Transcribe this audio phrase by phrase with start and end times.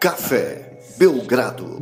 [0.00, 1.78] Café Belgrado.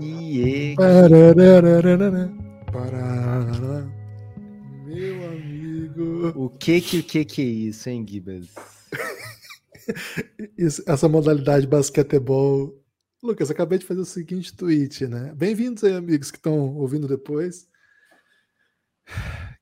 [4.84, 6.32] Meu amigo.
[6.34, 8.48] O que que, o que que é isso, hein, Gibas?
[10.84, 12.76] Essa modalidade basquetebol.
[13.22, 15.32] Lucas, acabei de fazer o seguinte tweet, né?
[15.36, 17.68] Bem-vindos aí, amigos que estão ouvindo depois.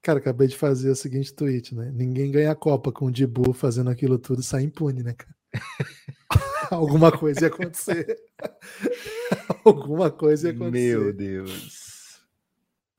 [0.01, 1.93] Cara, acabei de fazer o seguinte tweet, né?
[1.95, 5.37] Ninguém ganha a Copa com o Dibu fazendo aquilo tudo e sai impune, né, cara?
[6.71, 8.17] Alguma coisa ia acontecer.
[9.65, 10.99] Alguma coisa ia acontecer.
[10.99, 12.21] Meu Deus.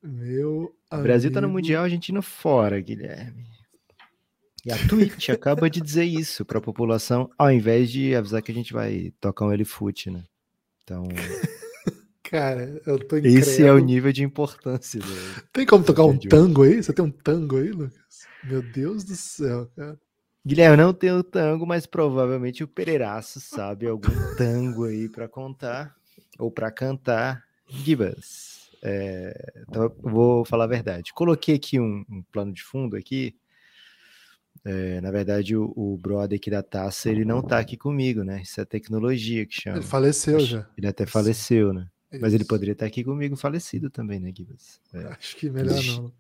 [0.04, 1.60] Meu O Brasil tá no amigo.
[1.60, 3.46] Mundial, a Argentina fora, Guilherme.
[4.66, 8.56] E a Twitch acaba de dizer isso pra população, ao invés de avisar que a
[8.56, 10.24] gente vai tocar um Elifute, né?
[10.84, 11.08] Então,
[12.24, 13.86] Cara, eu tô esse é o incrédulo.
[13.86, 15.00] nível de importância.
[15.00, 15.08] Do...
[15.54, 16.84] Tem como tocar um tango aí?
[16.84, 18.28] Você tem um tango aí, Lucas?
[18.44, 19.98] Meu Deus do céu, cara.
[20.48, 25.94] Guilherme não tem o tango, mas provavelmente o Pereiraço sabe algum tango aí pra contar
[26.40, 27.44] ou pra cantar.
[27.67, 31.12] Gibas, é, então vou falar a verdade.
[31.14, 33.36] Coloquei aqui um, um plano de fundo aqui.
[34.64, 38.42] É, na verdade, o, o brother aqui da taça, ele não tá aqui comigo, né?
[38.42, 39.78] Isso é tecnologia que chama.
[39.80, 40.66] Ele faleceu já.
[40.78, 41.90] Ele até faleceu, né?
[42.22, 42.50] Mas ele Isso.
[42.50, 44.80] poderia estar aqui comigo falecido também, né, Gibas?
[44.94, 45.08] É.
[45.08, 46.14] Acho que melhor não.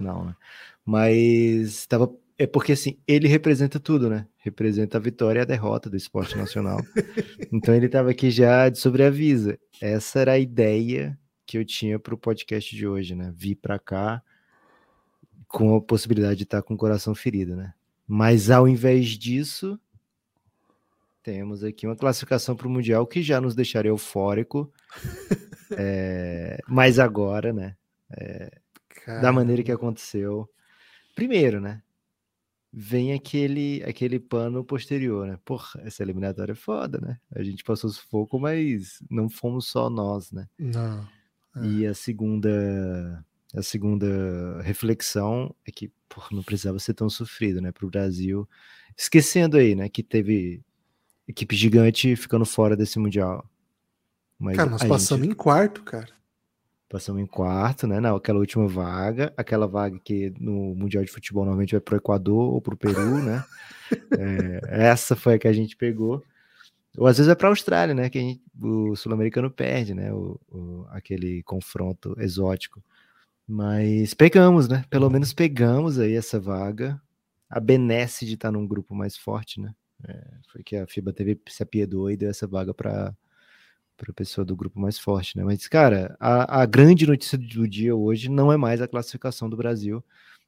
[0.00, 0.36] Não, né?
[0.82, 2.10] Mas tava.
[2.38, 4.26] É porque assim, ele representa tudo, né?
[4.38, 6.78] Representa a vitória e a derrota do esporte nacional.
[7.50, 9.58] então ele tava aqui já de sobreavisa.
[9.80, 13.32] Essa era a ideia que eu tinha pro podcast de hoje, né?
[13.34, 14.22] Vir pra cá
[15.48, 17.72] com a possibilidade de estar com o coração ferido, né?
[18.06, 19.80] Mas ao invés disso,
[21.22, 24.72] temos aqui uma classificação para o Mundial que já nos deixaria eufórico.
[25.76, 27.74] É, mas agora, né?
[28.08, 28.50] da
[29.04, 30.48] Cara, maneira que aconteceu.
[31.12, 31.82] Primeiro, né?
[32.78, 35.38] Vem aquele aquele pano posterior, né?
[35.46, 37.18] Porra, essa eliminatória é foda, né?
[37.34, 40.46] A gente passou sufoco, mas não fomos só nós, né?
[40.58, 41.08] Não.
[41.56, 41.66] É.
[41.66, 47.72] E a segunda a segunda reflexão é que porra, não precisava ser tão sofrido, né,
[47.72, 48.46] para o Brasil.
[48.94, 50.62] Esquecendo aí, né, que teve
[51.26, 53.48] equipe gigante ficando fora desse mundial.
[54.38, 56.08] Mas Cara, nós passamos gente em quarto, cara.
[56.88, 61.72] Passamos em quarto, né, naquela última vaga, aquela vaga que no mundial de futebol normalmente
[61.72, 63.44] vai pro Equador ou pro Peru, né?
[64.18, 66.20] É, essa foi a que a gente pegou.
[66.98, 68.10] Ou às vezes é para a Austrália, né?
[68.10, 70.12] Que gente- o sul-americano perde, né?
[70.12, 72.82] O, o- aquele confronto exótico.
[73.46, 74.84] Mas pegamos, né?
[74.90, 77.00] Pelo menos pegamos aí essa vaga.
[77.48, 79.72] A benesse de estar num grupo mais forte, né?
[80.04, 83.14] É, foi que a FIBA teve se apiedou e deu essa vaga para
[83.96, 85.44] para pessoa do grupo mais forte, né?
[85.44, 89.56] Mas, cara, a, a grande notícia do dia hoje não é mais a classificação do
[89.56, 90.04] Brasil.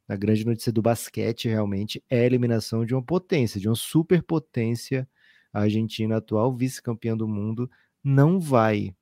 [0.09, 5.09] A grande notícia do basquete realmente é a eliminação de uma potência, de uma superpotência
[5.53, 7.71] a Argentina, atual vice-campeã do mundo,
[8.03, 8.95] não vai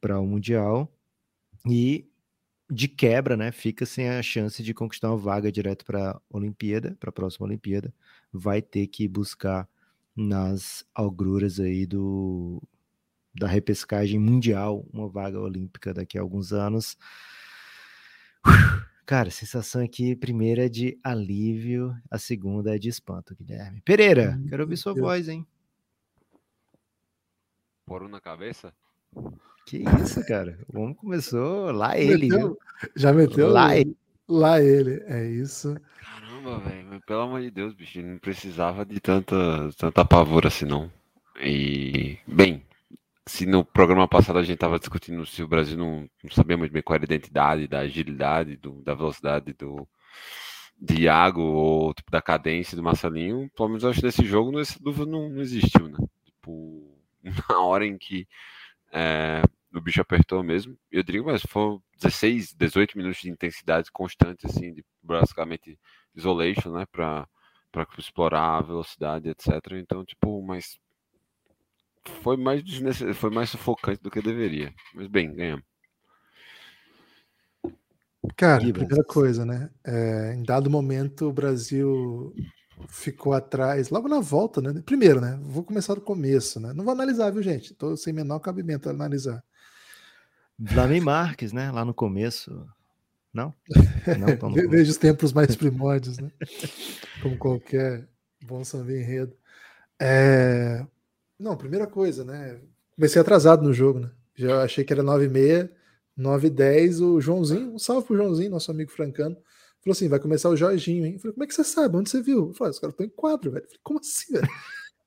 [0.00, 0.92] para o Mundial
[1.66, 2.06] e
[2.70, 6.96] de quebra, né, fica sem a chance de conquistar uma vaga direto para a Olimpíada,
[6.98, 7.92] para a próxima Olimpíada,
[8.32, 9.68] vai ter que buscar
[10.16, 12.62] nas agruras aí do
[13.34, 16.96] da repescagem mundial uma vaga olímpica daqui a alguns anos.
[19.06, 23.82] Cara, a sensação aqui, primeira é de alívio, a segunda é de espanto, Guilherme.
[23.82, 25.46] Pereira, quero ouvir sua voz, hein?
[27.84, 28.72] Poru na cabeça?
[29.66, 30.58] Que isso, cara?
[30.72, 32.58] O homem começou lá ele, Meteu?
[32.96, 33.48] Já meteu?
[33.48, 33.96] Lá ele.
[34.26, 35.02] Lá ele.
[35.06, 35.76] É isso.
[36.00, 37.00] Caramba, velho.
[37.06, 38.00] Pelo amor de Deus, bicho.
[38.02, 39.36] Não precisava de tanta,
[39.76, 40.90] tanta pavor assim, não.
[41.42, 42.62] E, bem,
[43.26, 46.72] se no programa passado a gente tava discutindo se o Brasil não, não sabia muito
[46.72, 49.88] bem qual era a identidade, da agilidade, do, da velocidade do
[50.76, 54.58] de Iago ou tipo, da cadência do Marcelinho, pelo menos eu acho que nesse jogo
[54.58, 55.98] essa dúvida não, não existiu, né?
[56.24, 56.98] Tipo,
[57.48, 58.26] na hora em que
[58.92, 59.42] é,
[59.74, 64.72] o bicho apertou mesmo, eu digo, mas foram 16, 18 minutos de intensidade constante, assim,
[64.74, 65.78] de basicamente
[66.14, 67.26] isolation, né, pra
[67.98, 69.50] explorar a velocidade, etc.
[69.72, 70.78] Então, tipo, mas
[72.22, 73.16] foi mais desnecess...
[73.16, 74.72] foi mais sufocante do que deveria.
[74.94, 75.64] Mas bem, ganhamos.
[78.36, 78.84] Cara, Gibas.
[78.84, 79.70] primeira coisa, né?
[79.84, 82.34] É, em dado momento, o Brasil
[82.88, 84.82] ficou atrás, logo na volta, né?
[84.84, 85.38] Primeiro, né?
[85.42, 86.72] Vou começar do começo, né?
[86.72, 87.74] Não vou analisar, viu, gente?
[87.74, 89.42] Tô sem menor cabimento analisar.
[90.58, 91.70] Vlamir Marques, né?
[91.70, 92.66] Lá no começo.
[93.32, 93.52] Não?
[94.18, 96.30] Não, então Desde os tempos mais primórdios, né?
[97.20, 98.08] Como qualquer
[98.44, 99.36] bom samba enredo.
[100.00, 100.86] É...
[101.38, 102.60] Não, primeira coisa, né?
[102.94, 104.10] Comecei atrasado no jogo, né?
[104.36, 105.72] Já achei que era 9 e meia,
[106.16, 109.36] 9 e 10, o Joãozinho, um salve pro Joãozinho, nosso amigo francano,
[109.82, 111.14] falou assim, vai começar o Jorginho, hein?
[111.14, 111.96] Eu falei, como é que você sabe?
[111.96, 112.48] Onde você viu?
[112.48, 113.64] Eu falei, os caras estão em quadro, velho.
[113.64, 114.48] Eu falei, como assim, velho?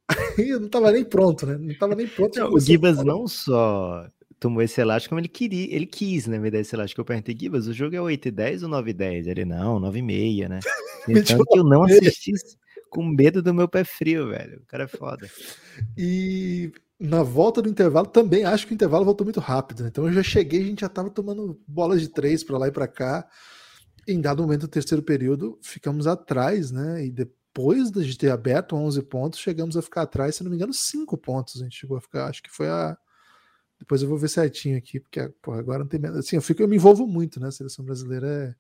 [0.38, 1.58] eu não tava nem pronto, né?
[1.58, 2.40] Não tava nem pronto.
[2.40, 4.08] Não, o Gibas não só
[4.40, 7.02] tomou esse elástico, como ele queria, ele quis, né, me dar esse elástico.
[7.02, 9.28] Eu perguntei, Gibas, o jogo é 8 e 10 ou 9 e 10?
[9.28, 10.60] Ele, não, 9 e meia, né?
[11.10, 12.34] Então que eu não assisti
[12.90, 14.60] com medo do meu pé frio, velho.
[14.62, 15.30] O cara é foda.
[15.98, 19.84] E na volta do intervalo, também acho que o intervalo voltou muito rápido.
[19.84, 19.90] Né?
[19.90, 22.72] Então eu já cheguei, a gente já tava tomando bolas de três para lá e
[22.72, 23.28] para cá.
[24.08, 27.06] Em dado momento do terceiro período, ficamos atrás, né?
[27.06, 30.74] E depois de ter aberto 11 pontos, chegamos a ficar atrás, se não me engano,
[30.74, 31.62] 5 pontos.
[31.62, 32.98] A gente chegou a ficar, acho que foi a.
[33.78, 36.04] Depois eu vou ver certinho aqui, porque porra, agora não tem.
[36.06, 37.50] Assim, eu, fico, eu me envolvo muito, né?
[37.50, 38.56] A seleção brasileira é,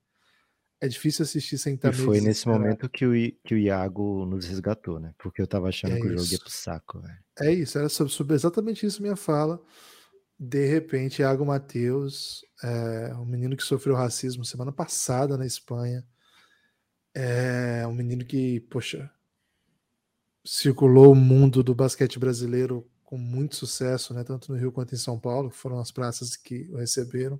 [0.80, 3.12] é difícil assistir sem estar E foi nesse momento que o,
[3.44, 5.14] que o Iago nos resgatou, né?
[5.18, 7.18] Porque eu tava achando é que o jogo ia pro saco, velho.
[7.40, 9.62] É isso, era sobre, sobre exatamente isso minha fala
[10.40, 16.06] de repente, Iago Matheus, é, um menino que sofreu racismo semana passada na Espanha,
[17.14, 19.10] é um menino que, poxa,
[20.46, 24.98] circulou o mundo do basquete brasileiro com muito sucesso, né, tanto no Rio quanto em
[24.98, 27.40] São Paulo, que foram as praças que o receberam.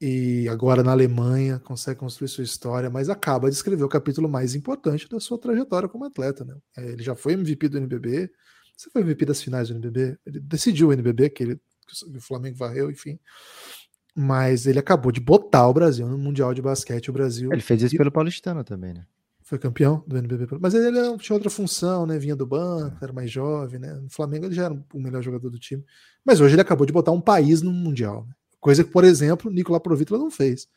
[0.00, 4.54] E agora na Alemanha consegue construir sua história, mas acaba de escrever o capítulo mais
[4.54, 6.44] importante da sua trajetória como atleta.
[6.44, 6.56] Né?
[6.76, 8.30] É, ele já foi MVP do NBB,
[8.80, 10.16] você foi MVP das finais do NBB?
[10.24, 11.56] Ele decidiu o NBB, que, ele,
[11.86, 13.18] que o Flamengo varreu, enfim.
[14.16, 17.10] Mas ele acabou de botar o Brasil no Mundial de Basquete.
[17.10, 17.52] O Brasil.
[17.52, 19.04] Ele fez isso pelo Paulistano também, né?
[19.42, 20.46] Foi campeão do NBB.
[20.58, 22.18] Mas ele tinha outra função, né?
[22.18, 23.04] Vinha do banco, é.
[23.04, 23.92] era mais jovem, né?
[23.92, 25.84] No Flamengo ele já era o melhor jogador do time.
[26.24, 28.24] Mas hoje ele acabou de botar um país no Mundial.
[28.26, 28.34] Né?
[28.60, 30.68] Coisa que, por exemplo, Nicolas Provitla não fez.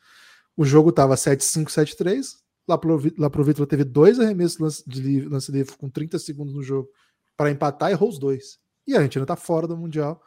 [0.56, 2.36] O jogo estava 7-5, 7-3.
[2.66, 6.88] Lá Provitla teve dois arremessos de lance livre com 30 segundos no jogo
[7.36, 8.58] para empatar, errou os dois.
[8.86, 10.22] E a Argentina está fora do Mundial.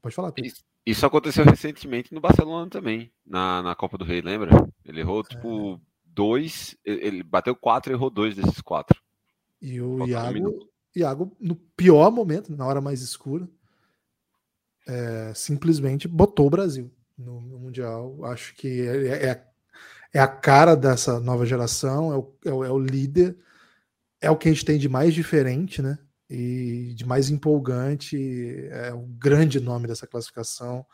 [0.00, 0.52] Pode falar, Pedro.
[0.86, 4.50] Isso, aconteceu recentemente no Barcelona também, na, na Copa do Rei, lembra?
[4.84, 5.24] Ele errou, é.
[5.24, 9.02] tipo, dois, ele bateu quatro e errou dois desses quatro.
[9.60, 13.48] E o Iago, Iago, no pior momento, na hora mais escura,
[14.86, 18.24] é, simplesmente botou o Brasil no, no Mundial.
[18.24, 19.46] Acho que é, é,
[20.12, 23.36] é, a cara dessa nova geração, é o, é o, é o líder
[24.24, 25.98] é o que a gente tem de mais diferente, né?
[26.30, 28.16] E de mais empolgante,
[28.70, 30.84] é o grande nome dessa classificação.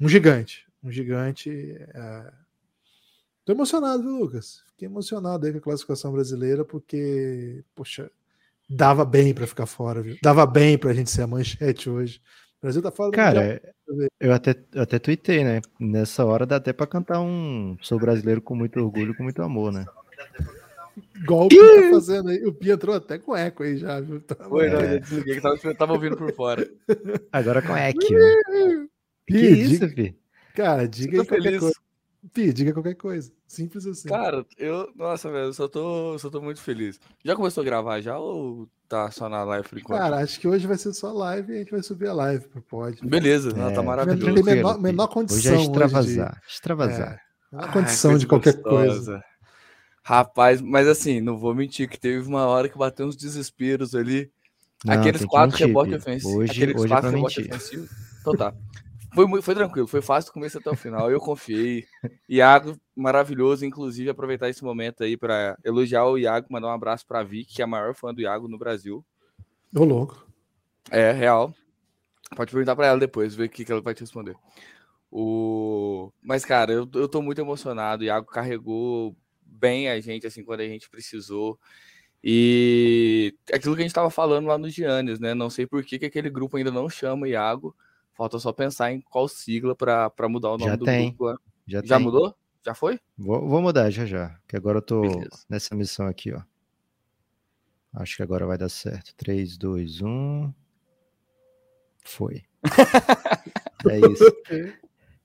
[0.00, 1.50] Um gigante, um gigante.
[1.50, 2.32] É...
[3.44, 4.62] Tô emocionado, viu, Lucas?
[4.70, 8.10] Fiquei emocionado aí com a classificação brasileira, porque, poxa,
[8.68, 10.16] dava bem para ficar fora, viu?
[10.22, 12.22] Dava bem para a gente ser a manchete hoje.
[12.64, 13.60] O Brasil tá fora Cara,
[14.18, 15.60] eu até, eu até tuitei, né?
[15.78, 19.70] Nessa hora dá até para cantar um Sou brasileiro com muito orgulho, com muito amor,
[19.70, 19.84] né?
[21.14, 22.42] Igual o Pia tá fazendo aí.
[22.42, 24.18] O Pia entrou até com eco aí já, viu?
[24.22, 26.66] Tá Foi, não, eu desliguei que tava, tava ouvindo por fora.
[27.30, 27.98] Agora com eco.
[28.00, 28.86] Né?
[29.28, 30.16] que isso, Pi?
[30.54, 31.74] Cara, diga aí qualquer coisa.
[32.32, 33.30] Pi, diga qualquer coisa.
[33.46, 34.08] Simples assim.
[34.08, 34.90] Cara, eu.
[34.96, 36.98] Nossa, velho, eu só tô, só tô muito feliz.
[37.24, 39.98] Já começou a gravar já ou tá só na live por enquanto?
[39.98, 42.48] Cara, acho que hoje vai ser só live e a gente vai subir a live
[42.48, 42.98] pro pod.
[43.06, 44.34] Beleza, é, tá maravilhoso.
[44.34, 45.54] Tem menor, menor condição.
[45.54, 46.30] Hoje é extravasar.
[46.30, 47.20] Hoje de, extravasar.
[47.52, 48.86] É, menor condição Ai, de qualquer gostosa.
[48.86, 49.24] coisa.
[50.02, 54.30] Rapaz, mas assim, não vou mentir que teve uma hora que bateu uns desesperos ali.
[54.84, 56.36] Não, aqueles quatro rebotes ofensivos.
[56.36, 57.90] Hoje, aqueles hoje é quatro é rebotes ofensivos.
[58.20, 58.54] Então tá.
[59.14, 61.10] Foi, foi tranquilo, foi fácil do começo até o final.
[61.10, 61.86] Eu confiei.
[62.28, 63.64] Iago, maravilhoso.
[63.64, 67.54] Inclusive, aproveitar esse momento aí para elogiar o Iago, mandar um abraço para a Vicky,
[67.54, 69.04] que é a maior fã do Iago no Brasil.
[69.74, 70.26] Ô, louco.
[70.90, 71.54] É, real.
[72.34, 74.34] Pode perguntar para ela depois, ver o que, que ela vai te responder.
[75.10, 76.12] O...
[76.20, 78.02] Mas, cara, eu, eu tô muito emocionado.
[78.02, 81.58] O Iago carregou bem a gente, assim, quando a gente precisou.
[82.22, 85.34] E aquilo que a gente estava falando lá no Giannis, né?
[85.34, 87.76] Não sei por que, que aquele grupo ainda não chama Iago.
[88.14, 91.08] Falta só pensar em qual sigla para mudar o nome já do tem.
[91.08, 91.32] grupo.
[91.32, 91.36] Né?
[91.66, 92.04] Já, já tem.
[92.04, 92.34] mudou?
[92.64, 92.98] Já foi?
[93.18, 94.38] Vou, vou, mudar já já.
[94.48, 95.44] Que agora eu tô Beleza.
[95.48, 96.40] nessa missão aqui, ó.
[97.92, 99.14] Acho que agora vai dar certo.
[99.16, 100.52] 3, 2, 1.
[102.04, 102.42] Foi.
[103.90, 104.24] é isso.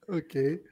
[0.07, 0.63] ok.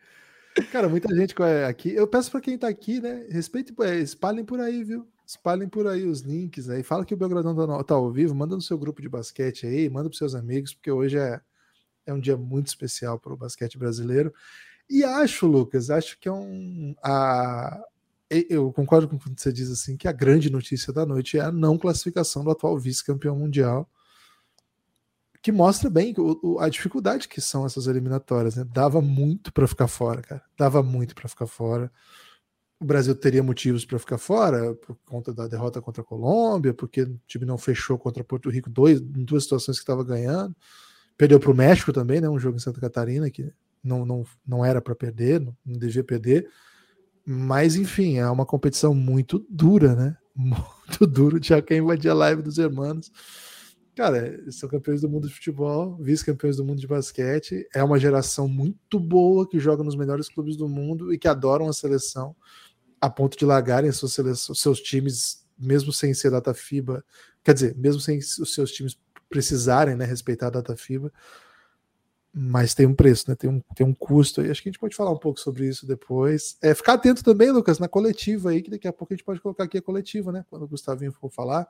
[0.71, 1.35] Cara, muita gente
[1.67, 1.93] aqui.
[1.93, 3.27] Eu peço para quem tá aqui, né?
[3.29, 5.07] Respeite, é, espalhem por aí, viu?
[5.25, 6.83] Espalhem por aí os links aí.
[6.83, 9.89] Fala que o Belgradão tá, tá ao vivo, manda no seu grupo de basquete aí,
[9.89, 11.41] manda pros seus amigos, porque hoje é,
[12.09, 14.33] é um dia muito especial para o basquete brasileiro.
[14.89, 16.95] E acho, Lucas, acho que é um.
[17.03, 17.81] A,
[18.29, 21.41] eu concordo com o que você diz assim, que a grande notícia da noite é
[21.41, 23.89] a não classificação do atual vice-campeão mundial
[25.47, 28.57] que mostra bem o, o, a dificuldade que são essas eliminatórias.
[28.57, 28.65] Né?
[28.65, 30.43] Dava muito para ficar fora, cara.
[30.57, 31.89] Dava muito para ficar fora.
[32.77, 37.03] O Brasil teria motivos para ficar fora por conta da derrota contra a Colômbia, porque
[37.03, 40.53] o time não fechou contra Porto Rico dois, em duas situações que estava ganhando.
[41.17, 42.29] Perdeu para o México também, né?
[42.29, 43.51] Um jogo em Santa Catarina que
[43.83, 46.47] não, não, não era para perder, não, não devia perder.
[47.25, 50.17] Mas enfim, é uma competição muito dura, né?
[50.35, 51.39] muito duro.
[51.39, 53.11] Tinha quem invadir a live dos irmãos.
[53.95, 57.67] Cara, são campeões do mundo de futebol, vice-campeões do mundo de basquete.
[57.73, 61.67] É uma geração muito boa que joga nos melhores clubes do mundo e que adoram
[61.67, 62.35] a seleção
[63.01, 67.03] a ponto de largarem seleções, seus times, mesmo sem ser data FIBA.
[67.43, 71.11] Quer dizer, mesmo sem os seus times precisarem né, respeitar a data FIBA
[72.39, 73.35] mas tem um preço, né?
[73.35, 74.51] Tem um, tem um custo aí.
[74.51, 76.55] Acho que a gente pode falar um pouco sobre isso depois.
[76.61, 79.41] É, ficar atento também, Lucas, na coletiva aí, que daqui a pouco a gente pode
[79.41, 80.45] colocar aqui a coletiva, né?
[80.47, 81.67] Quando o Gustavinho for falar.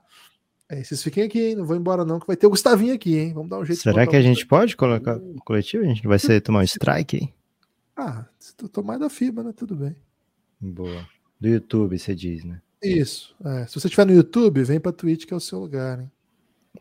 [0.67, 1.55] É, vocês fiquem aqui, hein?
[1.55, 3.33] Não vou embora, não, que vai ter o Gustavinho aqui, hein?
[3.33, 5.85] Vamos dar um jeito Será que a gente pode colocar coletiva?
[5.85, 7.33] A gente vai ser tomar um strike, hein?
[7.95, 9.53] Ah, se tu tomar da FIBA, né?
[9.55, 9.95] Tudo bem.
[10.59, 11.07] Boa.
[11.39, 12.61] Do YouTube, você diz, né?
[12.83, 13.33] Isso.
[13.45, 13.65] É.
[13.67, 16.11] Se você estiver no YouTube, vem pra Twitch, que é o seu lugar, hein?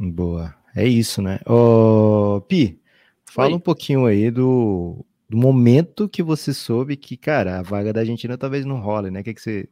[0.00, 0.52] Boa.
[0.76, 1.40] É isso, né?
[1.46, 2.80] Ô, Pi,
[3.36, 3.54] Fala Oi.
[3.56, 8.38] um pouquinho aí do, do momento que você soube que, cara, a vaga da Argentina
[8.38, 9.20] talvez não role, né?
[9.20, 9.68] O que, que você.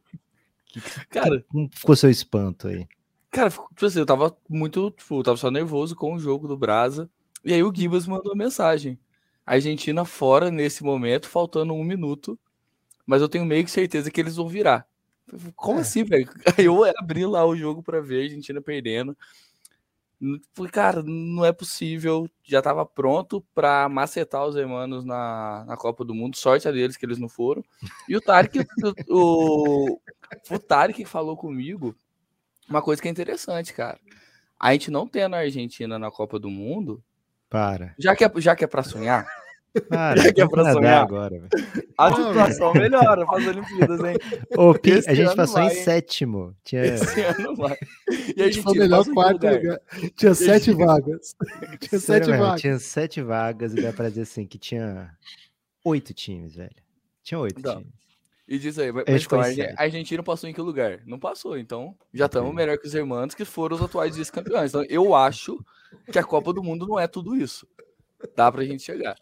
[0.67, 2.87] Que, cara, como ficou seu espanto aí?
[3.31, 4.91] Cara, tipo assim, eu tava muito.
[4.91, 7.09] Tipo, eu tava só nervoso com o jogo do Brasa.
[7.43, 8.99] E aí o Gibas mandou uma mensagem.
[9.43, 12.37] A Argentina fora nesse momento, faltando um minuto.
[13.03, 14.87] Mas eu tenho meio que certeza que eles vão virar.
[15.55, 15.81] Como é.
[15.81, 16.29] assim, velho?
[16.55, 19.17] Aí eu abri lá o jogo para ver a Argentina perdendo.
[20.53, 22.29] Falei, cara, não é possível.
[22.43, 26.37] Já estava pronto para macetar os hermanos na, na Copa do Mundo.
[26.37, 27.63] Sorte a deles que eles não foram.
[28.07, 28.65] E o Tarek,
[29.09, 29.99] o,
[30.49, 31.95] o Tarek falou comigo
[32.69, 33.99] uma coisa que é interessante, cara.
[34.59, 37.03] A gente não tendo a Argentina na Copa do Mundo.
[37.49, 37.93] Para.
[37.99, 39.27] Já que é, já que é para sonhar,
[39.89, 41.47] Cara, que é pra sonhar agora,
[41.97, 44.15] A situação melhora para as Olimpíadas, hein?
[44.57, 46.55] Ô, Pi, a gente passou vai, em sétimo.
[46.63, 46.85] Tinha...
[46.85, 47.77] Esse ano vai.
[48.35, 49.81] E a gente foi o melhor quarto lugar.
[50.15, 51.35] Tinha sete vagas.
[51.79, 52.61] Tinha sete mesmo, vagas.
[52.61, 55.11] Tinha sete vagas e dá pra dizer assim que tinha
[55.83, 56.75] oito times, velho.
[57.23, 57.93] Tinha oito então, times.
[58.47, 61.01] E diz aí, mas, então, a Argentina passou em que lugar?
[61.05, 64.69] Não passou, então já estamos melhor que os irmãos que foram os atuais vice-campeões.
[64.69, 65.59] Então eu acho
[66.11, 67.67] que a Copa do Mundo não é tudo isso.
[68.35, 69.15] Dá pra gente chegar.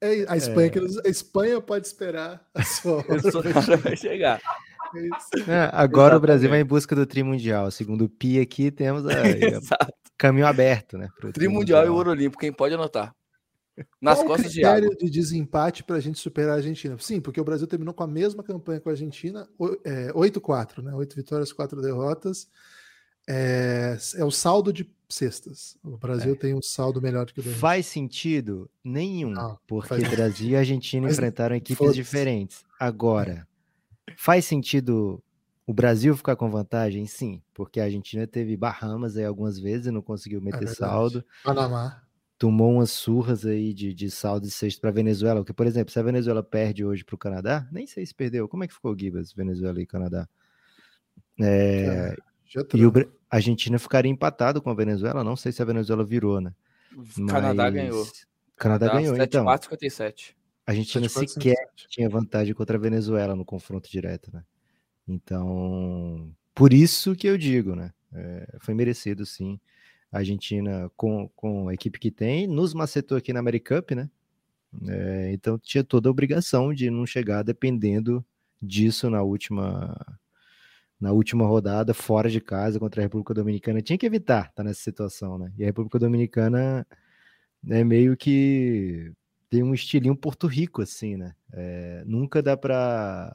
[0.00, 0.70] É, a Espanha, é.
[0.70, 4.40] que a Espanha pode esperar a sua hora vai chegar.
[5.46, 6.16] É, agora Exatamente.
[6.16, 7.70] o Brasil vai em busca do tri mundial.
[7.70, 9.12] Segundo o Pi aqui, temos a,
[9.84, 11.08] a caminho aberto, né?
[11.18, 13.14] Pro tri mundial e o ouro olímpico, quem pode anotar.
[14.00, 16.96] Nas Qual costas o critério de, de desempate para a gente superar a Argentina?
[16.98, 20.92] Sim, porque o Brasil terminou com a mesma campanha com a Argentina, 8-4, né?
[20.94, 22.48] 8 vitórias, 4 derrotas.
[23.28, 25.76] É, é o saldo de cestas.
[25.82, 26.36] O Brasil é.
[26.36, 28.70] tem um saldo melhor do que o do Faz sentido?
[28.82, 32.64] Nenhum, Não, porque Brasil e Argentina Mas, enfrentaram equipes diferentes.
[32.78, 33.46] Agora,
[34.16, 35.22] faz sentido
[35.66, 37.06] o Brasil ficar com vantagem?
[37.06, 40.74] Sim, porque a Argentina teve Bahamas aí algumas vezes e não conseguiu é meter é
[40.74, 41.24] saldo.
[41.44, 42.02] Panamá.
[42.38, 45.98] Tomou umas surras aí de, de saldo de sexto para Venezuela, porque, por exemplo, se
[45.98, 48.48] a Venezuela perde hoje para o Canadá, nem sei se perdeu.
[48.48, 50.26] Como é que ficou o Gibas, Venezuela e Canadá?
[51.38, 52.16] É,
[52.74, 52.92] e o,
[53.30, 55.22] a Argentina ficaria empatado com a Venezuela.
[55.22, 56.52] Não sei se a Venezuela virou, né?
[56.96, 57.74] O Canadá Mas...
[57.74, 58.06] ganhou.
[58.56, 59.44] Canadá, Canadá ganhou, 7, então.
[59.44, 60.36] 4, 57.
[60.66, 61.88] A Argentina 7, sequer 57.
[61.88, 64.44] tinha vantagem contra a Venezuela no confronto direto, né?
[65.08, 67.92] Então, por isso que eu digo, né?
[68.12, 69.58] É, foi merecido, sim.
[70.12, 74.10] A Argentina, com, com a equipe que tem, nos macetou aqui na Americup, né?
[74.88, 78.24] É, então tinha toda a obrigação de não chegar dependendo
[78.62, 79.96] disso na última
[81.00, 83.80] na última rodada, fora de casa contra a República Dominicana.
[83.80, 85.52] Tinha que evitar estar tá nessa situação, né?
[85.56, 86.86] E a República Dominicana
[87.68, 89.12] é meio que
[89.48, 91.34] tem um estilinho Porto Rico, assim, né?
[91.52, 93.34] É, nunca dá para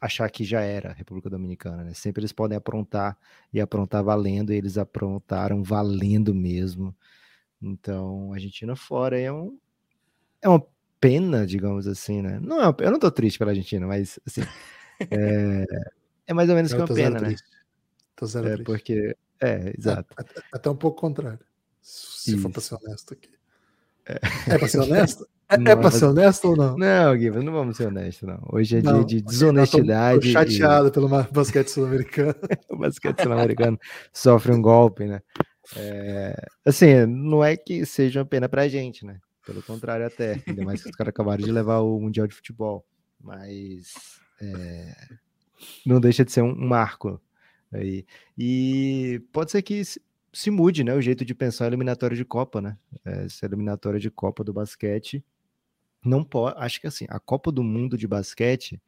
[0.00, 1.94] achar que já era a República Dominicana, né?
[1.94, 3.16] Sempre eles podem aprontar
[3.52, 6.94] e aprontar valendo, e eles aprontaram valendo mesmo.
[7.60, 9.58] Então, a Argentina fora é um
[10.42, 10.64] é uma
[11.00, 12.38] pena, digamos assim, né?
[12.40, 14.40] Não é uma, eu não tô triste pela Argentina, mas assim,
[15.10, 15.64] é,
[16.26, 17.36] é mais ou menos eu que uma pena, né?
[18.14, 18.64] Tô zero é triste.
[18.64, 19.16] porque.
[19.40, 20.08] É, exato.
[20.16, 21.40] Até, até um pouco contrário.
[21.82, 22.42] Se Isso.
[22.42, 23.30] for pra ser honesto aqui.
[24.06, 25.26] É, é pra ser honesto?
[25.48, 26.76] É, não, é pra ser honesto ou não?
[26.76, 28.40] Não, Guilherme, não vamos ser honestos, não.
[28.50, 30.18] Hoje é não, dia de desonestidade.
[30.18, 30.90] Tô, tô chateado e...
[30.90, 32.34] pelo basquete sul-americano.
[32.68, 33.78] o basquete sul-americano
[34.12, 35.22] sofre um golpe, né?
[35.76, 39.20] É, assim, não é que seja uma pena pra gente, né?
[39.46, 40.42] Pelo contrário, até.
[40.48, 42.84] Ainda mais que os caras acabaram de levar o Mundial de Futebol.
[43.20, 43.92] Mas
[44.42, 44.96] é,
[45.84, 47.20] não deixa de ser um, marco
[47.72, 48.04] aí.
[48.36, 49.82] E pode ser que
[50.32, 52.76] se mude, né, o jeito de pensar a eliminatória de Copa, né?
[53.04, 55.24] É, essa eliminatória de Copa do basquete
[56.04, 58.80] não pode, acho que assim, a Copa do Mundo de basquete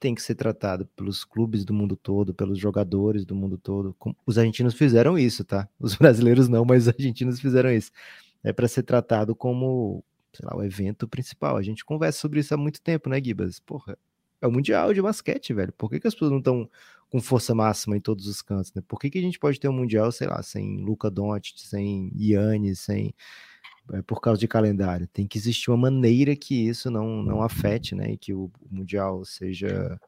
[0.00, 3.94] tem que ser tratada pelos clubes do mundo todo, pelos jogadores do mundo todo.
[4.24, 5.68] Os argentinos fizeram isso, tá?
[5.78, 7.92] Os brasileiros não, mas os argentinos fizeram isso.
[8.42, 10.02] É para ser tratado como,
[10.32, 11.58] sei lá, o evento principal.
[11.58, 13.60] A gente conversa sobre isso há muito tempo, né, Gibas?
[13.60, 13.98] Porra,
[14.40, 15.72] é o Mundial de basquete, velho.
[15.72, 16.68] Por que, que as pessoas não estão
[17.08, 18.82] com força máxima em todos os cantos, né?
[18.86, 22.12] Por que, que a gente pode ter um Mundial, sei lá, sem Luca Doncic, sem
[22.16, 23.14] Yannis, sem
[23.92, 25.08] é, por causa de calendário.
[25.08, 28.12] Tem que existir uma maneira que isso não, não afete, né?
[28.12, 30.00] E que o, Mundial seja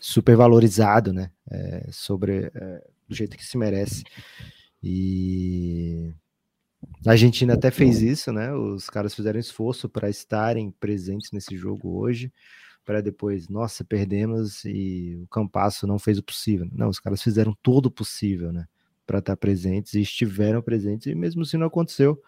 [0.00, 1.30] super valorizado, né?
[1.50, 4.04] É, sobre é, do jeito que se merece.
[4.82, 6.12] E
[7.04, 8.52] a Argentina até fez isso, né?
[8.52, 12.32] Os caras fizeram esforço para estarem presentes nesse jogo hoje,
[12.84, 16.68] para depois, nossa, perdemos e o Campasso não fez o possível.
[16.72, 18.66] Não, os caras fizeram todo o possível, né?
[19.06, 22.22] Para estar presentes e estiveram presentes, e mesmo assim não aconteceu.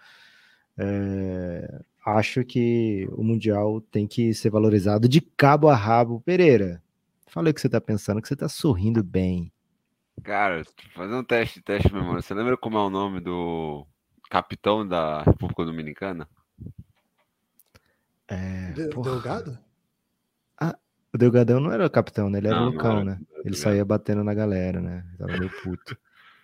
[0.78, 6.20] É, acho que o Mundial tem que ser valorizado de cabo a rabo.
[6.20, 6.82] Pereira,
[7.26, 9.52] falei o que você está pensando, que você está sorrindo bem.
[10.22, 12.22] Cara, fazer um teste, teste memória.
[12.22, 13.86] Você lembra como é o nome do
[14.30, 16.28] capitão da República Dominicana?
[18.28, 19.65] É, Delgado?
[21.16, 22.36] O Delgadão não era o capitão, né?
[22.36, 23.18] Ele era não, o Lucão, né?
[23.42, 25.02] Ele saía batendo na galera, né?
[25.16, 25.96] Tava meio puto.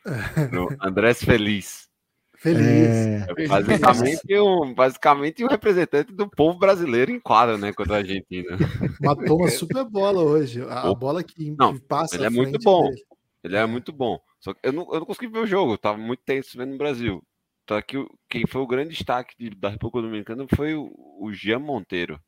[0.80, 1.90] Andrés Feliz.
[2.38, 2.88] Feliz.
[2.88, 3.26] É...
[3.36, 7.70] é basicamente, um, basicamente um representante do povo brasileiro em quadra, né?
[7.74, 8.56] Contra a Argentina.
[8.98, 10.62] Matou uma super bola hoje.
[10.62, 12.16] A, a bola que, não, que passa.
[12.16, 12.88] Ele é muito bom.
[12.88, 13.02] Dele.
[13.44, 14.18] Ele é muito bom.
[14.40, 16.78] Só que eu não, eu não consegui ver o jogo, tava muito tenso vendo no
[16.78, 17.22] Brasil.
[17.68, 21.58] Só que quem foi o grande destaque de, da República Dominicana foi o, o Jean
[21.58, 22.18] Monteiro,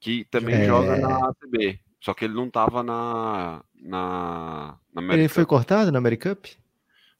[0.00, 0.66] que também é...
[0.66, 1.80] joga na ACB.
[2.00, 3.64] Só que ele não tava na.
[3.74, 6.48] na, na ele foi cortado na Americup?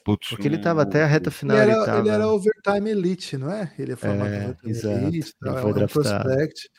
[0.04, 1.56] Putz, Porque ele tava até a reta final.
[1.56, 3.74] Ele era, ele, ele era overtime elite, não é?
[3.76, 6.70] Ele é formado é, overtime exato, elite, ele foi é um prospect.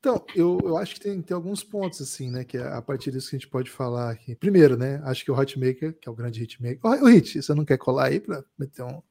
[0.00, 2.42] Então, eu, eu acho que tem, tem alguns pontos, assim, né?
[2.42, 4.34] Que é a partir disso que a gente pode falar aqui.
[4.34, 5.02] Primeiro, né?
[5.04, 6.80] Acho que o Hotmaker, que é o grande hitmaker.
[6.82, 9.02] O, o Hit, você não quer colar aí para meter um, um,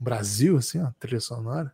[0.00, 1.72] Brasil, assim, ó, trilha sonora?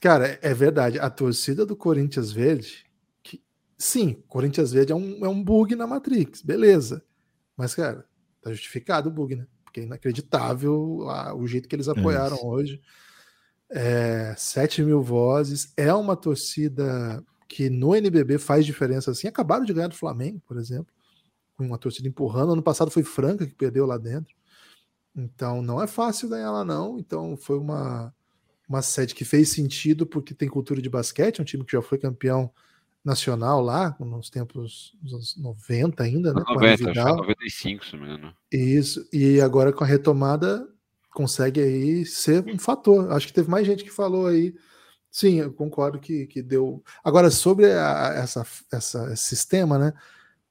[0.00, 0.98] Cara, é, é, verdade.
[0.98, 2.86] A torcida do Corinthians Verde,
[3.22, 3.42] que,
[3.76, 7.02] sim, Corinthians Verde é um, é um bug na Matrix, beleza.
[7.56, 8.04] Mas, cara,
[8.40, 9.46] tá justificado o bug, né?
[9.68, 12.80] porque é inacreditável o jeito que eles apoiaram é hoje.
[13.70, 19.28] É, 7 mil vozes, é uma torcida que no NBB faz diferença assim.
[19.28, 20.92] Acabaram de ganhar do Flamengo, por exemplo,
[21.56, 22.52] com uma torcida empurrando.
[22.52, 24.34] Ano passado foi Franca que perdeu lá dentro.
[25.14, 26.98] Então não é fácil ganhar lá, não.
[26.98, 28.14] Então foi uma,
[28.68, 31.80] uma sede que fez sentido porque tem cultura de basquete, é um time que já
[31.80, 32.52] foi campeão
[33.04, 36.42] nacional lá, nos tempos dos 90 ainda, né?
[36.46, 38.34] 90, acho 95, se não.
[38.52, 40.68] Isso, e agora com a retomada
[41.10, 43.10] consegue aí ser um fator.
[43.12, 44.54] Acho que teve mais gente que falou aí.
[45.10, 46.82] Sim, eu concordo que, que deu.
[47.02, 49.92] Agora, sobre a, essa, essa, esse sistema, né?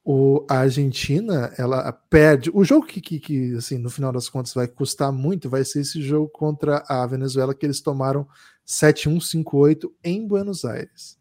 [0.10, 2.50] O, a Argentina, ela perde.
[2.54, 5.82] O jogo que, que, que, assim, no final das contas, vai custar muito vai ser
[5.82, 8.26] esse jogo contra a Venezuela, que eles tomaram
[8.66, 11.20] 7-1-5-8 em Buenos Aires.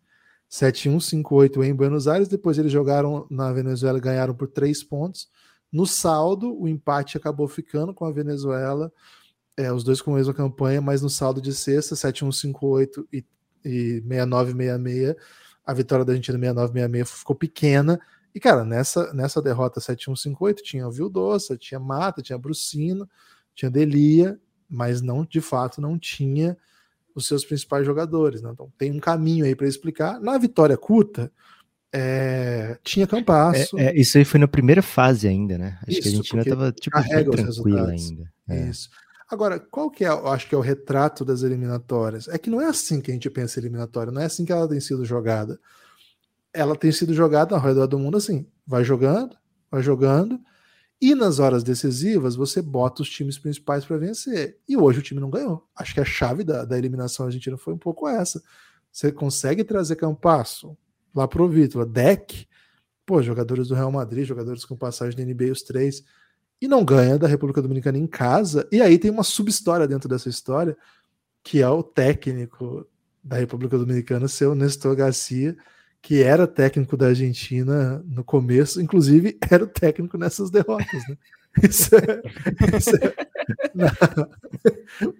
[0.49, 2.29] 7-1-5-8 em Buenos Aires.
[2.29, 5.29] Depois eles jogaram na Venezuela ganharam por três pontos.
[5.73, 8.93] No saldo, o empate acabou ficando com a Venezuela,
[9.57, 13.25] é, os dois com a mesma campanha, mas no saldo de sexta, 7-1-5-8 e,
[13.65, 15.17] e 69-66,
[15.67, 18.01] a vitória da Argentina 69-66 ficou pequena.
[18.37, 23.09] E, cara, nessa, nessa derrota 7-1-5-8 tinha Vildoça, tinha Mata, tinha Brucino,
[23.55, 26.55] tinha Delia, mas não, de fato, não tinha
[27.15, 28.43] os seus principais jogadores.
[28.43, 28.51] Né?
[28.53, 30.21] Então tem um caminho aí para explicar.
[30.21, 31.33] Na vitória curta,
[31.91, 33.79] é, tinha Campasso.
[33.79, 35.79] É, é, isso aí foi na primeira fase ainda, né?
[35.89, 38.31] Acho isso, que a Argentina estava tipo, tranquila ainda.
[38.51, 38.69] É.
[38.69, 38.91] Isso.
[39.31, 42.29] Agora, qual que é, eu acho que é o retrato das eliminatórias?
[42.29, 44.69] É que não é assim que a gente pensa eliminatória, não é assim que ela
[44.69, 45.59] tem sido jogada.
[46.57, 49.37] Ela tem sido jogada ao redor do mundo assim, vai jogando,
[49.71, 50.41] vai jogando,
[51.01, 54.59] e nas horas decisivas, você bota os times principais para vencer.
[54.67, 55.69] E hoje o time não ganhou.
[55.77, 58.43] Acho que a chave da, da eliminação argentina foi um pouco essa.
[58.91, 60.77] Você consegue trazer Campasso
[61.15, 62.49] lá pro Vítor, Deck,
[63.05, 66.03] pô, jogadores do Real Madrid, jogadores com passagem da NBA, os três,
[66.61, 68.67] e não ganha da República Dominicana em casa.
[68.73, 70.77] E aí tem uma subhistória dentro dessa história,
[71.43, 72.87] que é o técnico
[73.23, 75.57] da República Dominicana ser o Nestor Garcia,
[76.07, 81.17] que era técnico da Argentina no começo, inclusive era o técnico nessas derrotas, né?
[81.65, 82.23] Isso é,
[82.77, 83.15] isso é,
[83.75, 83.91] na,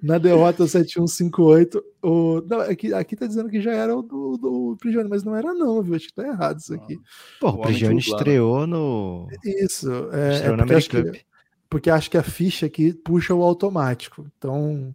[0.01, 4.77] na, derrota 7-1-5-8, o, não, aqui, aqui tá dizendo que já era o do, do
[4.79, 5.97] Prigioni, mas não era não, viu?
[5.97, 6.97] Acho que tá errado isso aqui.
[7.41, 9.27] Pô, o, Prigioni estreou no...
[9.45, 11.25] Isso, é, estreou é porque, acho que,
[11.69, 14.95] porque acho que a ficha aqui puxa o automático, então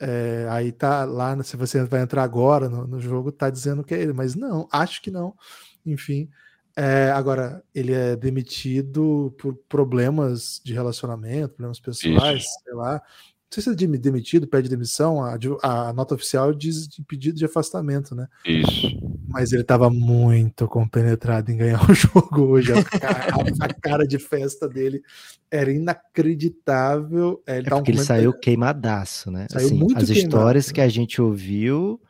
[0.00, 3.94] é, aí tá lá, se você vai entrar agora no, no, jogo, tá dizendo que
[3.94, 5.34] é ele, mas não, acho que não.
[5.84, 6.28] Enfim,
[6.76, 12.60] é, agora ele é demitido por problemas de relacionamento, problemas pessoais, Isso.
[12.64, 13.02] sei lá.
[13.50, 18.14] Sei se é demitido, pede demissão, a, a nota oficial diz de pedido de afastamento,
[18.14, 18.28] né?
[18.44, 18.98] Isso.
[19.26, 22.72] Mas ele estava muito compenetrado em ganhar o jogo hoje.
[22.72, 23.26] A cara,
[23.60, 25.02] a cara de festa dele
[25.50, 27.42] era inacreditável.
[27.46, 29.46] É, ele, é porque ele saiio queimadaço, né?
[29.50, 30.72] Saiu assim, muito as queimado, histórias né?
[30.74, 32.00] que a gente ouviu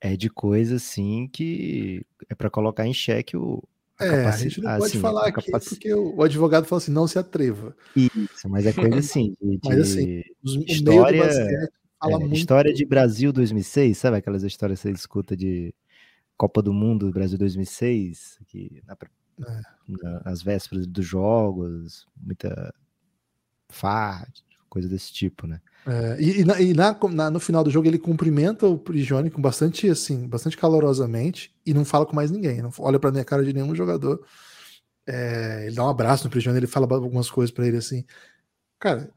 [0.00, 3.62] é de coisa assim que é para colocar em xeque o,
[4.00, 5.68] é, a gente não pode assim, falar aqui capac...
[5.68, 7.74] porque o, advogado falou assim, não se atreva.
[7.94, 10.22] Isso, mas é coisa assim, de, mas assim,
[10.66, 12.34] história, é, muito...
[12.34, 15.74] história de Brasil 2006, sabe aquelas histórias que você escuta de
[16.36, 18.96] Copa do Mundo Brasil 2006, que na,
[19.48, 19.60] é.
[19.88, 22.74] na, nas vésperas dos jogos, muita
[23.68, 24.28] farra,
[24.68, 25.60] coisa desse tipo, né?
[25.86, 29.88] É, e, e na, na, no final do jogo ele cumprimenta o Prigioni com bastante
[29.88, 33.52] assim, bastante calorosamente e não fala com mais ninguém, não olha para minha cara de
[33.52, 34.20] nenhum jogador.
[35.06, 38.04] É, ele dá um abraço no Prigioni, ele fala algumas coisas para ele assim.
[38.80, 39.08] Cara,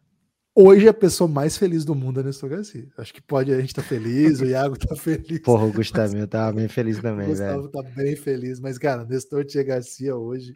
[0.54, 2.88] hoje a pessoa mais feliz do mundo é Nestor Garcia.
[3.00, 5.40] Acho que pode a gente tá feliz, o Iago tá feliz.
[5.40, 6.30] Porra, o Gustavinho mas...
[6.30, 7.72] tava bem feliz também, o Gustavo velho.
[7.72, 10.54] tá bem feliz, mas cara, Nestor Tia Garcia hoje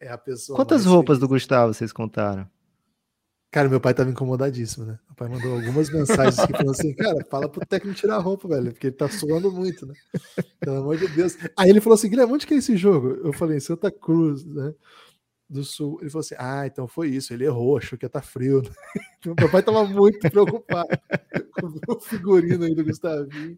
[0.00, 1.20] é a pessoa Quantas roupas feliz.
[1.20, 2.48] do Gustavo vocês contaram?
[3.54, 4.98] Cara, meu pai tava incomodadíssimo, né?
[5.06, 8.48] Meu pai mandou algumas mensagens que falou assim, cara, fala pro técnico tirar a roupa,
[8.48, 9.94] velho, porque ele tá suando muito, né?
[10.58, 11.36] Pelo amor de Deus.
[11.56, 13.10] Aí ele falou assim, Guilherme, onde que é esse jogo?
[13.24, 14.74] Eu falei, Santa Cruz, né?
[15.48, 16.00] Do Sul.
[16.00, 18.60] Ele falou assim, ah, então foi isso, ele errou, achou que ia tá frio.
[18.60, 18.70] Né?
[19.38, 20.88] meu pai tava muito preocupado
[21.86, 23.56] com o figurino aí do Gustavinho.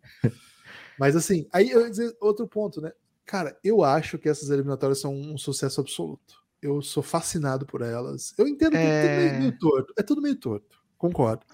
[0.99, 2.93] Mas assim, aí eu ia dizer outro ponto, né?
[3.25, 8.35] Cara, eu acho que essas eliminatórias são um sucesso absoluto eu sou fascinado por elas.
[8.37, 9.95] Eu entendo que é, tudo meio, meio torto.
[9.97, 11.45] É tudo meio torto, concordo.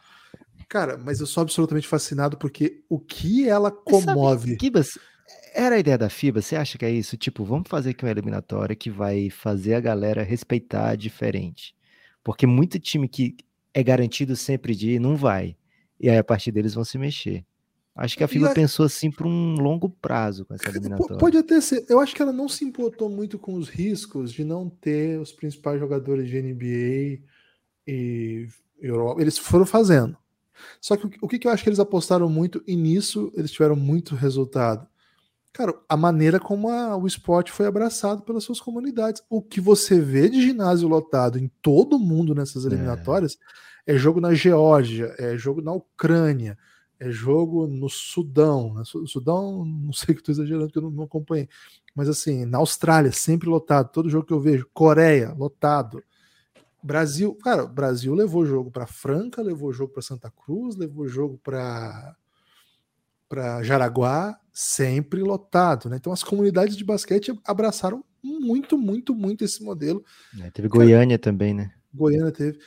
[0.68, 4.56] Cara, mas eu sou absolutamente fascinado porque o que ela comove.
[4.56, 4.98] Kibas,
[5.54, 6.40] era a ideia da FIBA?
[6.40, 7.16] Você acha que é isso?
[7.16, 11.74] Tipo, vamos fazer aqui uma eliminatória que vai fazer a galera respeitar diferente.
[12.24, 13.36] Porque muito time que
[13.74, 15.56] é garantido sempre de ir, não vai.
[16.00, 17.44] E aí a partir deles vão se mexer.
[17.94, 18.54] Acho que a FIBA a...
[18.54, 21.18] pensou assim por um longo prazo com essa eliminatória.
[21.18, 21.84] Pode até ser.
[21.88, 25.30] Eu acho que ela não se importou muito com os riscos de não ter os
[25.30, 27.22] principais jogadores de NBA
[27.86, 28.48] e
[28.80, 29.20] Europa.
[29.20, 30.16] Eles foram fazendo.
[30.80, 34.14] Só que o que eu acho que eles apostaram muito e nisso eles tiveram muito
[34.14, 34.86] resultado.
[35.52, 39.22] Cara, a maneira como a, o esporte foi abraçado pelas suas comunidades.
[39.28, 42.68] O que você vê de ginásio lotado em todo mundo nessas é.
[42.68, 43.38] eliminatórias
[43.86, 46.56] é, é jogo na Geórgia, é jogo na Ucrânia,
[47.02, 48.74] é jogo no Sudão.
[48.74, 48.82] Né?
[48.84, 51.48] Sudão, não sei que estou exagerando, que eu não, não acompanhei.
[51.94, 53.90] Mas assim, na Austrália, sempre lotado.
[53.90, 54.68] Todo jogo que eu vejo.
[54.72, 56.02] Coreia, lotado.
[56.82, 62.16] Brasil, cara, Brasil levou jogo para Franca, levou jogo para Santa Cruz, levou jogo para
[63.28, 65.96] para Jaraguá, sempre lotado, né?
[65.96, 70.04] Então as comunidades de basquete abraçaram muito, muito, muito esse modelo.
[70.38, 71.72] É, teve Goiânia cara, também, né?
[71.94, 72.58] Goiânia teve.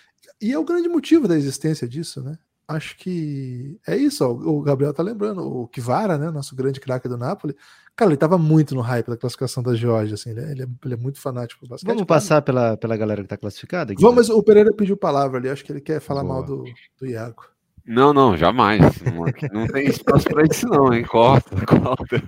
[0.41, 2.39] E é o grande motivo da existência disso, né?
[2.67, 4.25] Acho que é isso.
[4.25, 7.55] Ó, o Gabriel tá lembrando, o Kivara, né, nosso grande craque do Napoli,
[7.95, 10.67] cara, ele tava muito no hype da classificação da Georgia, assim, ele é, ele é,
[10.85, 11.87] ele é muito fanático do basquete.
[11.87, 13.93] Vamos passar pela, pela galera que tá classificada?
[13.93, 16.35] Aqui, Vamos, mas o Pereira pediu palavra ali, acho que ele quer falar Boa.
[16.35, 16.63] mal do,
[16.99, 17.43] do Iago.
[17.85, 18.81] Não, não, jamais.
[19.01, 21.05] Não, não tem espaço para isso, não, hein?
[21.05, 22.23] Corta, corta.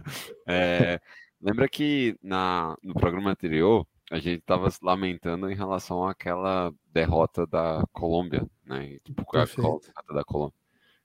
[0.47, 0.99] É,
[1.41, 7.45] lembra que na, no programa anterior a gente estava se lamentando em relação àquela derrota
[7.47, 8.97] da Colômbia, né?
[9.03, 10.57] Tipo, a derrota da Colômbia.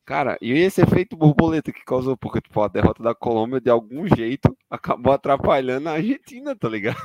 [0.04, 4.04] Cara, e esse efeito borboleta que causou, porque tipo, a derrota da Colômbia, de algum
[4.08, 6.98] jeito, acabou atrapalhando a Argentina, tá ligado?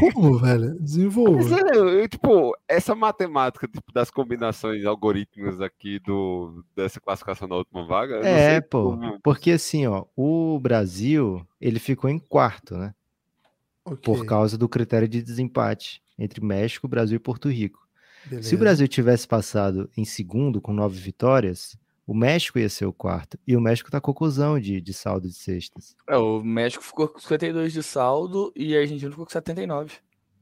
[0.00, 0.74] Como, velho?
[0.80, 1.54] Desenvolva.
[1.54, 7.86] É, eu, tipo, essa matemática tipo, das combinações algorítmicas aqui do, dessa classificação da última
[7.86, 8.26] vaga.
[8.26, 9.20] É, pô, como...
[9.22, 12.94] porque assim, ó, o Brasil, ele ficou em quarto, né?
[13.84, 13.98] Okay.
[14.02, 17.83] Por causa do critério de desempate entre México, Brasil e Porto Rico.
[18.26, 18.48] Beleza.
[18.48, 22.92] Se o Brasil tivesse passado em segundo com nove vitórias, o México ia ser o
[22.92, 23.38] quarto.
[23.46, 25.96] E o México tá com cuzão de, de saldo de cestas.
[26.08, 29.94] É, o México ficou com 52 de saldo e a Argentina ficou com 79.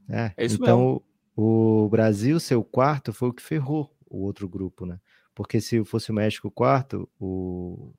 [0.09, 1.03] É, é isso então mesmo.
[1.35, 4.99] O, o Brasil ser o quarto foi o que ferrou o outro grupo, né?
[5.33, 7.91] Porque se fosse o México o quarto, o,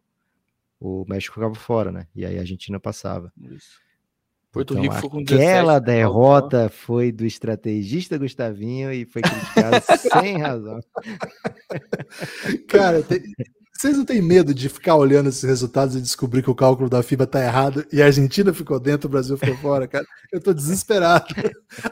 [0.78, 2.06] o México ficava fora, né?
[2.14, 3.32] E aí a Argentina passava.
[3.36, 3.80] Isso.
[4.54, 5.50] Porto então, Rico foi com 17.
[5.50, 10.78] Aquela derrota foi do estrategista Gustavinho e foi criticado sem razão.
[12.70, 13.20] Cara, tem,
[13.76, 17.02] vocês não têm medo de ficar olhando esses resultados e descobrir que o cálculo da
[17.02, 20.06] FIBA tá errado e a Argentina ficou dentro, o Brasil ficou fora, cara?
[20.32, 21.34] Eu tô desesperado.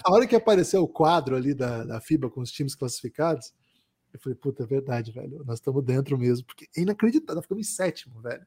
[0.04, 3.52] A hora que apareceu o quadro ali da, da FIBA com os times classificados,
[4.14, 5.42] eu falei, puta, é verdade, velho.
[5.44, 8.46] Nós estamos dentro mesmo, porque é inacreditável, nós ficamos em sétimo, velho.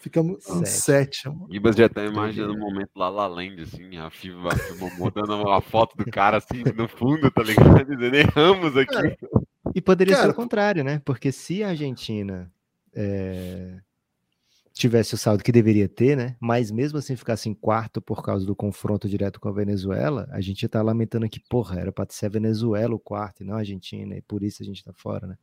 [0.00, 1.46] Ficamos em sétimo.
[1.50, 4.90] Ibas já tá imaginando o um momento lá lá Land, assim, a FIBA, a FIBA
[4.96, 7.84] botando a foto do cara assim no fundo, tá ligado?
[7.84, 9.16] Dizendo, erramos aqui.
[9.74, 11.02] E poderia ser Cara, o contrário, né?
[11.04, 12.50] Porque se a Argentina
[12.94, 13.78] é,
[14.72, 16.34] tivesse o saldo que deveria ter, né?
[16.40, 20.40] Mas mesmo assim ficasse em quarto por causa do confronto direto com a Venezuela, a
[20.40, 23.58] gente tá lamentando aqui, porra, era pra ser a Venezuela o quarto e não a
[23.58, 25.36] Argentina, e por isso a gente tá fora, né?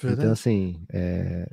[0.00, 0.22] Verdade.
[0.22, 1.48] Então, assim, é,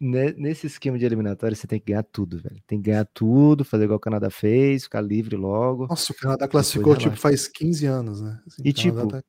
[0.00, 2.60] nesse esquema de eliminatória, você tem que ganhar tudo, velho.
[2.66, 5.86] Tem que ganhar tudo, fazer igual o Canadá fez, ficar livre logo.
[5.88, 8.40] Nossa, o Canadá classificou tipo faz 15 anos, né?
[8.46, 9.22] Assim, E, tipo, tá-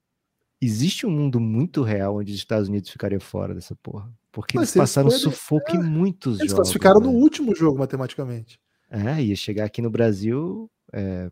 [0.64, 4.14] Existe um mundo muito real onde os Estados Unidos ficariam fora dessa porra.
[4.32, 6.54] Porque Mas eles se eles passaram forem- sufoco em muitos eles jogos.
[6.66, 8.60] classificaram no último jogo, matematicamente.
[8.90, 11.32] É, ia chegar aqui no Brasil, é,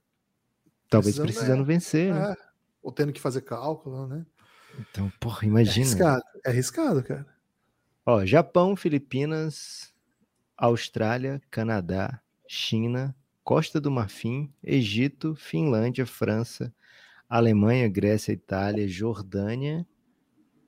[0.89, 2.31] talvez Precisando, precisando é, vencer, né?
[2.31, 2.35] É,
[2.81, 4.25] ou tendo que fazer cálculo, né?
[4.79, 5.85] Então, porra, É imagina.
[5.85, 7.27] arriscado, é arriscado, cara.
[8.11, 9.93] Ó, Japão, Filipinas,
[10.57, 16.73] Austrália, Canadá, China, Costa do Marfim, Egito, Finlândia, França,
[17.29, 19.85] Alemanha, Grécia, Itália, Jordânia,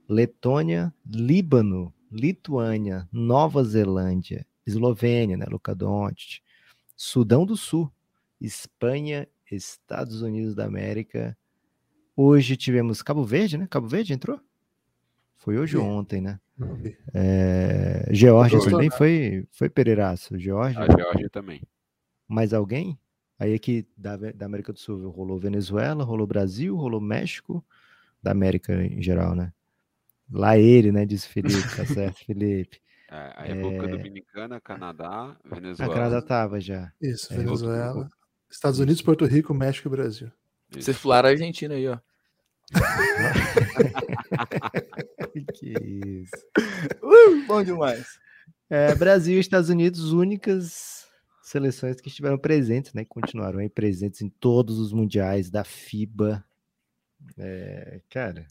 [0.07, 5.75] Letônia, Líbano, Lituânia, Nova Zelândia, Eslovênia, né, Luka
[6.95, 7.91] Sudão do Sul,
[8.39, 11.35] Espanha, Estados Unidos da América.
[12.15, 13.65] Hoje tivemos Cabo Verde, né?
[13.67, 14.39] Cabo Verde entrou?
[15.41, 16.39] Foi hoje ou ontem, né?
[16.55, 16.95] Não vi.
[17.15, 18.69] É, Geórgia Hoje.
[18.69, 20.37] também foi, foi Pereiraço.
[20.37, 21.63] Geórgia, A Geórgia também.
[22.27, 22.95] mais alguém?
[23.39, 27.65] Aí aqui da, da América do Sul rolou Venezuela, rolou Brasil, rolou México,
[28.21, 29.51] da América em geral, né?
[30.31, 31.07] Lá ele, né?
[31.07, 32.79] Disse Felipe, tá certo, Felipe.
[33.09, 35.91] É, a República Dominicana, Canadá, A Venezuela.
[35.93, 36.93] Canadá tava já.
[37.01, 38.07] Isso, É, Venezuela,
[38.47, 40.27] Estados Unidos, Porto Rico, México e Brasil.
[40.69, 40.83] Isso.
[40.83, 41.97] Vocês falaram a Argentina aí, ó.
[45.55, 45.73] que
[46.21, 46.31] isso.
[47.03, 48.19] Uh, bom demais.
[48.69, 51.05] É, Brasil e Estados Unidos, únicas
[51.43, 53.03] seleções que estiveram presentes, né?
[53.03, 56.43] que Continuaram aí presentes em todos os mundiais da FIBA.
[57.37, 58.47] É, cara,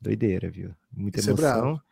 [0.00, 0.74] doideira, viu?
[0.92, 1.60] Muita Isso é emoção.
[1.62, 1.82] bravo.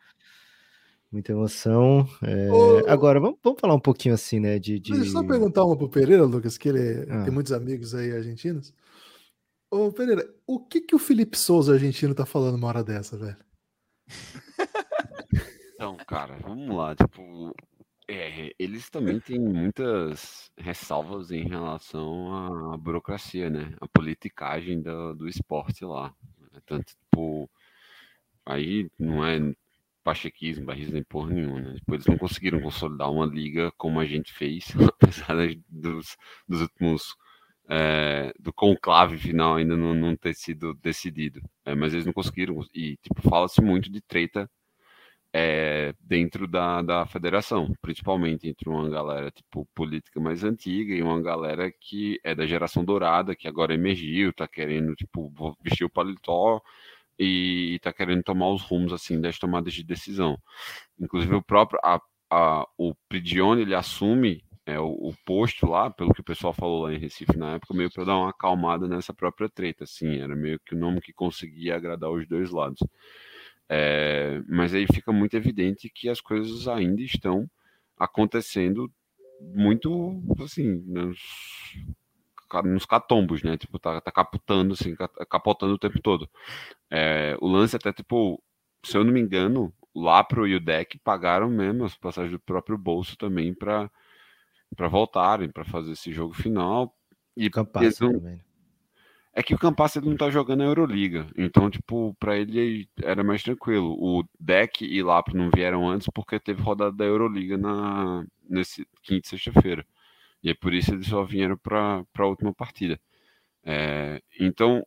[1.11, 2.07] muita emoção.
[2.21, 4.59] É, Ô- Agora, vamos, vamos falar um pouquinho assim, né?
[4.59, 4.91] De, de...
[4.91, 7.23] Deixa eu só perguntar uma pro Pereira, Lucas, que ele Ah.
[7.23, 8.73] tem muitos amigos aí argentinos.
[9.71, 13.37] Ô, Pereira, o que que o Felipe Souza argentino tá falando uma hora dessa, velho?
[15.83, 16.95] Então, cara, vamos lá.
[16.95, 17.53] Tipo,
[18.07, 23.75] é, eles também têm muitas ressalvas em relação à burocracia, né?
[23.81, 26.15] A politicagem do, do esporte lá.
[26.65, 27.49] Tanto, tipo,
[28.45, 29.39] aí não é
[30.03, 31.75] pachequismo, barrismo nem porra nenhuma, né?
[31.75, 35.35] Tipo, eles não conseguiram consolidar uma liga como a gente fez, apesar
[35.67, 36.15] dos,
[36.47, 37.13] dos últimos.
[37.69, 41.41] é, do conclave final ainda não, não ter sido decidido.
[41.65, 42.57] É, mas eles não conseguiram.
[42.73, 44.49] E, tipo, fala-se muito de treta
[45.33, 51.19] é, dentro da, da federação, principalmente entre uma galera tipo política mais antiga e uma
[51.21, 56.61] galera que é da geração dourada, que agora emergiu, tá querendo tipo vestir o paletó
[57.17, 60.37] e tá querendo tomar os rumos assim das tomadas de decisão.
[60.99, 66.13] Inclusive o próprio a, a, o Prigione ele assume é, o, o posto lá, pelo
[66.13, 69.13] que o pessoal falou lá em Recife na época, meio para dar uma acalmada nessa
[69.13, 72.79] própria treta, assim, era meio que o nome que conseguia agradar os dois lados.
[73.69, 77.49] É, mas aí fica muito evidente que as coisas ainda estão
[77.97, 78.91] acontecendo
[79.41, 81.19] muito assim nos,
[82.65, 83.57] nos catombos, né?
[83.57, 86.29] Tipo, tá, tá capotando assim, ca- capotando o tempo todo.
[86.91, 88.41] É, o lance até tipo,
[88.85, 92.39] se eu não me engano, o Lapro e o Deck pagaram mesmo as passagens do
[92.39, 93.89] próprio bolso também para
[94.89, 96.95] voltarem para fazer esse jogo final.
[97.37, 98.41] E Campassa eles não- também.
[99.33, 103.23] É que o Campas ele não tá jogando a Euroliga, então, tipo, pra ele era
[103.23, 103.95] mais tranquilo.
[103.99, 109.27] O Deck e Lapro não vieram antes porque teve rodada da Euroliga na, nesse quinta
[109.27, 109.85] e sexta-feira.
[110.43, 112.99] E é por isso eles só vieram pra, pra última partida.
[113.63, 114.85] É, então,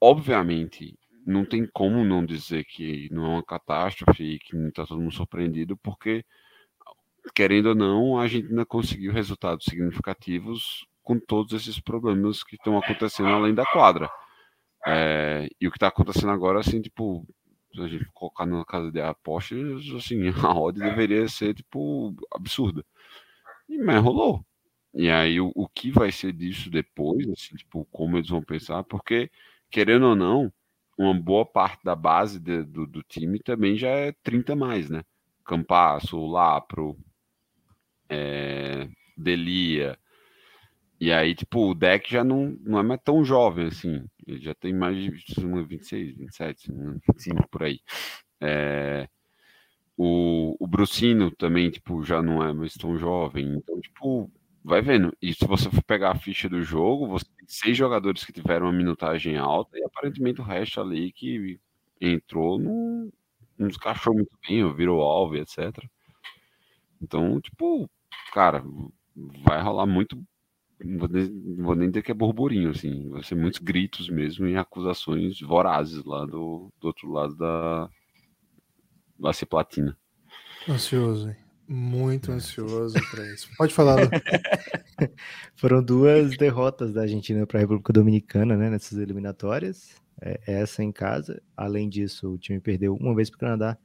[0.00, 4.86] obviamente, não tem como não dizer que não é uma catástrofe e que não tá
[4.86, 6.24] todo mundo surpreendido, porque,
[7.34, 12.78] querendo ou não, a gente ainda conseguiu resultados significativos com todos esses problemas que estão
[12.78, 14.08] acontecendo além da quadra.
[14.86, 17.26] É, e o que está acontecendo agora, assim, tipo,
[17.74, 19.58] se a gente colocar na casa de apostas,
[19.96, 22.84] assim, a odd deveria ser, tipo, absurda.
[23.68, 24.44] E, mas rolou.
[24.94, 28.84] E aí, o, o que vai ser disso depois, assim, tipo, como eles vão pensar,
[28.84, 29.30] porque,
[29.70, 30.52] querendo ou não,
[30.98, 35.02] uma boa parte da base de- do, do time também já é 30 mais, né?
[35.44, 36.96] Campasso, Lapro,
[38.08, 39.98] é, Delia,
[41.00, 44.04] e aí, tipo, o deck já não, não é mais tão jovem assim.
[44.26, 46.72] Ele já tem mais de 26, 27,
[47.08, 47.80] 25 por aí.
[48.40, 49.08] É,
[49.96, 53.54] o, o Brucino também, tipo, já não é mais tão jovem.
[53.56, 54.30] Então, tipo,
[54.64, 55.16] vai vendo.
[55.22, 58.66] E se você for pegar a ficha do jogo, você tem seis jogadores que tiveram
[58.66, 61.58] uma minutagem alta e aparentemente o resto ali que
[62.00, 63.10] entrou, não,
[63.58, 65.84] não descachou muito bem, virou alvo, etc.
[67.00, 67.88] Então, tipo,
[68.32, 68.62] cara,
[69.44, 70.22] vai rolar muito.
[70.82, 73.08] Não vou, nem, não vou nem dizer que é burburinho, assim.
[73.10, 77.88] Vai ser muitos gritos mesmo e acusações vorazes lá do, do outro lado da.
[79.32, 79.96] Ser platina.
[80.68, 81.36] Ansioso, hein?
[81.68, 83.48] Muito ansioso para isso.
[83.56, 83.98] Pode falar.
[85.54, 89.94] Foram duas derrotas da Argentina para a República Dominicana, né, nessas eliminatórias.
[90.20, 91.40] É, essa em casa.
[91.56, 93.78] Além disso, o time perdeu uma vez para o Canadá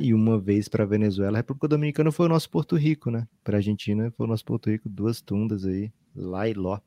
[0.00, 1.36] e uma vez para a Venezuela.
[1.36, 3.28] A República Dominicana foi o nosso Porto Rico, né?
[3.44, 6.80] Para a Argentina foi o nosso Porto Rico, duas tundas aí, lá e ló.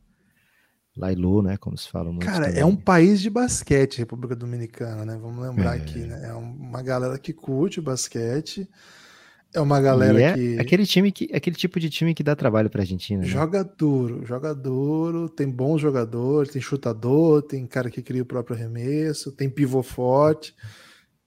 [0.95, 1.57] Lailô, né?
[1.57, 2.25] Como se fala muito.
[2.25, 2.61] Cara, também.
[2.61, 5.17] é um país de basquete, República Dominicana, né?
[5.19, 5.81] Vamos lembrar é.
[5.81, 6.27] aqui, né?
[6.29, 8.69] É uma galera que curte basquete.
[9.55, 10.59] É uma galera é que.
[10.59, 11.29] Aquele time que.
[11.33, 13.21] Aquele tipo de time que dá trabalho pra Argentina.
[13.21, 13.27] Né?
[13.27, 18.55] Joga duro, joga duro, tem bons jogadores, tem chutador, tem cara que cria o próprio
[18.55, 20.55] arremesso, tem pivô forte.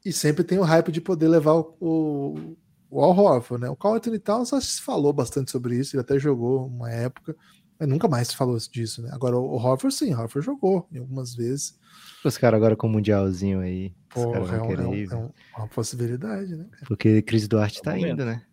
[0.06, 2.56] E sempre tem o hype de poder levar o, o,
[2.88, 3.68] o Al Horford, né?
[3.68, 7.34] O Carl Anthony Towns se falou bastante sobre isso, ele até jogou uma época,
[7.76, 9.10] mas nunca mais se falou disso, né?
[9.12, 11.76] Agora o Horford sim, o Horford jogou em algumas vezes.
[12.24, 13.92] Os caras agora com o Mundialzinho aí.
[14.08, 16.66] Porra, é, um, é, um, é, uma possibilidade, né?
[16.86, 18.44] Porque Cris Duarte tá indo, né?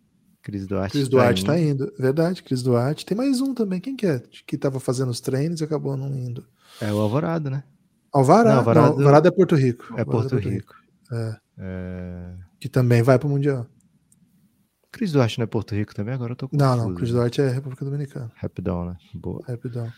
[0.42, 1.86] Cris Duarte, Cris Duarte tá indo.
[1.86, 1.96] tá indo.
[1.96, 3.06] Verdade, Cris Duarte.
[3.06, 4.20] Tem mais um também, quem que é?
[4.44, 6.44] Que tava fazendo os treinos e acabou não indo.
[6.80, 7.62] É o Alvorado, né?
[8.12, 9.84] Alvarado, não, Alvarado, não, Alvarado é Porto Rico.
[9.96, 10.50] É Porto, é Porto Rico.
[10.50, 10.74] Rico.
[11.12, 11.43] É.
[11.58, 12.34] é.
[12.60, 13.66] Que também vai pro Mundial.
[14.90, 16.14] Cris Duarte não é Porto Rico também?
[16.14, 16.64] Agora eu tô confuso.
[16.64, 18.30] Não, não, Cris Duarte é República Dominicana.
[18.36, 18.96] Rapidão, né?
[19.12, 19.42] Boa.
[19.46, 19.92] Rapidão.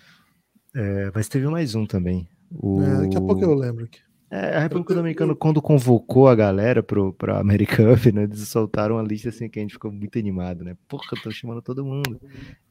[0.74, 2.28] É, mas teve mais um também.
[2.50, 2.82] O...
[2.82, 4.00] É, daqui a pouco eu lembro aqui.
[4.28, 8.96] É, a República Dominicana, quando convocou a galera pro, pra American Cup, né, eles soltaram
[8.96, 10.76] uma lista assim que a gente ficou muito animado, né?
[10.88, 12.20] Porra, tô chamando todo mundo.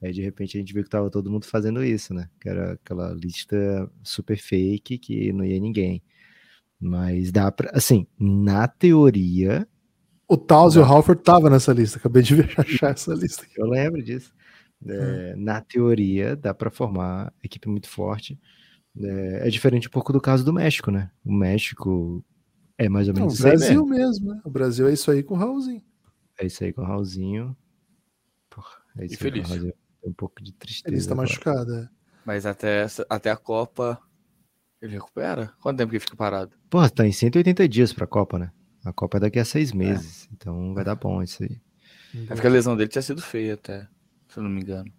[0.03, 2.27] Aí de repente a gente viu que tava todo mundo fazendo isso, né?
[2.41, 6.03] Que era aquela lista super fake que não ia ninguém.
[6.79, 9.67] Mas dá pra, assim, na teoria.
[10.27, 13.43] O Taus e o Halford tava nessa lista, acabei de achar essa lista.
[13.43, 13.59] Aqui.
[13.59, 14.33] Eu lembro disso.
[14.87, 15.43] É, hum.
[15.43, 18.39] Na teoria, dá para formar equipe muito forte.
[18.97, 21.11] É, é, diferente um pouco do caso do México, né?
[21.23, 22.23] O México
[22.77, 24.33] é mais ou menos Não, o Brasil mesmo.
[24.33, 24.41] né?
[24.43, 25.83] O Brasil é isso aí com o Raulzinho.
[26.39, 27.55] É isso aí com o Raulzinho.
[28.49, 29.23] Porra, é isso.
[29.23, 30.93] Aí com um pouco de tristeza.
[30.93, 31.89] Ele está machucado, é.
[32.25, 33.99] Mas até, essa, até a Copa
[34.85, 35.51] ele recupera?
[35.59, 36.51] Quanto tempo que fica parado?
[36.69, 38.51] Pô, tá em 180 dias pra Copa, né?
[38.83, 40.25] A Copa é daqui a seis meses.
[40.25, 40.33] É.
[40.33, 41.59] Então vai dar bom isso aí.
[42.29, 43.87] É porque a lesão dele tinha sido feia até,
[44.29, 44.91] se eu não me engano.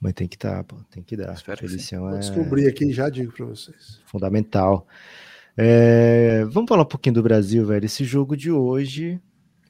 [0.00, 1.34] Mas tem que dar, pô, tem que dar.
[1.34, 2.10] Espero Felicião que é...
[2.10, 4.00] Vou descobrir aqui e já digo para vocês.
[4.06, 4.86] Fundamental.
[5.56, 6.44] É...
[6.46, 7.84] Vamos falar um pouquinho do Brasil, velho.
[7.84, 9.20] Esse jogo de hoje,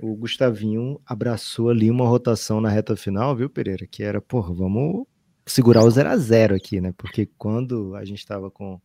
[0.00, 3.86] o Gustavinho abraçou ali uma rotação na reta final, viu, Pereira?
[3.86, 5.04] Que era, pô, vamos
[5.44, 6.94] segurar o 0 a 0 aqui, né?
[6.96, 8.80] Porque quando a gente tava com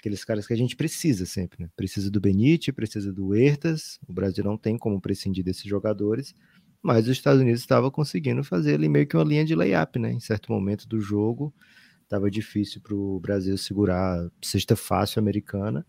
[0.00, 1.70] aqueles caras que a gente precisa sempre, né?
[1.76, 3.98] Precisa do Benite, precisa do Hertas.
[4.08, 6.34] O Brasil não tem como prescindir desses jogadores
[6.82, 10.12] mas os Estados Unidos estava conseguindo fazer ali meio que uma linha de layup, né?
[10.12, 11.54] Em certo momento do jogo,
[12.02, 15.86] estava difícil para o Brasil segurar sexta fácil americana,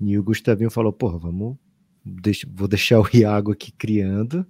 [0.00, 1.56] e o Gustavinho falou, porra, vamos,
[2.04, 4.46] deixa, vou deixar o Iago aqui criando,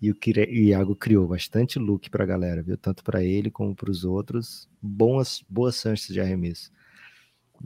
[0.00, 0.16] e o
[0.50, 2.76] Iago criou bastante look para a galera, viu?
[2.76, 6.70] Tanto para ele como para os outros, boas, boas chances de arremesso.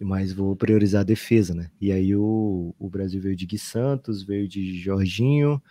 [0.01, 1.71] Mas vou priorizar a defesa, né?
[1.81, 5.63] E aí o, o Brasil veio de Gui Santos, veio de Jorginho,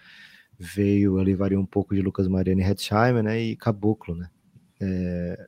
[0.58, 4.30] veio ali varia um pouco de Lucas Mariano e Hetzheimer, né, e Caboclo, né.
[4.82, 5.48] É...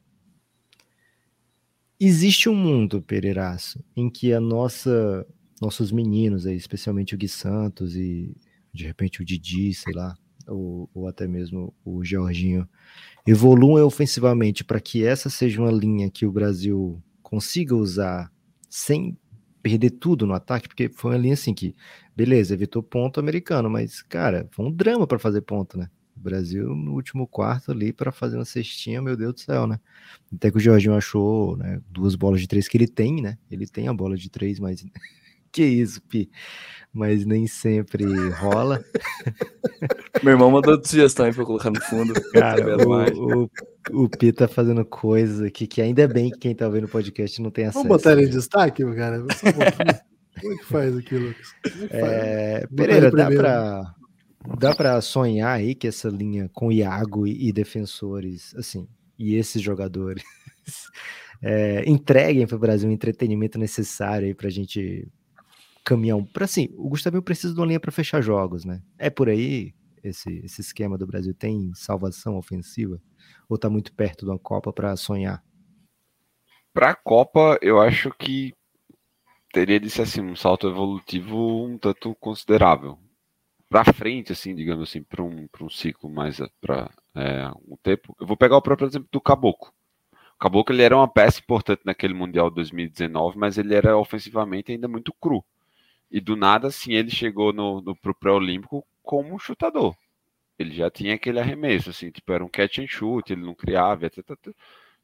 [1.97, 5.25] Existe um mundo, Pereiraço, em que a nossa,
[5.61, 8.35] nossos meninos, aí, especialmente o Gui Santos e
[8.73, 12.67] de repente o Didi, sei lá, ou, ou até mesmo o Jorginho,
[13.25, 18.31] evoluam ofensivamente para que essa seja uma linha que o Brasil consiga usar
[18.75, 19.17] sem
[19.63, 21.73] perder tudo no ataque, porque foi uma linha assim que,
[22.15, 25.89] beleza, evitou ponto americano, mas, cara, foi um drama para fazer ponto, né?
[26.15, 29.79] O Brasil no último quarto ali para fazer uma cestinha, meu Deus do céu, né?
[30.33, 33.37] Até que o Jorginho achou né, duas bolas de três que ele tem, né?
[33.49, 34.85] Ele tem a bola de três, mas
[35.55, 36.29] que isso, Pi?
[36.93, 38.83] Mas nem sempre rola.
[40.21, 42.13] Meu irmão mandou sugestão aí pra eu colocar no fundo.
[42.31, 43.49] Cara, o, o,
[44.05, 47.41] o Pi tá fazendo coisas aqui que ainda bem que quem tá vendo o podcast
[47.41, 47.83] não tem acesso.
[47.83, 49.19] Vamos botar ele em destaque, cara?
[50.41, 51.47] Como é que faz aqui, Lucas?
[51.89, 53.95] É é, Pereira, dá pra,
[54.59, 58.87] dá pra sonhar aí que essa linha com Iago e, e defensores, assim,
[59.17, 60.23] e esses jogadores
[61.41, 65.07] é, entreguem para o Brasil o entretenimento necessário aí pra gente
[65.85, 66.17] caminhar.
[66.33, 68.81] Para assim, o Gustavo precisa de uma linha para fechar jogos, né?
[68.97, 69.73] É por aí
[70.03, 72.99] esse, esse esquema do Brasil tem salvação ofensiva
[73.47, 75.43] ou tá muito perto de uma Copa para sonhar?
[76.73, 78.53] Para a Copa, eu acho que
[79.53, 82.99] teria de ser assim, um salto evolutivo um tanto considerável.
[83.69, 88.15] Para frente, assim, digamos assim, para um, um ciclo mais para é, um tempo.
[88.19, 89.71] Eu vou pegar o próprio exemplo do Caboclo.
[90.35, 94.87] O Caboclo ele era uma peça importante naquele Mundial 2019, mas ele era ofensivamente ainda
[94.87, 95.43] muito cru.
[96.15, 99.93] E do nada, assim, ele chegou no, no pro pré-olímpico como um chutador.
[100.57, 104.05] Ele já tinha aquele arremesso, assim, tipo, era um catch and shoot, ele não criava,
[104.05, 104.23] etc.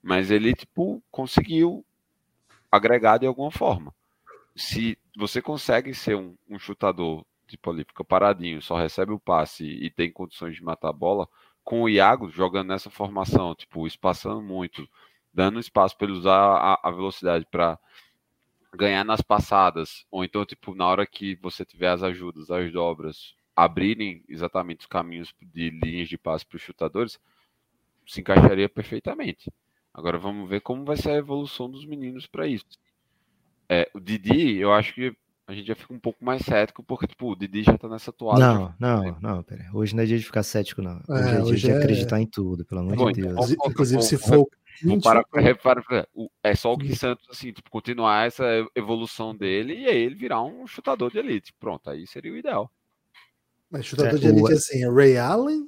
[0.02, 1.86] Mas ele, tipo, conseguiu
[2.72, 3.94] agregar de alguma forma.
[4.56, 9.66] Se você consegue ser um, um chutador, tipo ali, fica paradinho, só recebe o passe
[9.66, 11.28] e, e tem condições de matar a bola,
[11.62, 14.88] com o Iago jogando nessa formação, tipo, espaçando muito,
[15.34, 17.78] dando espaço para ele usar a, a velocidade para
[18.74, 23.36] ganhar nas passadas, ou então, tipo, na hora que você tiver as ajudas, as dobras,
[23.56, 27.20] abrirem exatamente os caminhos de linhas de passe para os chutadores,
[28.08, 29.52] se encaixaria perfeitamente.
[29.94, 32.80] Agora vamos ver como vai ser a evolução dos meninos para isso.
[33.68, 35.16] É, o Didi, eu acho que
[35.52, 38.12] a gente já fica um pouco mais cético, porque tipo, o Didi já tá nessa
[38.12, 38.40] toalha.
[38.40, 39.70] Não, não, não, pera.
[39.74, 41.02] Hoje não é dia de ficar cético, não.
[41.08, 41.78] Hoje é, é dia de é...
[41.78, 43.52] acreditar em tudo, pelo amor Bom, de Deus.
[43.52, 44.48] Então, Inclusive, se for.
[45.04, 45.84] Para, repara,
[46.42, 48.44] é só o que Santos, assim, tipo, continuar essa
[48.74, 51.54] evolução dele e aí ele virar um chutador de elite.
[51.60, 52.72] Pronto, aí seria o ideal.
[53.70, 54.56] Mas chutador é, de elite, o...
[54.56, 55.68] assim, é Ray Allen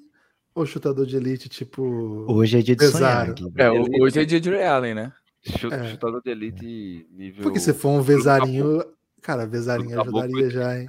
[0.56, 1.84] ou chutador de elite, tipo.
[2.28, 3.36] Hoje é dia de sonhar.
[3.58, 5.14] É, hoje é dia de Ray Allen, né?
[5.46, 5.90] É.
[5.90, 7.44] Chutador de elite nível.
[7.44, 8.84] Porque se for um Vezarinho,
[9.24, 10.88] Cara, Vezarinho ajudaria já, hein?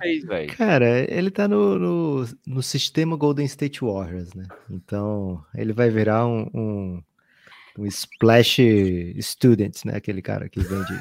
[0.56, 4.44] Cara, ele tá no, no, no, sistema Golden State Warriors, né?
[4.68, 7.02] Então, ele vai virar um, um,
[7.78, 8.58] um splash
[9.20, 9.96] student, né?
[9.96, 11.00] Aquele cara que vem de,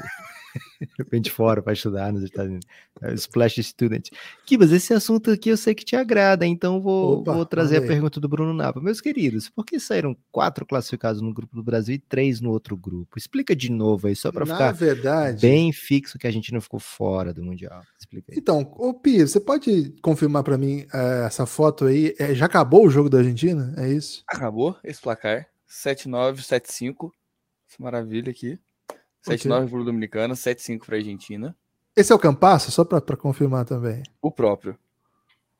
[1.11, 2.67] vem de fora para estudar nos Estados Unidos.
[3.01, 4.09] É Splash Student.
[4.45, 7.81] Kibas, esse assunto aqui eu sei que te agrada, então vou, Opa, vou trazer a
[7.81, 8.79] pergunta do Bruno Napa.
[8.79, 12.77] Meus queridos, por que saíram quatro classificados no grupo do Brasil e três no outro
[12.77, 13.07] gruro?
[13.15, 16.79] Explica de novo aí, só para ficar verdade, bem fixo que a gente não ficou
[16.79, 17.83] fora do Mundial.
[17.99, 18.37] Explica aí.
[18.37, 22.15] Então, ô você pode confirmar para mim uh, essa foto aí?
[22.17, 23.73] É, já acabou o jogo da Argentina?
[23.77, 24.23] É isso?
[24.27, 25.47] Acabou esse placar.
[25.69, 27.09] 7-9, 7-5.
[27.79, 28.59] Maravilha aqui.
[29.27, 29.69] 7-9 okay.
[29.69, 31.55] para o Dominicana, 7-5 para a Argentina.
[31.95, 34.03] Esse é o Campasso, só para confirmar também.
[34.21, 34.77] O próprio.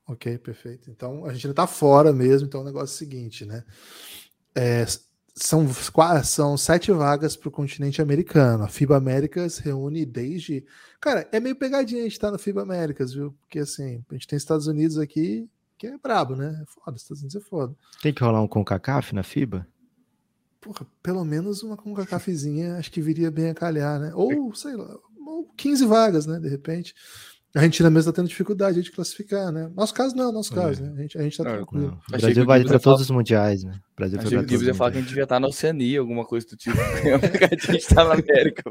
[0.08, 0.90] Ok, perfeito.
[0.90, 3.64] Então a Argentina está fora mesmo, então o negócio é o seguinte, né?
[4.56, 4.86] É,
[5.34, 5.68] são,
[6.24, 8.64] são sete vagas para o continente americano.
[8.64, 10.66] A FIBA Américas reúne desde.
[11.00, 13.34] Cara, é meio pegadinha a gente estar tá na FIBA Américas, viu?
[13.42, 16.60] Porque assim, a gente tem Estados Unidos aqui, que é brabo, né?
[16.62, 17.76] É foda, Estados Unidos é foda.
[18.02, 19.68] Tem que rolar um CONCACAF na FIBA?
[20.64, 24.12] Porra, pelo menos uma com cafezinha acho que viria bem a calhar, né?
[24.16, 24.98] Ou, sei lá,
[25.28, 26.40] ou 15 vagas, né?
[26.40, 26.96] De repente.
[27.56, 29.70] A Argentina mesmo está tendo dificuldade de classificar, né?
[29.76, 30.56] Nosso caso não, nosso é.
[30.56, 30.92] caso, né?
[30.98, 31.86] A gente, a gente tá tranquilo.
[31.86, 32.18] Não.
[32.18, 33.80] O Brasil vai para todos os mundiais, né?
[33.92, 36.48] O Brasil Achei que ia falar que a gente devia estar na Oceania, alguma coisa
[36.48, 36.76] do tipo.
[36.82, 38.64] a gente está na América.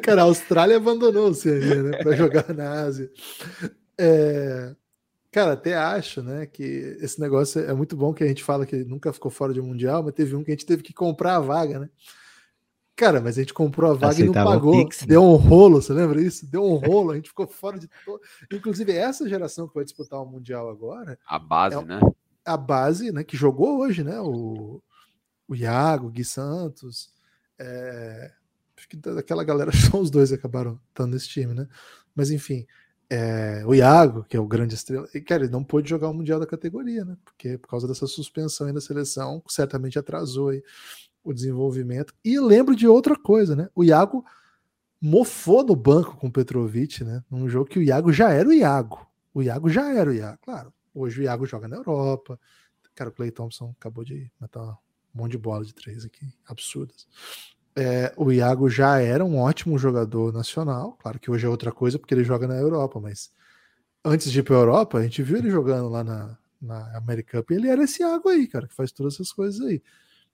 [0.00, 1.98] Cara, a Austrália abandonou a Oceania, né?
[2.00, 3.10] Para jogar na Ásia.
[3.98, 4.72] É...
[5.30, 6.62] Cara, até acho, né, que
[7.00, 9.66] esse negócio é muito bom que a gente fala que nunca ficou fora de um
[9.66, 11.90] mundial, mas teve um que a gente teve que comprar a vaga, né?
[12.98, 14.84] Cara, mas a gente comprou a vaga Aceitava e não pagou.
[14.84, 15.08] Pix, né?
[15.08, 16.44] Deu um rolo, você lembra isso?
[16.50, 18.20] Deu um rolo, a gente ficou fora de todo.
[18.52, 21.16] Inclusive, essa geração que vai disputar o Mundial agora.
[21.24, 22.00] A base, é né?
[22.44, 23.22] A base, né?
[23.22, 24.18] Que jogou hoje, né?
[24.20, 24.82] O,
[25.46, 27.12] o Iago, o Gui Santos.
[27.56, 28.32] É...
[28.76, 31.68] Acho que daquela galera, só os dois acabaram estando nesse time, né?
[32.16, 32.66] Mas enfim,
[33.10, 36.14] é, o Iago, que é o grande estrela, e, cara, ele não pôde jogar o
[36.14, 37.16] Mundial da categoria, né?
[37.24, 40.62] Porque por causa dessa suspensão aí da seleção, certamente atrasou aí
[41.24, 42.14] o desenvolvimento.
[42.24, 43.68] E lembro de outra coisa, né?
[43.74, 44.24] O Iago
[45.00, 47.24] mofou no banco com o Petrovic, né?
[47.30, 49.06] Num jogo que o Iago já era o Iago.
[49.32, 50.72] O Iago já era o Iago, claro.
[50.94, 52.38] Hoje o Iago joga na Europa.
[52.94, 54.72] Cara, o Clay Thompson acabou de matar
[55.14, 57.06] um monte de bola de três aqui, absurdas
[57.78, 60.98] é, o Iago já era um ótimo jogador nacional.
[61.00, 63.30] Claro que hoje é outra coisa porque ele joga na Europa, mas
[64.04, 67.40] antes de ir para a Europa, a gente viu ele jogando lá na, na American
[67.40, 69.80] Cup e ele era esse Iago aí, cara, que faz todas essas coisas aí.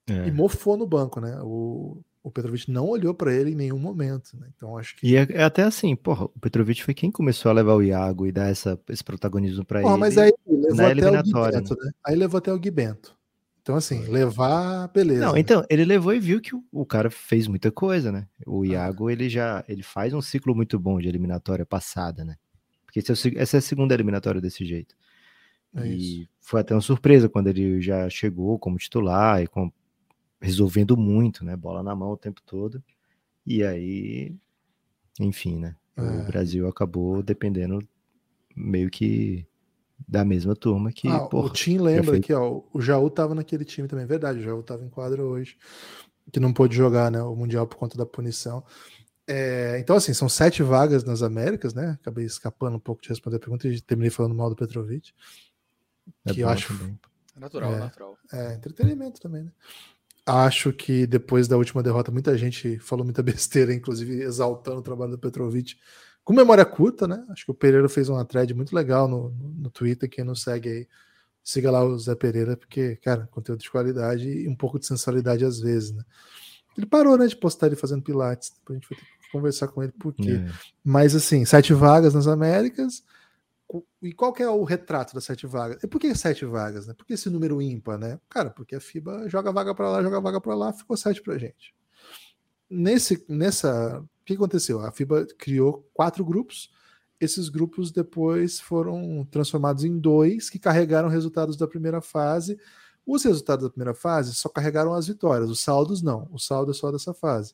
[0.07, 0.27] É.
[0.27, 1.37] E mofou no banco, né?
[1.43, 4.47] O, o Petrovic não olhou para ele em nenhum momento, né?
[4.55, 5.07] Então acho que.
[5.07, 8.25] E é, é, até assim, porra, o Petrovic foi quem começou a levar o Iago
[8.25, 9.97] e dar essa, esse protagonismo para ele.
[9.97, 11.85] Mas aí levou até o Gui Bento, né?
[11.85, 11.91] né?
[12.03, 13.14] Aí levou até o Gui Bento.
[13.65, 15.25] Então, assim, levar, beleza.
[15.25, 15.39] Não, né?
[15.39, 18.27] então, ele levou e viu que o, o, cara fez muita coisa, né?
[18.45, 18.67] O ah.
[18.67, 22.35] Iago, ele já ele faz um ciclo muito bom de eliminatória passada, né?
[22.85, 24.95] Porque é essa é a segunda eliminatória desse jeito.
[25.75, 26.29] É e isso.
[26.39, 29.71] foi até uma surpresa quando ele já chegou como titular e com,
[30.39, 31.55] resolvendo muito, né?
[31.55, 32.83] Bola na mão o tempo todo.
[33.47, 34.35] E aí,
[35.19, 35.75] enfim, né?
[35.97, 36.01] É.
[36.03, 37.79] O Brasil acabou dependendo
[38.55, 39.43] meio que
[40.07, 41.07] da mesma turma que.
[41.07, 44.39] Ah, porra, o Tim lembra que ó, o Jaú tava naquele time também, é verdade.
[44.39, 45.57] O Jaú tava em quadro hoje,
[46.31, 48.63] que não pôde jogar né, o Mundial por conta da punição.
[49.27, 51.97] É, então, assim, são sete vagas nas Américas, né?
[51.99, 55.11] Acabei escapando um pouco de responder a pergunta e terminei falando mal do Petrovic.
[56.25, 56.77] É que eu acho.
[56.77, 56.99] também.
[57.35, 57.79] Natural, É.
[57.79, 58.17] natural.
[58.31, 59.51] É, entretenimento também, né?
[60.27, 65.11] Acho que depois da última derrota, muita gente falou muita besteira, inclusive exaltando o trabalho
[65.11, 65.75] do Petrovic.
[66.25, 67.23] Com memória curta, né?
[67.29, 70.09] Acho que o Pereira fez uma thread muito legal no, no, Twitter.
[70.09, 70.87] Quem não segue aí,
[71.43, 75.45] siga lá o Zé Pereira, porque, cara, conteúdo de qualidade e um pouco de sensualidade
[75.45, 76.03] às vezes, né?
[76.75, 78.51] Ele parou, né, de postar ele fazendo pilates.
[78.57, 80.31] Depois a gente vai ter que conversar com ele por quê.
[80.31, 80.51] É.
[80.83, 83.03] Mas assim, sete vagas nas Américas.
[84.01, 85.83] E qual que é o retrato das sete vagas?
[85.83, 86.95] E por que sete vagas, né?
[86.95, 88.19] Por que esse número ímpar, né?
[88.27, 91.37] Cara, porque a FIBA joga vaga para lá, joga vaga para lá, ficou sete pra
[91.37, 91.75] gente.
[92.67, 94.79] Nesse, nessa, que aconteceu?
[94.81, 96.69] A FIBA criou quatro grupos.
[97.19, 102.57] Esses grupos depois foram transformados em dois que carregaram resultados da primeira fase.
[103.05, 106.27] Os resultados da primeira fase só carregaram as vitórias, os saldos não.
[106.31, 107.53] O saldo é só dessa fase.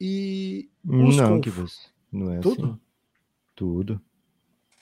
[0.00, 1.76] E Não, que você.
[2.12, 2.64] Não é Tudo?
[2.66, 2.78] assim.
[3.54, 4.00] Tudo.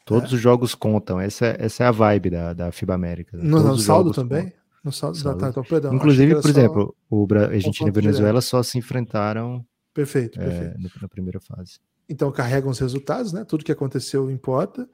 [0.05, 1.21] Todos os jogos contam.
[1.21, 3.37] Essa, é- essa é a vibe da, da FIBA América.
[3.37, 3.45] né?
[3.45, 4.45] No, no saldo também?
[4.45, 4.63] contam.
[4.85, 5.39] No saldo, Saldo.
[5.39, 5.95] Tá, então, perdão.
[5.95, 10.99] Inclusive, por exemplo, o Bra- Argentina e Venezuela só se enfrentaram Perfeito, é, perfeito.
[11.03, 11.79] na primeira fase.
[12.09, 13.45] Então carregam os resultados, né?
[13.45, 14.89] Tudo que aconteceu importa.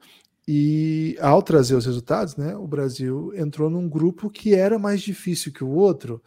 [0.47, 2.55] E ao trazer os resultados, né?
[2.55, 6.23] O Brasil entrou num grupo que era mais difícil que o outro,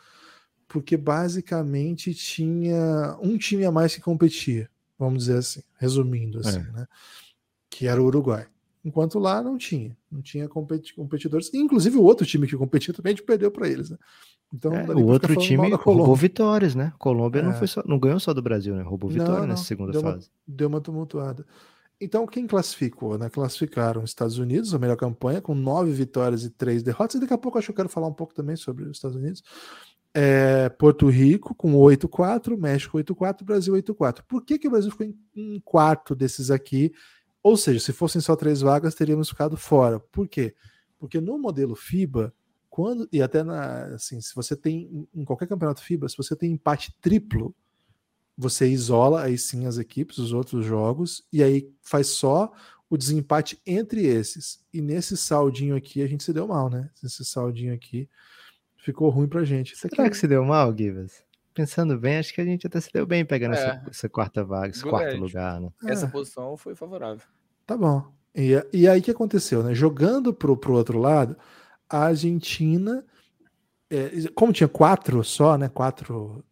[0.68, 6.72] porque basicamente tinha um time a mais que competia, vamos dizer assim, resumindo assim, É.
[6.72, 6.86] né?
[7.68, 8.46] Que era o Uruguai.
[8.84, 11.50] Enquanto lá não tinha, não tinha competi- competidores.
[11.54, 13.98] Inclusive o outro time que competia também a gente perdeu para eles, né?
[14.52, 16.92] Então É, não nem o outro time roubou vitórias, né?
[16.98, 17.54] Colômbia não, É.
[17.54, 18.82] foi só, não ganhou só do Brasil, né?
[18.82, 20.30] Roubou Não, vitória não, nessa segunda deu uma- fase.
[20.46, 21.46] deu uma tumultuada.
[22.00, 23.16] Então, quem classificou?
[23.16, 23.30] Né?
[23.30, 27.14] Classificaram os Estados Unidos, a melhor campanha, com nove vitórias e três derrotas.
[27.14, 29.16] E daqui a pouco acho que eu quero falar um pouco também sobre os Estados
[29.16, 29.42] Unidos.
[30.14, 34.22] É, Porto Rico com 8-4, México 8-4, Brasil 8-4.
[34.28, 36.92] Por que, que o Brasil ficou em, em quarto desses aqui?
[37.42, 39.98] Ou seja, se fossem só três vagas, teríamos ficado fora.
[39.98, 40.54] Por quê?
[40.98, 42.32] Porque no modelo FIBA,
[42.72, 46.52] quando e até na, assim, se você tem em qualquer campeonato FIBA, se você tem
[46.52, 47.54] empate triplo,
[48.34, 52.50] você isola aí sim as equipes, os outros jogos, e aí faz só
[52.88, 54.64] o desempate entre esses.
[54.72, 56.88] E nesse saldinho aqui a gente se deu mal, né?
[57.04, 58.08] Esse saldinho aqui
[58.78, 59.76] ficou ruim pra gente.
[59.76, 61.22] Será que se deu mal, Givas?
[61.52, 63.90] Pensando bem, acho que a gente até se deu bem pegando essa, É.
[63.90, 65.20] essa quarta vaga, esse Good quarto edge.
[65.20, 65.68] lugar, né?
[65.84, 66.08] Essa É.
[66.08, 67.26] posição foi favorável.
[67.66, 68.10] Tá bom.
[68.34, 69.74] E, e aí o que aconteceu, né?
[69.74, 71.36] Jogando pro, pro outro lado,
[71.92, 73.04] a Argentina,
[73.90, 75.68] é, como tinha quatro só, né?
[75.68, 76.42] Quatro,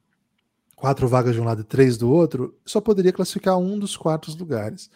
[0.77, 4.37] quatro vagas de um lado e três do outro, só poderia classificar um dos quartos
[4.37, 4.91] lugares.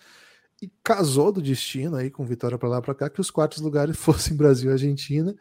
[0.60, 3.96] E casou do destino aí com vitória para lá para cá que os quartos lugares
[3.98, 5.34] fossem Brasil e Argentina,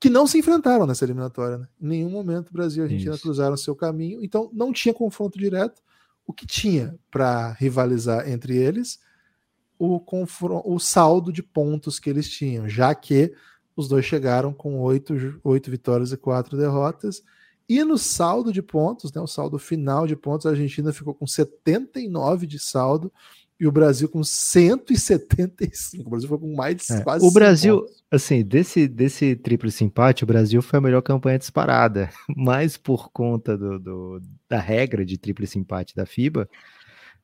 [0.00, 1.68] que não se enfrentaram nessa eliminatória, né?
[1.80, 3.22] Em nenhum momento Brasil e Argentina Isso.
[3.22, 5.80] cruzaram seu caminho, então não tinha confronto direto.
[6.26, 8.98] O que tinha para rivalizar entre eles
[9.78, 10.02] o,
[10.64, 13.32] o saldo de pontos que eles tinham, já que
[13.80, 15.14] os dois chegaram com oito,
[15.44, 17.22] oito vitórias e quatro derrotas.
[17.68, 21.26] E no saldo de pontos, né, o saldo final de pontos, a Argentina ficou com
[21.26, 23.12] 79 de saldo
[23.60, 26.06] e o Brasil com 175.
[26.06, 28.04] O Brasil foi com mais de É, quase o 100 Brasil, pontos.
[28.10, 33.56] assim, desse, desse tríplice empate, o Brasil foi a melhor campanha disparada, mais por conta
[33.56, 36.48] do, do- da regra de tríplice empate da FIBA,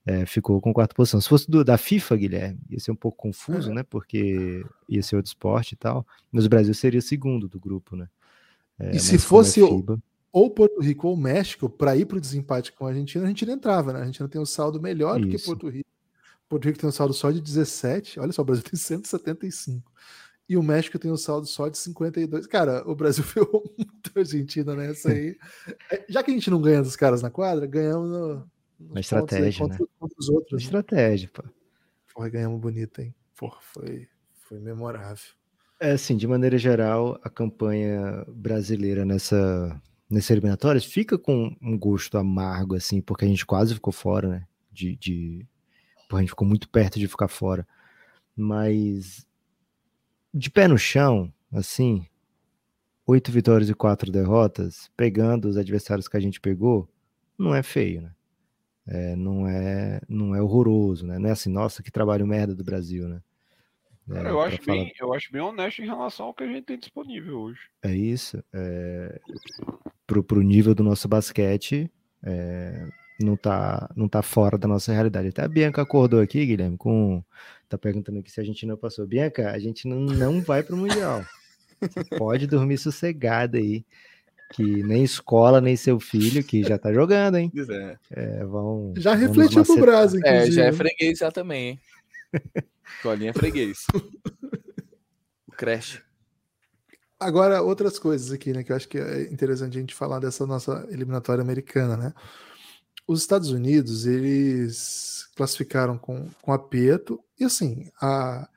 [0.07, 1.21] é, ficou com quarta posição.
[1.21, 3.75] Se fosse do, da FIFA, Guilherme, ia ser um pouco confuso, É.
[3.75, 3.83] né?
[3.83, 8.09] Porque ia ser outro esporte e tal, mas o Brasil seria segundo do grupo, né?
[8.79, 9.99] É, E se é fosse o- FIBA,
[10.33, 13.53] Ou Porto Rico ou México, para ir para o desempate com a Argentina, a Argentina
[13.53, 13.99] entrava, né?
[13.99, 15.47] A Argentina tem um saldo melhor do que Isso.
[15.47, 15.89] Porto Rico.
[16.49, 18.21] Porto Rico tem um saldo só de 17.
[18.21, 19.91] Olha só, o Brasil tem 175.
[20.49, 22.47] E o México tem um saldo só de 52.
[22.47, 25.37] Cara, o Brasil ferrou muito a Argentina nessa aí.
[25.91, 28.45] É, Já que a gente não ganha dos caras na quadra, ganhamos no,
[28.95, 29.91] aí estratégia, contra, né?
[29.99, 30.63] contra os outros.
[30.63, 30.65] né?
[30.65, 31.43] estratégia, pô.
[32.15, 33.15] Porra, ganhamos bonito, hein?
[33.37, 35.25] Porra, foi, foi memorável.
[35.79, 42.17] É assim, de maneira geral, a campanha brasileira nessa, nessa eliminatória fica com um gosto
[42.17, 44.47] amargo, assim, porque a gente quase ficou fora, né?
[44.73, 45.47] De, de...
[46.09, 47.67] Pô, a gente ficou muito perto de ficar fora.
[48.35, 49.27] Mas
[50.33, 52.07] de pé no chão, assim,
[53.07, 56.89] oito vitórias e quatro derrotas, pegando os adversários que a gente pegou,
[57.39, 58.16] não é feio, né?
[58.89, 61.19] É, não, é, não é horroroso, né?
[61.19, 63.21] Não é assim, nossa, que trabalho merda do Brasil, né?
[64.09, 66.45] Cara, É, eu, pra acho falar- bem, eu acho bem honesto em relação ao que
[66.45, 67.59] a gente tem disponível hoje.
[67.83, 68.43] É isso.
[68.53, 69.21] É,
[70.07, 71.91] pro, pro nível do nosso basquete,
[72.23, 72.87] é,
[73.21, 75.29] não, tá, não tá fora da nossa realidade.
[75.29, 77.25] Até a Bianca acordou aqui, Guilherme, com.
[77.69, 79.05] Tá perguntando aqui se a gente não passou.
[79.09, 81.25] Bianca, a gente não, não vai pro Mundial.
[81.81, 83.85] Você pode dormir sossegada aí.
[84.53, 87.51] Que nem escola, nem seu filho, que já tá jogando, hein?
[87.53, 87.99] Pois é.
[88.11, 89.81] É, vão, Já vão refletiu pro.
[89.81, 91.81] Brasil, É, já é freguês já também, hein?
[93.03, 93.87] Colinha é freguês.
[95.47, 96.03] O Crash.
[97.19, 98.63] Agora, outras coisas aqui, né?
[98.63, 102.15] Que eu acho que é interessante a gente falar dessa nossa eliminatória americana, né?
[103.07, 108.49] Os Estados Unidos, eles classificaram com, com aperto, e assim, a,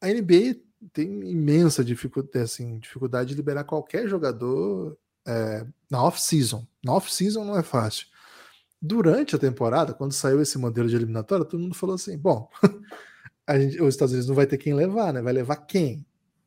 [0.00, 0.56] a NBA
[0.92, 4.96] tem imensa dificuldade, assim, dificuldade de liberar qualquer jogador
[5.26, 6.66] é, na off-season.
[6.84, 8.06] Na off-season não é fácil.
[8.80, 12.48] Durante a temporada, quando saiu esse modelo de eliminatória, todo mundo falou assim: bom,
[13.50, 15.22] gente, os Estados Unidos não vai ter quem levar, né?
[15.22, 16.04] Vai levar quem?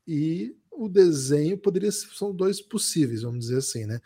[0.08, 4.02] E o desenho poderia ser, são dois possíveis, vamos dizer assim, né?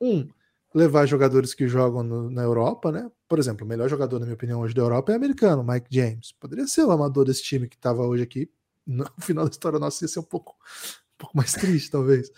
[0.00, 0.28] Um,
[0.74, 3.10] levar jogadores que jogam no- na Europa, né?
[3.28, 6.32] Por exemplo, o melhor jogador, na minha opinião, hoje da Europa é americano, Mike James.
[6.32, 8.50] Poderia ser o amador desse time que estava hoje aqui.
[8.88, 12.30] No final da história nossa ia ser um pouco, um pouco mais triste, talvez.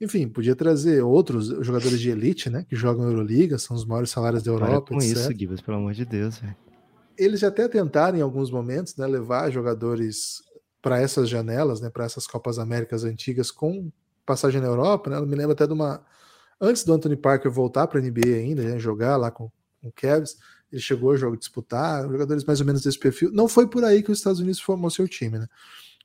[0.00, 2.64] Enfim, podia trazer outros jogadores de elite, né?
[2.68, 5.78] Que jogam Euroliga, são os maiores salários da Para Europa, com etc isso, Gibas, pelo
[5.78, 6.56] amor de Deus, velho.
[7.16, 10.42] eles até tentaram em alguns momentos né, levar jogadores
[10.80, 13.90] para essas janelas, né, para essas Copas Américas antigas com
[14.24, 15.10] passagem na Europa.
[15.10, 16.00] Né, eu me lembro até de uma.
[16.60, 19.92] Antes do Anthony Parker voltar para a NBA ainda, né, jogar lá com, com o
[19.92, 20.36] Cavs,
[20.70, 23.30] ele chegou a jogo disputar, jogadores mais ou menos desse perfil.
[23.32, 25.38] Não foi por aí que os Estados Unidos formou seu time.
[25.38, 25.46] Né?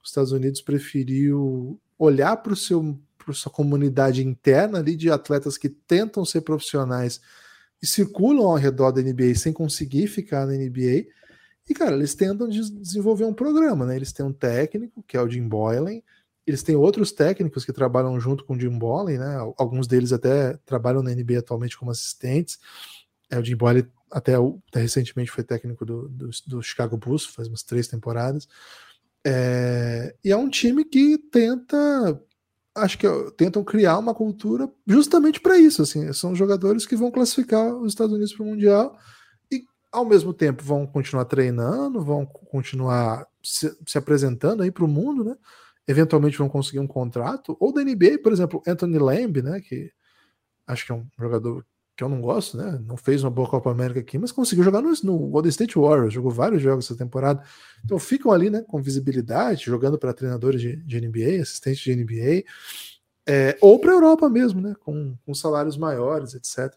[0.02, 5.58] Os Estados Unidos preferiu olhar para o seu para sua comunidade interna ali de atletas
[5.58, 7.22] que tentam ser profissionais
[7.82, 11.06] e circulam ao redor da NBA sem conseguir ficar na NBA.
[11.70, 13.96] E, cara, eles tentam des- desenvolver um programa, né?
[13.96, 16.02] Eles têm um técnico, que é o Jim Boylan,
[16.46, 19.54] eles têm outros técnicos que trabalham junto com o Jim Boylan, né?
[19.58, 22.60] Alguns deles até trabalham na NBA atualmente como assistentes.
[23.30, 27.48] É, o Jim Boylan até, até recentemente foi técnico do, do, do Chicago Bulls, faz
[27.48, 28.48] umas três temporadas.
[29.26, 32.22] É, e é um time que tenta
[32.76, 33.08] acho que
[33.38, 35.82] tentam criar uma cultura justamente para isso.
[35.82, 38.98] Assim, são jogadores que vão classificar os Estados Unidos para o Mundial
[39.52, 44.88] e, ao mesmo tempo, vão continuar treinando, vão continuar se, se apresentando aí para o
[44.88, 45.36] mundo, né?
[45.88, 47.56] Eventualmente vão conseguir um contrato.
[47.60, 49.60] Ou da NBA, por exemplo, Anthony Lamb, né?
[49.62, 49.92] Que
[50.66, 51.66] acho que é um jogador
[51.96, 52.80] que eu não gosto, né?
[52.86, 56.14] Não fez uma boa Copa América aqui, mas conseguiu jogar no, no Golden State Warriors,
[56.14, 57.44] jogou vários jogos essa temporada.
[57.86, 62.44] Então ficam ali, né, com visibilidade, jogando para treinadores de, de NBA, assistentes de NBA,
[63.28, 66.74] é, ou para a Europa mesmo, né, com, com salários maiores, etc.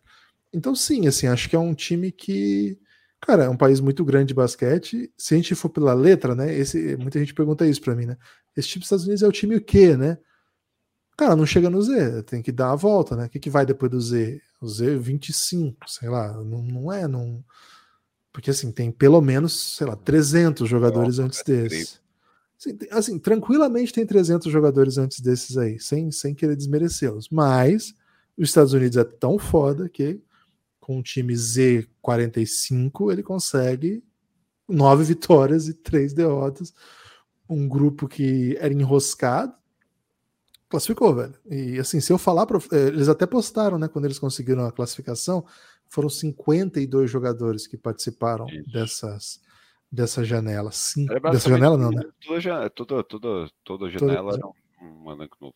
[0.52, 2.78] Então, sim, assim, acho que é um time que,
[3.20, 5.12] cara, é um país muito grande de basquete.
[5.16, 8.16] Se a gente for pela letra, né, esse, muita gente pergunta isso para mim, né?
[8.56, 10.18] Esse time dos Estados Unidos é o time o quê, né?
[11.16, 13.26] Cara, não chega no Z, tem que dar a volta, né?
[13.26, 14.40] O que, que vai depois do Z?
[14.60, 17.42] O Z 25, sei lá, não, não é, não.
[18.32, 21.98] Porque assim, tem pelo menos, sei lá, 300 jogadores antes desse.
[22.58, 27.28] Assim, assim, tranquilamente tem 300 jogadores antes desses aí, sem, sem querer desmerecê-los.
[27.30, 27.94] Mas
[28.36, 30.20] os Estados Unidos é tão foda que
[30.78, 34.04] com o time Z45 ele consegue
[34.68, 36.74] nove vitórias e três derrotas.
[37.48, 39.54] Um grupo que era enroscado,
[40.68, 41.34] classificou, velho.
[41.50, 44.72] E assim, se eu falar, pra, eh, eles até postaram, né, quando eles conseguiram a
[44.72, 45.44] classificação,
[45.88, 48.70] foram 52 jogadores que participaram Isso.
[48.70, 49.40] dessas
[49.90, 50.72] dessa janela.
[50.72, 52.02] Sim, Era dessa janela não, né?
[52.20, 54.52] Toda, toda, toda, toda janela era um,
[54.82, 55.54] um novo.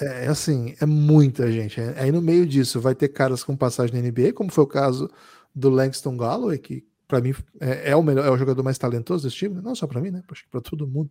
[0.00, 1.80] É assim, é muita gente.
[1.80, 4.66] É- Aí no meio disso vai ter caras com passagem na NBA, como foi o
[4.66, 5.10] caso
[5.54, 9.24] do Langston Galloway, que para mim é, é o melhor, é o jogador mais talentoso
[9.24, 10.22] desse time, não só para mim, né?
[10.30, 11.10] Acho que para todo mundo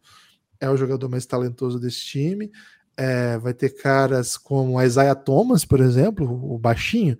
[0.60, 2.52] é o jogador mais talentoso desse time.
[2.98, 7.18] É, vai ter caras como Isaiah Thomas, por exemplo, o baixinho,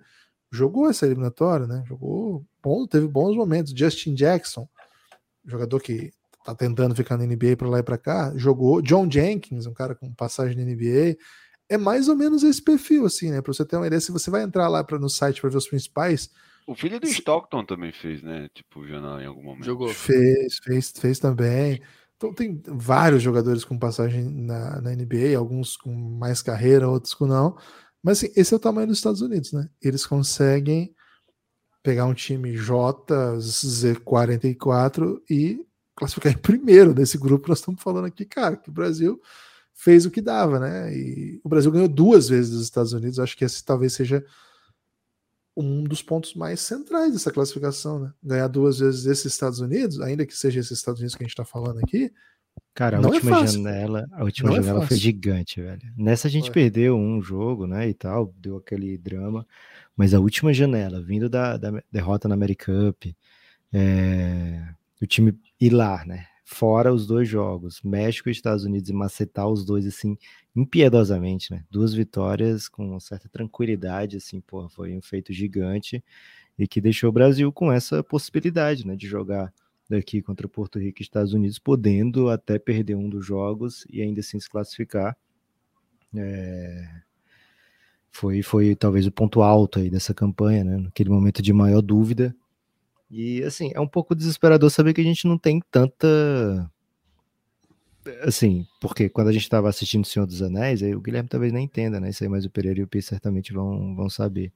[0.50, 1.84] jogou essa eliminatória, né?
[1.86, 3.72] Jogou bom, teve bons momentos.
[3.76, 4.68] Justin Jackson,
[5.46, 6.10] jogador que
[6.44, 8.82] tá tentando ficar na NBA para lá e para cá, jogou.
[8.82, 11.16] John Jenkins, um cara com passagem na NBA.
[11.68, 13.42] É mais ou menos esse perfil, assim, né?
[13.42, 15.58] Para você ter uma ideia, se você vai entrar lá pra, no site para ver
[15.58, 16.30] os principais,
[16.66, 18.48] O filho do Stockton também fez, né?
[18.54, 19.64] Tipo, janela em algum momento.
[19.64, 19.88] Jogou.
[19.88, 21.80] fez, fez, fez também.
[22.18, 27.26] Então tem vários jogadores com passagem na, na NBA, alguns com mais carreira, outros com
[27.26, 27.56] não.
[28.02, 29.70] Mas assim, esse é o tamanho dos Estados Unidos, né?
[29.80, 30.92] Eles conseguem
[31.80, 35.64] pegar um time JZ44 e
[35.94, 39.22] classificar em primeiro nesse grupo que nós estamos falando aqui, cara, que o Brasil
[39.72, 40.92] fez o que dava, né?
[40.92, 43.20] E o Brasil ganhou duas vezes dos Estados Unidos.
[43.20, 44.24] Acho que esse talvez seja
[45.60, 48.12] um dos pontos mais centrais dessa classificação, né?
[48.22, 51.32] Ganhar duas vezes esses Estados Unidos, ainda que seja esses Estados Unidos que a gente
[51.32, 52.12] está falando aqui,
[52.74, 53.58] Cara, a é última fácil.
[53.62, 55.02] janela, a última Não é janela foi fácil.
[55.02, 55.82] gigante, velho.
[55.96, 56.52] Nessa a gente Foi.
[56.54, 59.46] perdeu um jogo, né, e tal, deu aquele drama,
[59.96, 63.12] mas a última janela, vindo da, da derrota na American Cup,
[63.72, 64.64] é,
[65.02, 69.48] o time ir lá, né, fora os dois jogos, México e Estados Unidos, e macetar
[69.48, 70.16] os dois, assim,
[70.58, 71.64] impiedosamente, né?
[71.70, 76.02] Duas vitórias com certa tranquilidade, assim, porra, foi um feito gigante
[76.58, 79.52] e que deixou o Brasil com essa possibilidade, né, de jogar
[79.88, 84.20] daqui contra Porto Rico e Estados Unidos, podendo até perder um dos jogos e ainda
[84.20, 85.16] assim se classificar.
[86.14, 87.02] É...
[88.10, 90.76] Foi, foi talvez o ponto alto aí dessa campanha, né?
[90.76, 92.34] Naquele momento de maior dúvida.
[93.08, 96.68] E assim, é um pouco desesperador saber que a gente não tem tanta.
[98.22, 101.52] Assim, porque quando a gente estava assistindo O Senhor dos Anéis, aí o Guilherme talvez
[101.52, 102.10] nem entenda, né?
[102.10, 104.52] Isso aí, mas o Pereira e o Pi certamente vão, vão saber.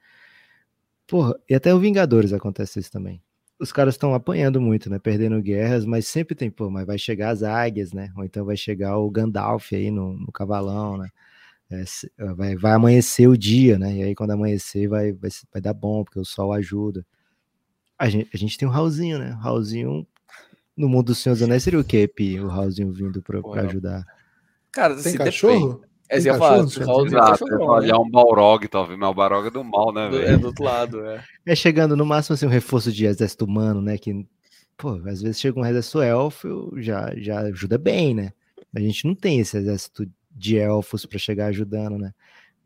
[1.06, 3.22] Porra, e até o Vingadores acontece isso também
[3.62, 4.98] os caras estão apanhando muito, né?
[4.98, 8.12] Perdendo guerras, mas sempre tem, pô, mas vai chegar as águias, né?
[8.16, 11.08] Ou então vai chegar o Gandalf aí no, no cavalão, né?
[11.70, 11.84] É,
[12.34, 13.94] vai, vai amanhecer o dia, né?
[13.98, 17.06] E aí quando amanhecer vai, vai, vai dar bom, porque o sol ajuda.
[17.96, 19.32] A gente, a gente tem o um Raulzinho, né?
[19.32, 20.06] O Raulzinho
[20.76, 22.40] no mundo dos Senhores Anéis seria o quê, Pi?
[22.40, 24.04] O Raulzinho vindo pra, pra ajudar.
[24.70, 25.74] Cara, tem cachorro?
[25.74, 25.92] Depende.
[26.12, 30.10] É, ia falar, Raulzinho é um Balrog, talvez, mas o Balrog é do mal, né,
[30.10, 30.24] velho?
[30.26, 31.24] É do outro lado, é.
[31.46, 33.96] É chegando no máximo assim, um reforço de exército humano, né?
[33.96, 34.26] Que,
[34.76, 38.32] pô, às vezes chega um exército elfo, já, já ajuda bem, né?
[38.74, 42.12] A gente não tem esse exército de elfos para chegar ajudando, né?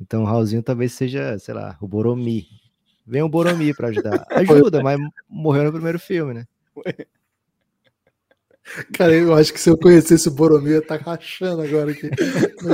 [0.01, 2.47] Então o Raulzinho talvez seja, sei lá, o Boromir.
[3.07, 4.27] Vem o Boromir para ajudar.
[4.31, 4.99] Ajuda, mas
[5.29, 6.47] morreu no primeiro filme, né?
[8.93, 12.11] Cara, eu acho que se eu conhecesse o Boromir, eu tá rachando agora aqui.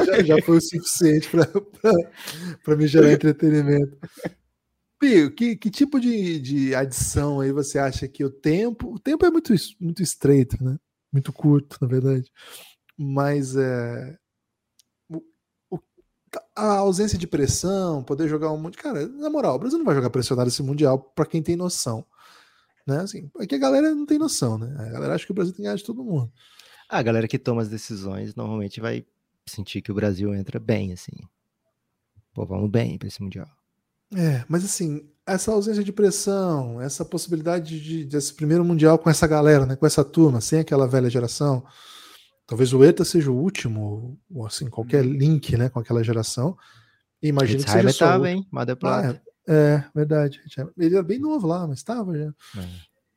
[0.07, 1.28] Já, já, foi o suficiente
[2.64, 3.99] para me gerar entretenimento.
[4.99, 8.95] Pio, que, que tipo de, de adição aí você acha que o tempo.
[8.95, 10.78] O tempo é muito, muito estreito, né?
[11.12, 12.30] Muito curto, na verdade.
[12.97, 14.16] Mas é,
[16.57, 18.78] a ausência de pressão, poder jogar um monte.
[18.78, 22.05] Cara, na moral, o Brasil não vai jogar pressionado esse Mundial para quem tem noção.
[22.87, 22.99] Né?
[23.01, 24.74] Assim, é que a galera não tem noção, né?
[24.78, 26.33] A galera acha que o Brasil tem que ganhar de todo mundo.
[26.89, 29.05] A galera que toma as decisões normalmente vai
[29.47, 31.12] sentir que o Brasil entra bem, assim.
[32.35, 33.49] Pô, vamos bem para esse Mundial.
[34.14, 39.26] É, mas assim, essa ausência de pressão, essa possibilidade de, desse primeiro Mundial com essa
[39.26, 39.76] galera, né?
[39.76, 41.64] Com essa turma, sem aquela velha geração.
[42.47, 45.12] Talvez o ETA seja o último, ou assim, qualquer uhum.
[45.12, 46.57] link, né, com aquela geração.
[47.22, 48.26] Imagina que seja só.
[48.26, 48.47] Hein?
[48.51, 48.76] Plata.
[48.83, 49.32] Ah, é,
[49.95, 50.40] verdade.
[50.76, 52.34] Ele era bem novo lá, mas estava já.
[52.59, 52.68] É.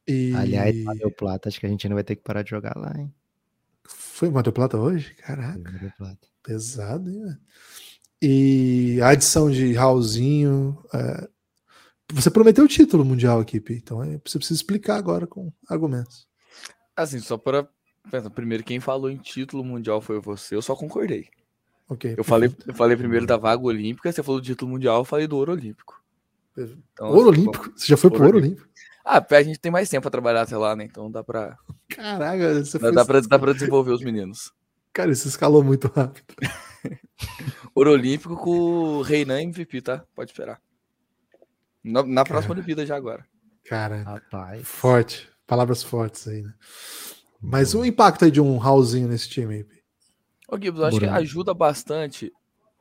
[0.08, 0.34] E...
[0.36, 2.94] Aliás, Mar Plata, acho que a gente não vai ter que parar de jogar lá,
[2.98, 3.14] hein?
[3.84, 5.14] Foi Mar Plata hoje?
[5.16, 5.94] Caraca.
[5.98, 6.28] Plata.
[6.44, 7.38] Pesado, hein,
[8.22, 10.78] E a adição de Raulzinho.
[10.94, 11.30] É...
[12.14, 16.28] Você prometeu o título mundial aqui, Pi, então é, você precisa explicar agora com argumentos.
[16.96, 17.68] Assim, só para.
[18.36, 21.28] Primeiro, quem falou em título mundial foi você, eu só concordei.
[21.90, 22.14] Ok.
[22.16, 25.26] Eu falei, eu falei primeiro da vaga olímpica, você falou do título mundial, eu falei
[25.26, 26.05] do ouro olímpico.
[26.58, 27.72] Então, ouro assim, Olímpico?
[27.76, 28.68] Você já foi ouro pro Ouro Olímpico?
[29.04, 30.84] Ah, a gente tem mais tempo para trabalhar até lá, né?
[30.86, 31.58] Então dá para.
[31.90, 34.52] Caraca, você dá, dá, pra, dá pra desenvolver os meninos.
[34.92, 36.26] Cara, isso escalou muito rápido.
[37.76, 40.04] Ouro Olímpico com o Reinan MVP, tá?
[40.16, 40.62] Pode esperar.
[41.84, 43.26] Na, na próxima Olimpíada já agora.
[43.66, 44.68] Cara, Rapaz.
[44.68, 45.30] forte.
[45.46, 46.54] Palavras fortes aí, né?
[47.40, 49.66] Mas o impacto aí de um Raulzinho nesse time aí.
[50.48, 52.32] Ô, Gibbs, eu acho que ajuda bastante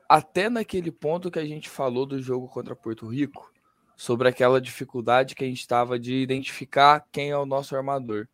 [0.09, 3.53] até naquele ponto que a gente falou do jogo contra Porto Rico,
[3.97, 8.27] sobre aquela dificuldade que a gente estava de identificar quem é o nosso armador,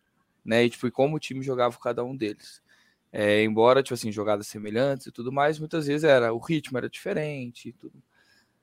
[0.45, 0.65] né?
[0.65, 2.63] E, tipo, e como o time jogava cada um deles.
[3.13, 6.89] É, embora, tipo assim, jogadas semelhantes e tudo mais, muitas vezes era o ritmo era
[6.89, 8.03] diferente e tudo.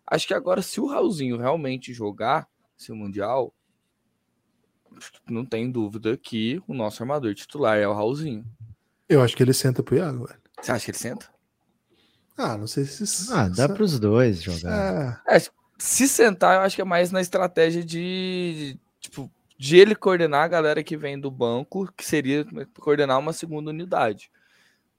[0.06, 2.48] Acho que agora, se o Raulzinho realmente jogar
[2.80, 3.54] esse Mundial,
[5.30, 8.45] não tem dúvida que o nosso armador titular é o Raulzinho.
[9.10, 10.39] Eu acho que ele senta pro Iago, velho.
[10.62, 11.30] Você acha que ele senta?
[12.38, 13.34] Ah, não sei se.
[13.34, 15.24] Ah, dá para os dois jogar.
[15.28, 15.38] É.
[15.38, 15.41] é,
[15.78, 20.48] se sentar, eu acho que é mais na estratégia de, tipo, de ele coordenar a
[20.48, 22.46] galera que vem do banco, que seria
[22.80, 24.30] coordenar uma segunda unidade.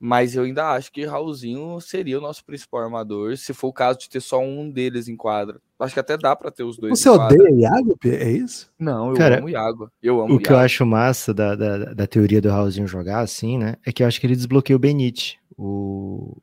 [0.00, 3.98] Mas eu ainda acho que Raulzinho seria o nosso principal armador, se for o caso
[3.98, 5.60] de ter só um deles em quadra.
[5.76, 7.00] Acho que até dá para ter os dois.
[7.00, 7.98] Você odeia Iago?
[8.04, 8.70] É isso?
[8.78, 9.90] Não, eu Cara, amo Iago.
[10.00, 13.58] Eu amo o que eu acho massa da, da, da, teoria do Raulzinho jogar assim,
[13.58, 13.74] né?
[13.84, 15.40] É que eu acho que ele desbloqueia o Benite.
[15.56, 16.36] O,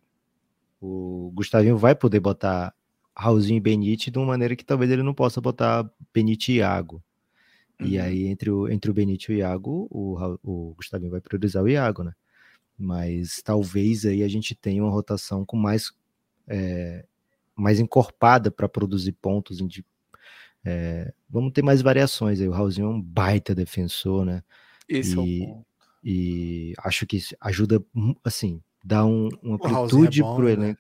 [0.82, 2.74] o Gustavinho vai poder botar
[3.16, 7.02] Raulzinho e Benite de uma maneira que talvez ele não possa botar Benite e Iago.
[7.80, 7.88] Uhum.
[7.88, 11.64] E aí, entre o, entre o Benite e o Iago, o, o Gustavinho vai priorizar
[11.64, 12.14] o Iago, né?
[12.78, 15.92] Mas talvez aí a gente tenha uma rotação com mais,
[16.48, 17.06] é,
[17.56, 19.62] mais encorpada para produzir pontos.
[19.62, 19.70] Em,
[20.64, 22.48] é, vamos ter mais variações aí.
[22.48, 24.44] O Raulzinho é um baita defensor, né?
[24.90, 25.68] Esse e, é o ponto.
[26.04, 27.84] E acho que ajuda,
[28.24, 30.78] assim, dá um, uma é amplitude é para o né?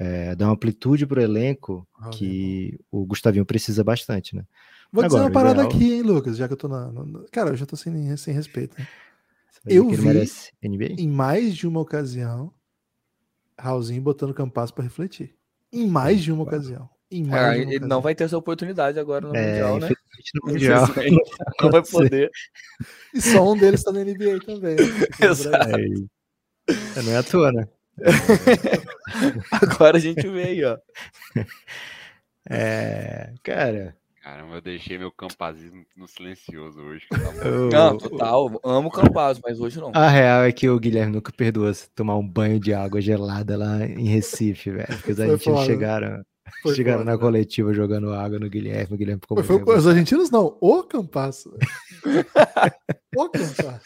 [0.00, 4.44] É, dá uma amplitude para o elenco que é o Gustavinho precisa bastante, né?
[4.92, 5.68] Vou Agora, dizer uma parada ideal...
[5.76, 6.92] aqui, hein, Lucas, já que eu tô na.
[7.32, 8.78] Cara, eu já tô sem, sem respeito.
[8.78, 8.86] Né?
[9.66, 10.94] Eu que ele vi- merece NBA?
[10.98, 12.52] Em mais de uma ocasião,
[13.58, 15.34] Raulzinho botando Campasso para refletir.
[15.72, 16.88] Em mais de uma ocasião.
[17.10, 19.88] Em mais É, uma ele não vai ter essa oportunidade agora no É, Mundial, né?
[20.42, 20.86] no Mundial.
[21.60, 22.30] Não vai poder.
[23.14, 24.76] E só um deles está na NBA também.
[24.76, 24.84] né?
[25.20, 25.68] Exato.
[26.96, 27.66] É, não é à toa, né?
[29.50, 30.78] Agora a gente vê aí, ó.
[32.50, 33.94] É, cara,
[34.28, 37.06] Caramba, eu deixei meu campazismo no silencioso hoje.
[37.08, 37.32] tá
[37.72, 38.60] Não, total.
[38.62, 39.90] Amo o Campaz, mas hoje não.
[39.94, 43.56] a real é que o Guilherme nunca perdoa se tomar um banho de água gelada
[43.56, 44.86] lá em Recife, velho.
[44.86, 46.22] Porque os argentinos chegaram,
[46.62, 47.22] Foi chegaram foda, na né?
[47.22, 48.94] coletiva jogando água no Guilherme.
[48.94, 51.52] O Guilherme ficou Foi, foi os argentinos não, o Campasso.
[53.16, 53.80] o Campasso.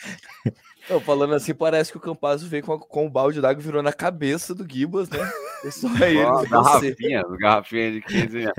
[0.90, 3.64] Não, falando assim, parece que o Campaz veio com, a- com o balde d'água e
[3.64, 5.18] virou na cabeça do Gibas, né?
[5.64, 6.48] É só ele.
[6.48, 8.54] Garrafinha, garrafinha de 15 reais.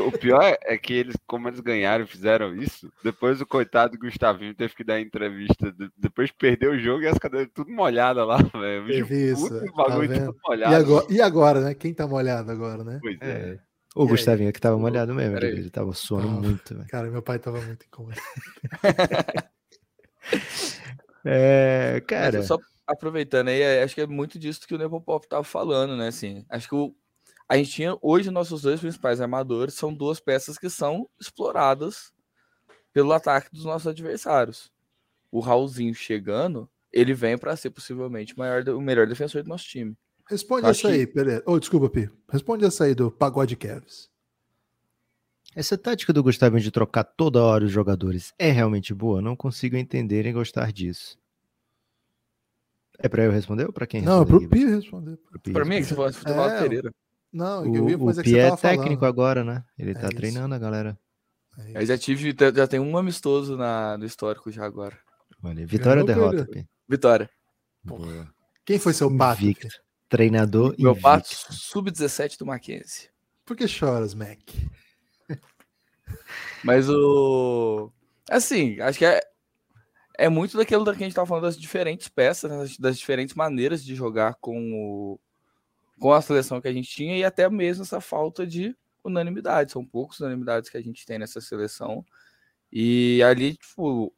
[0.00, 3.98] O pior é- é que eles, como eles ganharam e fizeram isso, depois o coitado
[3.98, 8.26] Gustavinho teve que dar entrevista, de- depois perdeu o jogo e as cadeiras tudo molhadas
[8.26, 8.86] lá, velho.
[8.86, 10.36] Teve isso, puto, é, bagulho tá tudo vendo?
[10.46, 10.72] molhado.
[10.72, 11.74] E agora, e agora, né?
[11.74, 12.98] Quem tá molhado agora, né?
[13.02, 13.26] Pois é.
[13.54, 13.58] É.
[13.94, 15.50] O E Gustavinho que tava molhado mesmo, Peraí.
[15.50, 16.40] ele, ele tava suando Tava.
[16.40, 16.88] muito, velho.
[16.88, 18.22] Cara, meu pai tava muito incomodado.
[21.24, 25.44] É, cara, só aproveitando aí, é, acho que é muito disso que o Nepopop tava
[25.44, 26.08] falando, né?
[26.08, 26.94] Assim, acho que o,
[27.48, 32.12] a gente tinha hoje nossos dois principais armadores são duas peças que são exploradas
[32.92, 34.70] pelo ataque dos nossos adversários.
[35.30, 39.64] O Raulzinho chegando, ele vem para ser possivelmente o, maior, o melhor defensor do nosso
[39.64, 39.96] time.
[40.28, 41.42] Responde Acho essa aí, Pereira.
[41.46, 42.10] Oh, desculpa, Pi.
[42.30, 44.10] Responde essa aí do Pagode Kevs.
[45.54, 49.20] essa tática do Gustavinho de trocar toda hora os jogadores é realmente boa?
[49.20, 51.18] Não consigo entender e gostar disso.
[52.98, 54.66] É pra eu responder ou pra quem Não, pro Guilherme?
[54.66, 55.18] Pi responder.
[55.52, 56.94] Para mim, é que você falou futebol É, Pereira.
[57.32, 59.04] Não, eu ia O, o fazer o é tava técnico falando.
[59.04, 59.64] agora, né?
[59.78, 60.16] Ele É tá isso.
[60.16, 60.98] treinando a galera.
[61.58, 64.98] É Eu já tive, já tem um amistoso na, no histórico já agora.
[65.42, 66.68] Olha, vitória ou Ganhou, derrota, Pereira?
[66.68, 66.70] Pi?
[66.88, 67.30] Vitória.
[67.82, 68.28] Boa.
[68.64, 69.42] Quem foi seu pato?
[69.42, 69.68] Invicto.
[70.08, 71.52] Treinador Meu pato, invicto.
[71.54, 73.08] sub-17 do Mackenzie.
[73.44, 74.38] Por que choras, Mac?
[76.62, 77.90] Mas o.
[78.30, 79.20] Assim, acho que é,
[80.16, 82.98] é muito daquilo da que a gente tava falando das diferentes peças, né, das, das
[82.98, 85.20] diferentes maneiras de jogar com, o,
[85.98, 89.72] com a seleção que a gente tinha e até mesmo essa falta de unanimidade.
[89.72, 92.04] São poucas unanimidades que a gente tem nessa seleção.
[92.72, 94.12] E ali, tipo,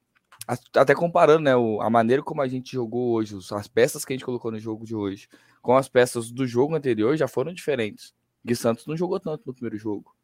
[0.74, 4.16] até comparando né, o- a maneira como a gente jogou hoje, as peças que a
[4.16, 5.28] gente colocou no jogo de hoje,
[5.62, 8.14] com as peças do jogo anterior já foram diferentes.
[8.44, 10.14] Gui Santos não jogou tanto no primeiro jogo.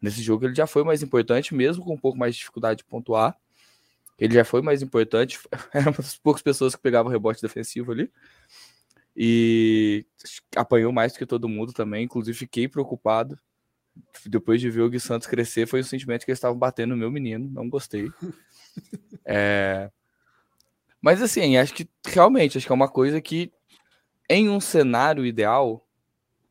[0.00, 2.84] Nesse jogo ele já foi mais importante, mesmo com um pouco mais de dificuldade de
[2.84, 3.36] pontuar.
[4.18, 5.38] Ele já foi mais importante.
[5.72, 8.10] Era uma das poucas pessoas que pegavam rebote defensivo ali.
[9.16, 10.04] E
[10.54, 12.04] apanhou mais do que todo mundo também.
[12.04, 13.38] Inclusive, fiquei preocupado.
[14.26, 16.96] Depois de ver o Gui Santos crescer, foi um sentimento que eles estavam batendo no
[16.96, 17.48] meu menino.
[17.50, 18.10] Não gostei.
[19.28, 19.90] É...
[21.00, 23.50] Mas assim, acho que realmente, acho que é uma coisa que,
[24.28, 25.84] em um cenário ideal,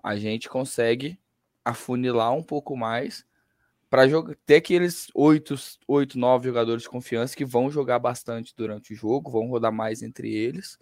[0.03, 1.17] a gente consegue
[1.63, 3.25] afunilar um pouco mais
[3.89, 4.03] para
[4.45, 5.55] ter aqueles oito,
[5.87, 10.01] oito, nove jogadores de confiança que vão jogar bastante durante o jogo, vão rodar mais
[10.01, 10.77] entre eles,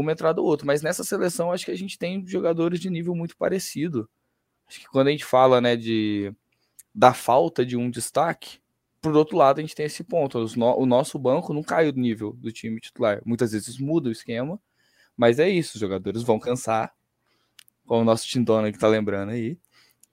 [0.00, 0.66] uma entrada ou outra.
[0.66, 4.08] Mas nessa seleção, acho que a gente tem jogadores de nível muito parecido.
[4.66, 6.32] Acho que quando a gente fala né, de,
[6.94, 8.58] da falta de um destaque,
[9.02, 10.38] por outro lado, a gente tem esse ponto.
[10.56, 13.20] No- o nosso banco não caiu do nível do time titular.
[13.26, 14.58] Muitas vezes muda o esquema,
[15.16, 16.94] mas é isso, os jogadores vão cansar,
[17.84, 19.58] como o nosso Tindona que tá lembrando aí.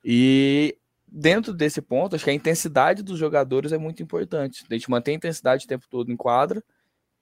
[0.03, 0.75] E
[1.07, 4.65] dentro desse ponto, acho que a intensidade dos jogadores é muito importante.
[4.69, 6.63] A gente mantém a intensidade o tempo todo em quadra,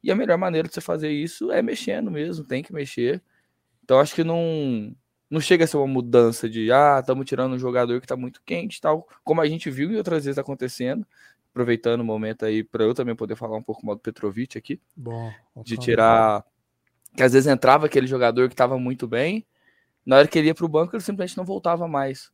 [0.08, 3.22] e a melhor maneira de você fazer isso é mexendo mesmo, tem que mexer.
[3.84, 4.96] Então acho que não
[5.30, 8.42] não chega a ser uma mudança de ah, estamos tirando um jogador que está muito
[8.46, 11.06] quente, tal, como a gente viu e outras vezes acontecendo.
[11.52, 14.80] Aproveitando o momento aí para eu também poder falar um pouco mal do Petrovic aqui
[14.96, 15.30] Bom.
[15.58, 16.46] de tirar.
[17.14, 19.46] Que às vezes entrava aquele jogador que estava muito bem,
[20.06, 22.32] na hora que ele ia para o banco, ele simplesmente não voltava mais.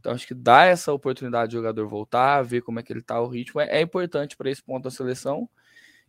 [0.00, 3.20] Então acho que dar essa oportunidade do jogador voltar, ver como é que ele tá,
[3.20, 5.48] o ritmo, é, é importante para esse ponto da seleção.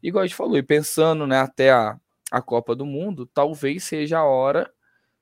[0.02, 1.98] Igual a gente falou, e pensando né, até a,
[2.32, 4.72] a Copa do Mundo, talvez seja a hora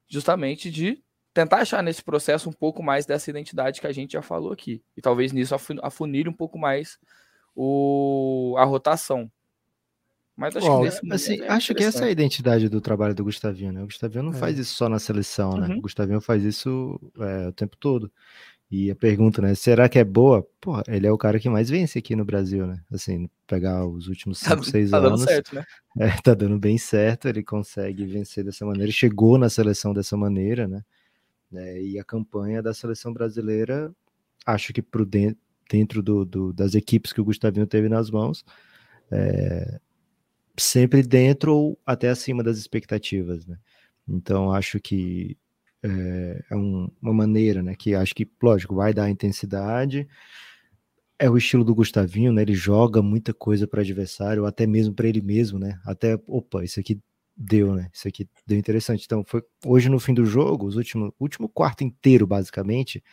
[0.07, 1.01] justamente de
[1.33, 4.81] tentar achar nesse processo um pouco mais dessa identidade que a gente já falou aqui.
[4.95, 6.97] E talvez nisso afu- afunile um pouco mais
[7.55, 9.29] o, a rotação.
[10.35, 10.67] Mas acho
[11.01, 13.81] que Assim, é acho que essa é a identidade do trabalho do Gustavinho, né?
[13.81, 14.35] O Gustavinho não É.
[14.35, 15.67] faz isso só na seleção, né?
[15.67, 15.79] Uhum.
[15.79, 18.11] O Gustavinho faz isso é, o tempo todo.
[18.69, 19.55] E a pergunta, né?
[19.55, 20.45] Será que é boa?
[20.59, 22.81] Porra, ele é o cara que mais vence aqui no Brasil, né?
[22.91, 25.23] Assim, pegar os últimos Tá, 5, 6 tá dando anos.
[25.25, 25.63] certo, né?
[25.99, 30.67] É, tá dando bem certo, ele consegue vencer dessa maneira, chegou na seleção dessa maneira,
[30.67, 30.83] né?
[31.53, 33.91] É, e a campanha da seleção brasileira,
[34.45, 35.35] acho que pro den-
[35.69, 38.45] dentro do, do- das equipes que o Gustavinho teve nas mãos,
[39.11, 39.79] é,
[40.57, 43.57] sempre dentro ou até acima das expectativas, né?
[44.07, 45.37] Então acho que
[45.83, 47.75] é, é um, uma maneira, né?
[47.75, 50.07] Que acho que, lógico, vai dar intensidade.
[51.19, 52.41] É o estilo do Gustavinho, né?
[52.41, 55.79] Ele joga muita coisa para adversário, até mesmo para ele mesmo, né?
[55.85, 56.99] Até, opa, isso aqui
[57.35, 57.89] deu, né?
[57.93, 59.05] Isso aqui deu interessante.
[59.05, 63.03] Então, foi hoje no fim do jogo, os últimos, último quarto inteiro, basicamente,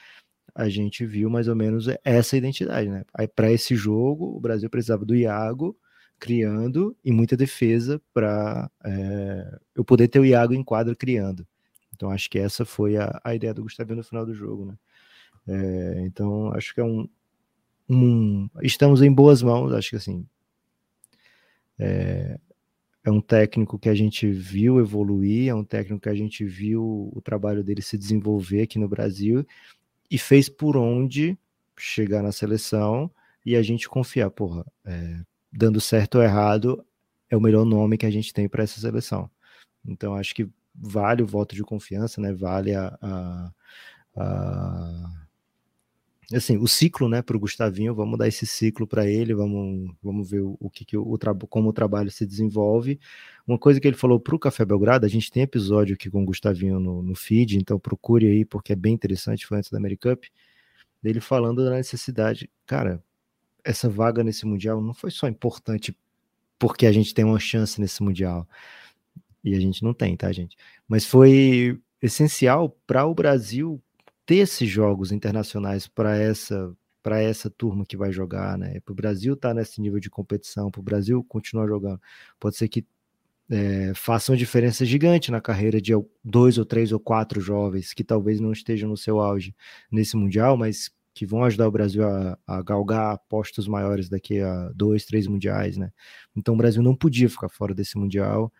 [0.55, 3.05] a gente viu mais ou menos essa identidade, né?
[3.35, 5.77] Para esse jogo, o Brasil precisava do Iago
[6.19, 11.47] criando e muita defesa para é, eu poder ter o Iago em quadra criando.
[11.95, 14.75] Então, acho que essa foi a, a ideia do Gustavo no final do jogo, né?
[15.47, 17.09] É, então, acho que é um,
[17.89, 20.27] um, Estamos em boas mãos, acho que assim.
[21.79, 22.39] É,
[23.05, 27.11] é um técnico que a gente viu evoluir, é um técnico que a gente viu
[27.13, 29.47] o trabalho dele se desenvolver aqui no Brasil
[30.11, 31.37] e fez por onde
[31.77, 33.11] chegar na seleção
[33.45, 35.21] e a gente confiar, porra, é,
[35.53, 36.85] dando certo ou errado,
[37.29, 39.31] é o melhor nome que a gente tem para essa seleção.
[39.87, 42.33] Então acho que vale o voto de confiança, né?
[42.33, 43.53] Vale a, a,
[44.17, 45.25] a
[46.33, 50.31] assim, o ciclo, né, para o Gustavinho, vamos dar esse ciclo para ele, vamos, vamos
[50.31, 51.19] ver o, que, o
[51.49, 52.99] como o trabalho se desenvolve.
[53.47, 56.23] Uma coisa que ele falou para o Café Belgrado, a gente tem episódio aqui com
[56.23, 59.79] o Gustavinho no, no feed, então procure aí, porque é bem interessante, foi antes da
[59.79, 60.31] Americup,
[61.03, 63.03] dele falando da necessidade, cara,
[63.63, 65.97] essa vaga nesse Mundial não foi só importante
[66.59, 68.49] porque a gente tem uma chance nesse Mundial,
[69.45, 70.57] e a gente não tem, tá, gente?
[70.89, 73.83] Mas foi essencial para o Brasil
[74.27, 78.81] ter esses jogos internacionais para essa para essa turma que vai jogar, né?
[78.81, 82.01] Para o Brasil estar tá nesse nível de competição, para o Brasil continuar jogando,
[82.41, 82.87] pode ser que
[83.51, 85.93] é, faça uma diferença gigante na carreira de
[86.25, 89.55] dois ou três ou quatro jovens que talvez não estejam no seu auge
[89.93, 94.71] nesse mundial, mas que vão ajudar o Brasil a, a galgar postos maiores daqui a
[94.75, 95.93] dois, três mundiais, né?
[96.35, 98.51] Então o Brasil não podia ficar fora desse mundial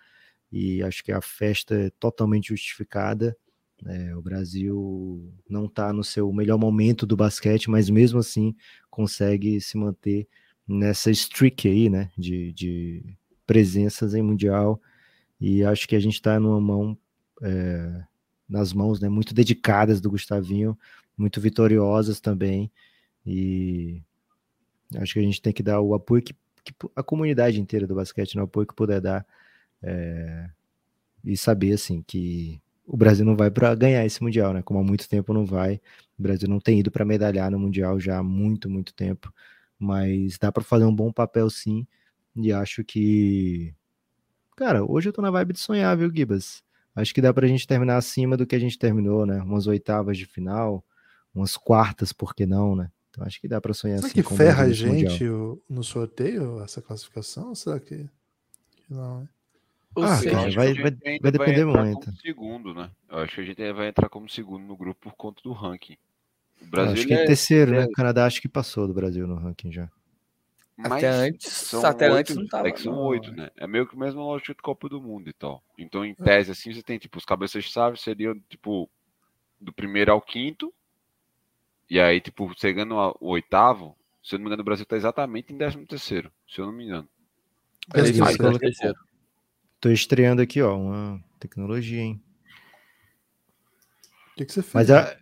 [0.57, 3.37] e acho que a festa é totalmente justificada.
[3.85, 8.55] É, o Brasil não está no seu melhor momento do basquete, mas mesmo assim
[8.89, 10.29] consegue se manter
[10.65, 14.81] nessa streak aí, né, de, de presenças em mundial.
[15.41, 16.97] E acho que a gente está numa mão,
[17.43, 18.05] é,
[18.49, 20.79] nas mãos, né, muito dedicadas do Gustavinho,
[21.19, 22.71] muito vitoriosas também.
[23.27, 24.01] E
[24.99, 26.33] acho que a gente tem que dar o apoio que,
[26.63, 29.27] que a comunidade inteira do basquete, né, o apoio que puder dar.
[29.87, 30.49] É,
[31.23, 34.63] e saber assim que o Brasil não vai para ganhar esse mundial, né?
[34.63, 35.81] Como há muito tempo não vai.
[36.19, 39.33] O Brasil não tem ido para medalhar no mundial já há muito, muito tempo,
[39.79, 41.87] mas dá para fazer um bom papel sim.
[42.37, 43.75] E acho que
[44.57, 46.63] cara, hoje eu tô na vibe de sonhar, viu, Gibas?
[46.95, 49.43] Acho que dá pra gente terminar acima do que a gente terminou, né?
[49.43, 50.85] Umas oitavas de final,
[51.35, 52.91] umas quartas, por que não, né?
[53.11, 54.23] Então acho que dá para sonhar será assim.
[54.23, 55.25] Será que ferra a gente
[55.69, 57.55] no sorteio essa classificação?
[57.55, 58.09] Será que
[58.89, 59.21] não?
[59.21, 59.29] Né?
[59.97, 62.13] Ah, cara, vai, vai, vai depender vai muito.
[62.21, 62.91] segundo, né?
[63.09, 65.97] Eu acho que a gente vai entrar como segundo no grupo por conta do ranking.
[66.61, 67.85] O Brasil acho que é terceiro, né?
[67.85, 69.89] O Canadá acho que passou do Brasil no ranking já.
[70.77, 72.69] Mas até antes, são até oito, antes não tava.
[72.69, 73.51] É que são oito, né?
[73.57, 75.63] É meio que o mesmo lógico de Copa do Mundo e tal.
[75.79, 78.91] Então, em tese, assim, você tem, tipo, os cabeças de chave seriam, tipo,
[79.61, 80.75] do primeiro ao quinto.
[81.89, 85.53] E aí, tipo, chegando ao oitavo, se eu não me engano, o Brasil tá exatamente
[85.53, 87.09] em décimo terceiro, se eu não me engano.
[87.95, 88.99] É, é, terceiro.
[89.85, 92.19] Tô estreando aqui, ó, uma tecnologia, hein?
[94.33, 94.73] O que, que, você fez?
[94.73, 95.19] Mas é,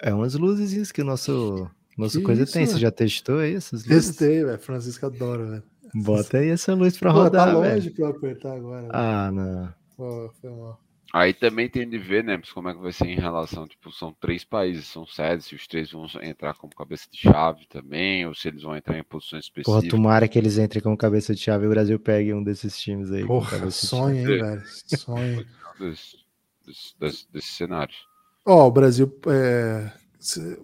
[0.00, 1.68] é umas luzes que o nosso,
[1.98, 2.66] nosso que coisa isso, tem.
[2.66, 4.10] Você já testou aí essas luzes?
[4.10, 4.60] Testei, velho.
[4.60, 5.62] Francisco adora, velho.
[5.92, 7.94] Bota aí essa luz pra Pô, tá rodar, tá longe véio.
[7.96, 8.88] pra eu apertar agora.
[8.92, 9.74] Ah, não.
[9.96, 10.80] Pô, foi mal.
[11.14, 14.12] Aí também tem de ver, né, como é que vai ser em relação, tipo, são
[14.12, 18.34] três países, são sedes, se os três vão entrar como cabeça de chave também, ou
[18.34, 19.80] se eles vão entrar em posições específicas.
[19.80, 22.76] Porra, tomara que eles entrem como cabeça de chave e o Brasil pegue um desses
[22.76, 23.24] times aí.
[23.24, 25.46] Porra, sonho, hein, velho, sonho.
[25.78, 26.16] Desses
[26.66, 27.96] desse, desse, desse cenários.
[28.44, 29.92] Ó, oh, o Brasil, é...
[30.18, 30.58] Cê...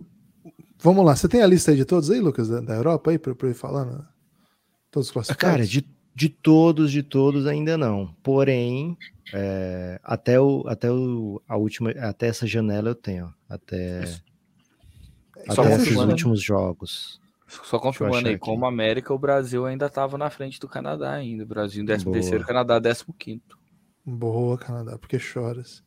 [0.78, 3.18] vamos lá, você tem a lista aí de todos aí, Lucas, da, da Europa aí,
[3.18, 4.05] pra, pra eu ir falando?
[4.90, 5.53] Todos os classificados?
[5.53, 8.96] Cara, de, de todos, de todos ainda não, porém...
[9.32, 14.00] É, até o, até o, a última, até essa janela eu tenho, até,
[15.46, 17.20] até esses últimos jogos.
[17.64, 18.44] Só confirmando aí, aqui.
[18.44, 21.42] como América, o Brasil ainda estava na frente do Canadá ainda.
[21.42, 23.42] O Brasil em 13 terceiro, Canadá 15
[24.04, 25.82] Boa, Canadá, porque choras.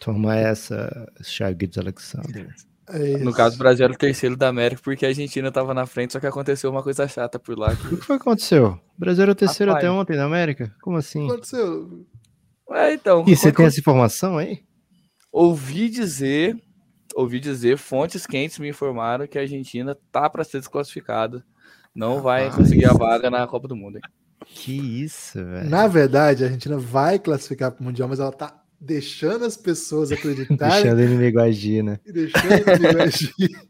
[0.00, 2.54] Toma essa, Chaguides Alexander.
[2.92, 5.86] É no caso, o Brasil era o terceiro da América porque a Argentina estava na
[5.86, 7.74] frente, só que aconteceu uma coisa chata por lá.
[7.74, 7.94] Que...
[7.94, 8.80] O que foi que aconteceu?
[8.96, 9.86] O Brasil era o terceiro Rapaz.
[9.86, 10.74] até ontem na América?
[10.80, 11.26] Como assim?
[11.26, 12.06] Aconteceu.
[12.70, 13.24] É, então.
[13.26, 14.60] E você tem essa informação aí?
[15.32, 16.56] Ouvi dizer,
[17.14, 21.44] ouvi dizer, fontes quentes me informaram que a Argentina tá para ser desclassificada.
[21.94, 23.96] Não vai conseguir a vaga na Copa do Mundo.
[23.96, 24.02] Hein?
[24.46, 25.68] Que isso, velho.
[25.68, 30.10] Na verdade, a Argentina vai classificar para o Mundial, mas ela tá deixando as pessoas
[30.12, 32.00] acreditarem Deixando o inimigo agir, né?
[32.06, 33.68] e deixando o inimigo agir.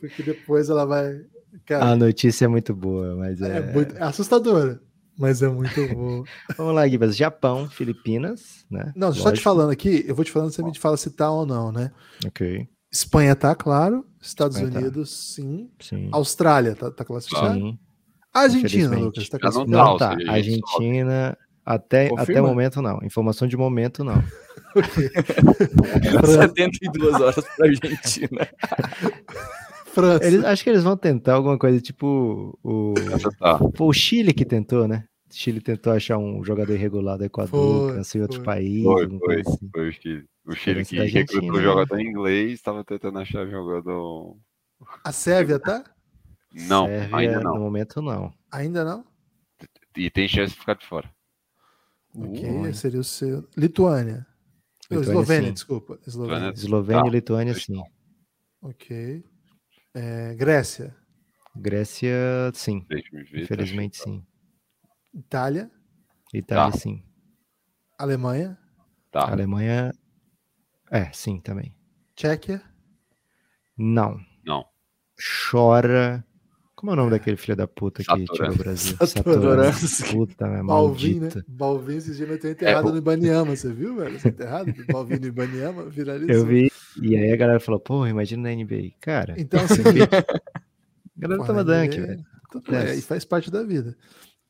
[0.00, 1.20] Porque depois ela vai.
[1.66, 3.58] Cara, A notícia é muito boa, mas é.
[3.58, 4.80] é, muito, é assustadora,
[5.16, 6.24] mas é muito boa.
[6.56, 7.16] Vamos lá, Gibas.
[7.16, 8.92] Japão, Filipinas, né?
[8.96, 9.44] Não, só te Lógico.
[9.44, 11.90] falando aqui, eu vou te falando, você me fala se tá ou não, né?
[12.26, 14.04] Ok, Espanha tá, claro.
[14.20, 14.80] Estados Espanha tá.
[14.80, 15.70] Unidos, sim.
[15.80, 16.08] sim.
[16.12, 17.54] Austrália tá, tá classificado.
[17.54, 17.78] Sim.
[18.32, 18.96] Argentina.
[18.96, 19.88] Lucas, tá Já não classificado.
[19.90, 20.16] Não tá.
[20.32, 22.98] Argentina, até, até o momento, não.
[23.02, 24.22] Informação de momento, não.
[26.24, 28.48] 72 horas pra Argentina.
[29.92, 30.24] França.
[30.24, 32.94] Eles, acho que eles vão tentar alguma coisa tipo o,
[33.38, 33.58] tá.
[33.74, 35.04] Foi o Chile que tentou, né?
[35.28, 38.44] O Chile tentou achar um jogador irregular do Equador, Foi, em outro foi.
[38.44, 38.84] país.
[38.84, 39.70] Foi, foi, assim.
[39.72, 40.24] foi o Chile.
[40.46, 41.62] O Chile que recrutou né?
[41.62, 44.36] jogador em inglês, estava tentando achar jogador.
[45.04, 45.84] A Sérvia tá?
[46.52, 47.60] Não, Sérvia, ainda No não.
[47.60, 48.32] momento, não.
[48.50, 49.04] Ainda não?
[49.96, 51.10] E tem chance de ficar de fora.
[52.14, 52.74] Ok, Ui.
[52.74, 53.48] seria o seu.
[53.56, 54.26] Lituânia.
[54.90, 55.54] Lituânia, Eslovênia, sim.
[55.54, 55.98] desculpa.
[56.06, 56.50] Eslovênia.
[56.50, 57.08] Eslovênia Tá.
[57.08, 57.74] e Lituânia, Dois sim.
[57.74, 57.84] não.
[58.62, 59.24] Ok.
[59.94, 60.96] É, Grécia.
[61.54, 62.10] Grécia,
[62.54, 62.84] sim.
[62.88, 63.02] Ver.
[63.02, 64.24] tá Infelizmente, sim.
[65.14, 65.70] Itália.
[66.34, 66.78] Itália, Tá.
[66.78, 67.04] sim.
[67.98, 68.58] Alemanha.
[69.10, 69.30] Tá.
[69.30, 69.92] Alemanha,
[70.90, 71.74] é, sim, também.
[72.16, 72.62] Tchequia.
[73.76, 74.18] Não.
[74.44, 74.64] Não.
[75.50, 76.24] Chora.
[76.80, 78.96] Como é o nome daquele filho da puta que tirou o Brasil?
[79.06, 79.86] Satoransky.
[79.86, 80.12] Satoransky.
[80.16, 80.62] Puta, né?
[80.62, 81.28] Balvin, né?
[81.46, 84.16] Balvin esses dias meteu enterrado É, no Ibaniama, você viu, velho?
[84.16, 86.34] Esse enterrado do Balvin no Ibaniama viralizou.
[86.34, 86.72] Eu vi,
[87.02, 88.92] e aí a galera falou, pô, imagina na NBA.
[88.98, 92.06] Cara, Então, assim, a galera tava Porra, dunk, velho.
[92.16, 92.98] bem, Acontece.
[92.98, 93.94] e faz parte da vida.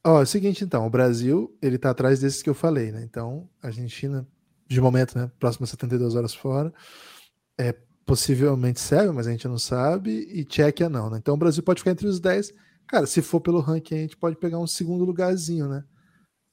[0.06, 3.02] Ó, é o seguinte, então, o Brasil, ele tá atrás desses que eu falei, né?
[3.02, 4.24] Então, a Argentina,
[4.68, 5.32] de momento, né?
[5.40, 6.72] Próximas 72 horas fora.
[7.58, 7.74] É
[8.06, 10.10] possivelmente Sérvia, mas a gente não sabe.
[10.32, 11.18] E Tchequia não, né?
[11.18, 12.52] Então, o Brasil pode ficar entre os 10.
[12.86, 15.84] Cara, se for pelo ranking, a gente pode pegar um segundo lugarzinho, né?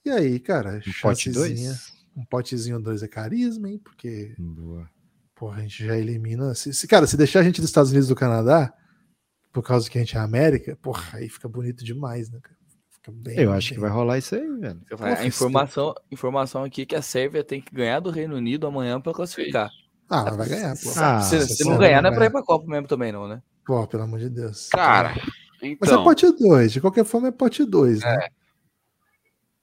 [0.06, 1.94] E aí, cara, Um pote 2?
[2.16, 3.80] Um potezinho 2 é carisma, hein?
[3.84, 4.90] Porque, Boa.
[5.36, 6.54] porra, a gente já elimina.
[6.56, 8.74] Se, se- cara, se deixar a gente dos Estados Unidos e do Canadá,
[9.52, 12.56] por causa que a gente é América, porra, aí fica bonito demais, né, cara?
[12.92, 13.40] Fica bem.
[13.40, 14.82] Eu acho que vai rolar isso aí, velho.
[14.90, 18.66] Pô, A informação, informação aqui é que a Sérvia tem que ganhar do Reino Unido
[18.68, 19.70] amanhã pra classificar.
[20.10, 20.90] Ah, mas vai ganhar, pô.
[20.96, 22.16] Ah, se, se se não não ganhar, não é ganhar.
[22.16, 23.42] pra ir pra Copa mesmo também, não, né?
[23.66, 24.70] Pô, pelo amor de Deus.
[24.70, 25.14] Cara,
[25.62, 26.04] Mas é então.
[26.04, 28.28] pote 2, de qualquer forma é pote 2, né?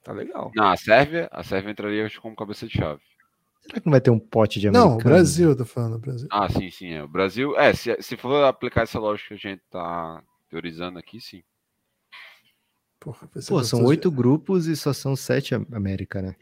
[0.03, 0.53] Tá legal.
[0.55, 3.01] Não, a Sérvia, a Sérvia entraria acho, como cabeça de chave.
[3.63, 4.91] Será que não vai ter um pote de americano?
[4.97, 6.29] Não, o Brasil, eu tô falando, o Brasil.
[6.31, 6.93] Ah, sim, sim.
[6.93, 7.03] É.
[7.03, 11.19] O Brasil, é, se, se for aplicar essa lógica que a gente tá teorizando aqui,
[11.19, 11.43] sim.
[13.01, 16.37] Porra, Pô, são oito grupos e só são sete Am- América, né?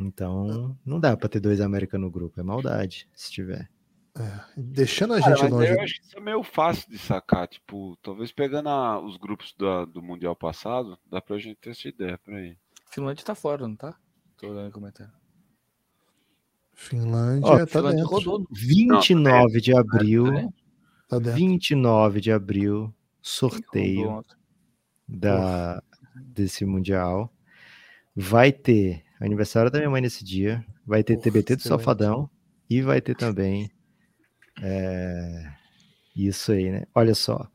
[0.00, 2.40] Então, não dá pra ter dois América no grupo.
[2.40, 3.70] É maldade, se tiver.
[4.18, 5.72] é, Deixando a Cara, gente longe.
[5.72, 7.46] eu acho que isso é meio fácil de sacar.
[7.48, 11.88] Tipo, talvez pegando a- os grupos da- do Mundial passado, dá pra gente ter essa
[11.88, 12.56] ideia por aí.
[12.90, 13.96] Finlândia tá fora, não tá?
[14.36, 15.12] Tô olhando o comentário.
[16.74, 18.10] Finlândia Ó, tá Finlândia dentro.
[18.10, 18.46] rodou.
[18.50, 20.24] 29 de abril,
[21.08, 21.34] Tá dentro.
[21.34, 24.22] 29 de abril, sorteio
[25.06, 25.82] da,
[26.16, 27.32] desse Mundial.
[28.16, 31.62] Vai ter aniversário da minha mãe nesse dia, vai ter TBT do.
[31.62, 32.28] Safadão
[32.68, 33.70] e vai ter também
[34.60, 35.52] é,
[36.14, 36.84] isso aí, né?
[36.94, 37.48] Olha só.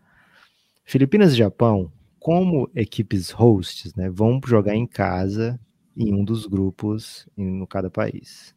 [0.86, 5.60] Filipinas e Japão, como equipes hosts, né, vão jogar em casa
[5.96, 8.56] em um dos grupos em, no cada país.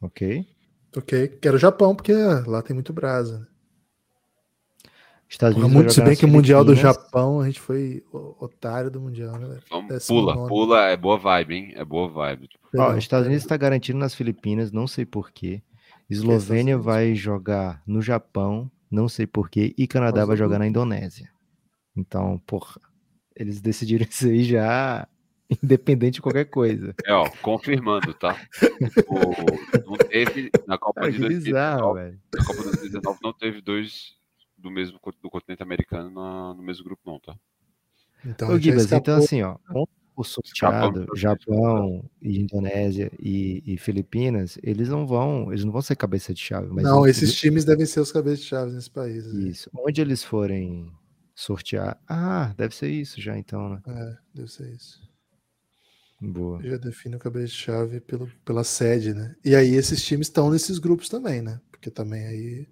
[0.00, 0.46] Ok?
[0.96, 2.12] Ok, quero Japão, porque
[2.46, 3.46] lá tem muito brasa.
[5.28, 6.74] Estados Unidos muito, se bem que o Mundial do.
[6.74, 9.48] Japão, a gente foi otário do Mundial, né?
[9.48, 9.62] velho?
[9.68, 10.48] Vamos, pula, nono.
[10.48, 11.72] pula, é boa vibe, hein?
[11.74, 12.48] É boa vibe.
[12.48, 13.26] Tipo, Ó, Estados.
[13.26, 15.62] Unidos está garantindo nas Filipinas, não sei porquê.
[16.08, 19.74] Eslovênia vai jogar no Japão, não sei porquê.
[19.76, 21.28] E Canadá vai jogar na Indonésia.
[21.96, 22.80] Então, porra,
[23.34, 25.08] eles decidiram isso aí já
[25.62, 26.94] independente de qualquer coisa.
[27.04, 28.36] É, ó, confirmando, tá?
[29.08, 32.20] O, não teve na Copa Cara, de que bizarro, 2019, velho.
[32.34, 34.16] na Copa de 2019 não teve dois
[34.56, 37.36] do mesmo do continente americano na- no mesmo grupo, não, tá?
[38.24, 39.56] Então, Ô, já Gibas, então assim, ó,
[40.16, 45.94] o sorteado, Japão e Indonésia e, e Filipinas, eles não vão, eles não vão ser
[45.94, 49.26] cabeça de chave, mas Não, esses times devem ser os cabeças de chaves nesse país.
[49.26, 49.48] né?
[49.50, 50.90] isso, onde eles forem
[51.34, 53.82] sortear, ah, deve ser isso já então, né?
[53.86, 55.06] É, deve ser isso.
[56.18, 56.62] Boa.
[56.62, 59.36] Já define o cabeça de chave pelo, pela sede, né?
[59.44, 61.60] E aí esses times estão nesses grupos também, né?
[61.70, 62.66] Porque também aí.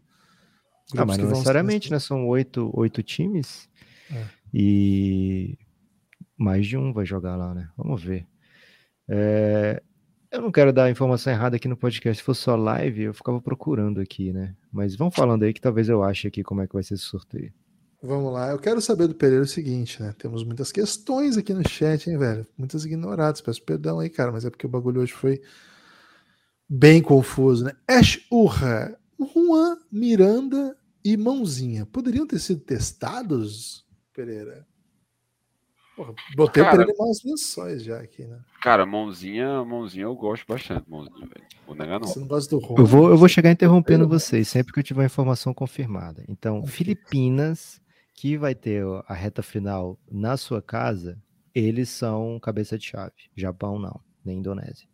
[0.96, 1.98] Ah, mas não necessariamente, né?
[1.98, 3.68] São oito, oito times
[4.12, 4.24] É.
[4.52, 5.58] e
[6.36, 7.68] mais de um vai jogar lá, né?
[7.76, 8.26] Vamos ver.
[9.08, 9.82] É,
[10.30, 12.18] Eu não quero dar informação errada aqui no podcast.
[12.20, 14.54] Se fosse só live, eu ficava procurando aqui, né?
[14.72, 17.04] Mas vão falando aí que talvez eu ache aqui como é que vai ser esse
[17.04, 17.52] sorteio.
[18.02, 18.50] Vamos lá.
[18.50, 20.12] Eu quero saber do Pereira o seguinte, né?
[20.18, 22.44] Temos muitas questões aqui no chat, hein, velho?
[22.58, 23.40] Muitas ignoradas.
[23.40, 25.40] Peço perdão aí, cara, mas é porque o bagulho hoje foi
[26.68, 27.72] bem confuso, né?
[27.88, 34.66] Ash Urra, Juan, Miranda e Mãozinha poderiam ter sido testados, Pereira?
[35.96, 38.40] Porra, botei Cara, o Pereira em maus lençóis já aqui, né?
[38.60, 41.46] Cara, mãozinha, mãozinha eu gosto bastante, mãozinha, velho.
[41.66, 42.08] Vou negar não.
[42.08, 42.74] Você não gosta do Juan?
[42.78, 46.24] Eu vou, eu vou chegar interrompendo Eu- vocês sempre que eu tiver informação confirmada.
[46.28, 46.70] Então, Ok.
[46.70, 47.80] Filipinas,
[48.12, 51.16] que vai ter a reta final na sua casa,
[51.54, 53.12] eles são cabeça de chave.
[53.36, 54.88] Japão não, nem Indonésia.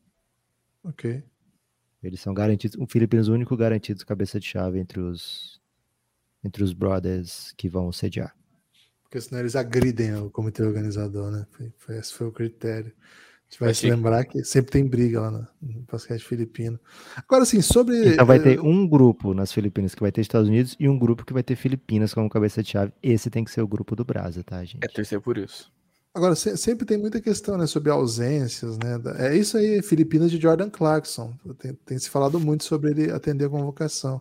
[0.85, 1.23] Ok.
[2.03, 2.87] Eles são garantidos, o
[3.31, 5.61] o único garantido cabeça de chave entre os
[6.43, 8.35] entre os brothers que vão sediar.
[9.03, 11.47] Porque senão eles agridem o comitê organizador, né?
[11.51, 12.93] Foi, foi- esse foi o critério.
[12.97, 16.23] A gente vai se Achei que- lembrar que sempre tem briga lá no, no basquete
[16.25, 16.79] filipino.
[17.17, 18.13] Agora, assim, sobre.
[18.15, 20.97] Então vai eh, ter um grupo nas Filipinas que vai ter Estados Unidos e um
[20.99, 22.93] grupo que vai ter Filipinas como cabeça de chave.
[23.03, 24.85] Esse tem que ser o grupo do Brasa, tá, gente?
[24.85, 25.71] É torcer por isso.
[26.12, 29.01] Agora, se- sempre tem muita questão né, sobre ausências, né?
[29.19, 31.37] É isso aí, Filipinas de Jordan Clarkson.
[31.59, 34.20] Tem, tem se falado muito sobre ele atender a convocação.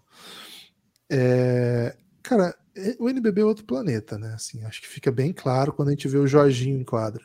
[1.11, 4.33] É, cara, é- o NBB é outro planeta, né?
[4.33, 7.23] Assim, acho que fica bem claro quando a gente vê o Jorginho em quadra.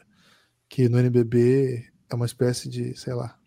[0.68, 3.38] Que no NBB é uma espécie de, sei lá,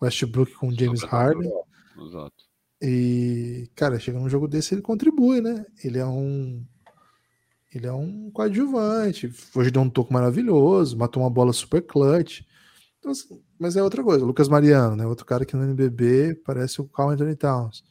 [0.00, 1.50] Westbrook com James Harden.
[1.98, 2.44] Exato.
[2.80, 5.64] E, cara, chega num jogo desse, ele contribui, né?
[5.82, 6.64] Ele é um.
[7.76, 9.30] Ele é um coadjuvante.
[9.54, 12.40] Hoje deu um toco maravilhoso, matou uma bola super clutch.
[12.98, 14.24] Então, assim, mas é outra coisa.
[14.24, 15.06] Lucas Mariano, né?
[15.06, 17.84] Outro cara que no NBB parece o Carl Anthony Towns.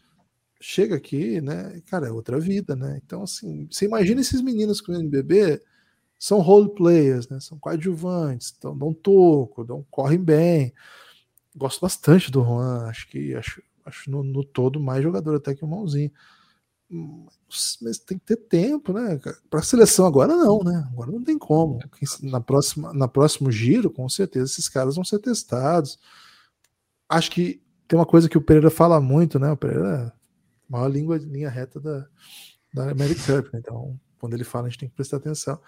[0.59, 1.81] Chega aqui, né?
[1.85, 2.99] Cara, é outra vida, né?
[3.05, 5.61] Então, assim, você imagina esses meninos que no NBB
[6.17, 7.39] são role players, né?
[7.39, 10.73] São coadjuvantes, então dão toco, dão, correm bem.
[11.55, 15.63] Gosto bastante do Juan, acho que acho, acho no, no todo mais jogador até que
[15.63, 16.11] o Mãozinho.
[17.81, 19.19] Mas tem que ter tempo, né?
[19.49, 20.87] Para a seleção agora não, né?
[20.91, 21.79] Agora não tem como.
[21.97, 25.97] Quem- Na próxima, na próximo giro, com certeza esses caras vão ser testados.
[27.09, 29.51] Acho que tem uma coisa que o Pereira fala muito, né?
[29.51, 30.13] O Pereira é a
[30.69, 32.07] maior língua, linha reta da,
[32.73, 33.59] da American Cup, né?
[33.59, 35.59] Então, quando ele fala, a gente tem que prestar atenção.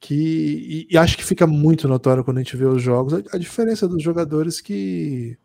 [0.00, 3.36] Que, e, e acho que fica muito notório quando a gente vê os jogos a,
[3.36, 5.38] a diferença dos jogadores que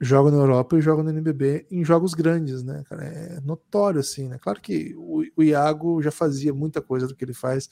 [0.00, 2.82] jogam na Europa e jogam no NBB em jogos grandes, né?
[2.88, 4.38] Cara, é notório assim, né?
[4.40, 7.68] Claro que o, o Iago já fazia muita coisa do que ele faz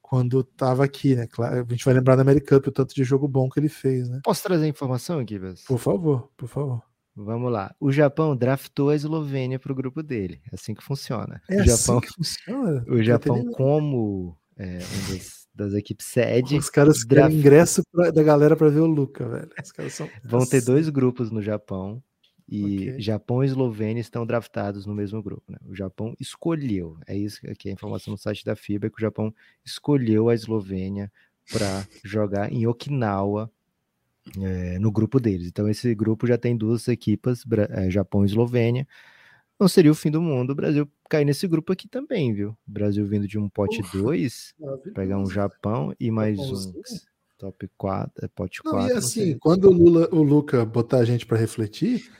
[0.00, 1.26] quando estava aqui, né?
[1.26, 3.68] Claro, a gente vai lembrar da American Cup o tanto de jogo bom que ele
[3.68, 4.20] fez, né?
[4.22, 5.64] Posso trazer informação aqui, Bess?
[5.64, 6.82] Por favor, por favor.
[7.14, 7.74] Vamos lá.
[7.78, 10.40] O Japão draftou a Eslovênia para o grupo dele.
[10.50, 11.42] É assim que funciona.
[11.48, 12.84] É o assim Japão, que funciona.
[12.88, 18.22] o Japão como é, uma das, das equipes sede, Os caras querem ingresso pra- da
[18.22, 19.50] galera para ver o Luca, velho.
[19.62, 22.02] Os caras são vão ter dois grupos no Japão.
[22.48, 23.00] E Ok.
[23.00, 25.44] Japão e Eslovênia estão draftados no mesmo grupo.
[25.50, 25.56] Né?
[25.64, 29.00] O Japão escolheu, é isso aqui a informação no site da FIBA, é que o
[29.00, 29.32] Japão
[29.64, 31.10] escolheu a Eslovênia
[31.50, 33.50] para jogar em Okinawa
[34.40, 35.46] é, no grupo deles.
[35.48, 38.86] Então esse grupo já tem duas equipas, é, Japão e Eslovênia.
[39.58, 42.56] Não seria o fim do mundo o Brasil cair nesse grupo aqui também, viu?
[42.66, 43.98] Brasil vindo de um pote Ufa.
[43.98, 44.94] 2, Maravilhoso.
[44.94, 46.82] pegar um Japão e mais um Japãozinho.
[47.38, 48.94] top 4, pote Não, 4.
[48.94, 52.10] e assim, quando o, Lula, o Luca botar a gente para refletir,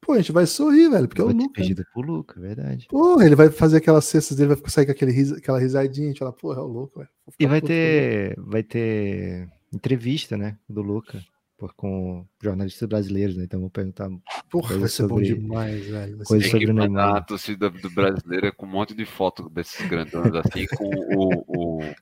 [0.00, 1.52] pô, a gente vai sorrir, velho, porque é o Luca.
[1.52, 2.86] perdido pro Luca, é verdade.
[2.88, 6.18] Porra, ele vai fazer aquelas cestas dele, vai sair com aquele aquela risadinha, a gente
[6.20, 7.10] fala, porra, é o louco, velho.
[7.38, 7.66] E vai Luca.
[7.66, 11.20] ter, vai ter entrevista, né, do Luca,
[11.58, 13.44] por, com jornalistas brasileiros, né?
[13.44, 14.08] Então vou perguntar
[14.48, 16.16] Porra, vai ser bom sobre- demais, velho.
[16.16, 17.16] Vai ser coisa Tem sobre que Neymar.
[17.16, 21.94] a torcida do brasileira com um monte de foto desses grandões assim, com o, o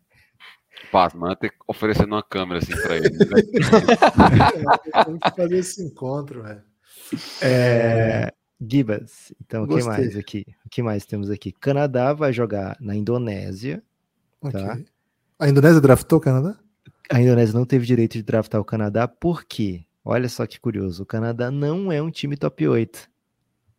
[0.93, 3.09] Pasmante oferecendo uma câmera assim pra ele.
[3.11, 3.27] né?
[5.05, 6.63] Tem que fazer esse encontro, velho.
[7.43, 9.33] É, Gibas.
[9.41, 10.45] Então, o que mais aqui?
[10.65, 11.51] O que mais temos aqui?
[11.53, 13.83] Canadá vai jogar na Indonésia.
[14.41, 14.61] Ok.
[14.61, 14.79] Tá.
[15.39, 16.59] A Indonésia draftou o Canadá?
[17.11, 19.85] A Indonésia não teve direito de draftar o Canadá, por quê?
[20.05, 21.03] Olha só que curioso.
[21.03, 23.09] O Canadá não é um time top 8.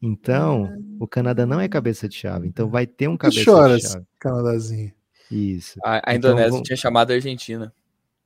[0.01, 2.47] Então, o Canadá não é cabeça de chave.
[2.47, 4.05] Então, vai ter um cabeça chora de esse chave.
[4.19, 4.91] Canadazinho?
[5.31, 5.79] Isso.
[5.83, 7.73] A, a Então, Indonésia vamos- tinha chamado a Argentina.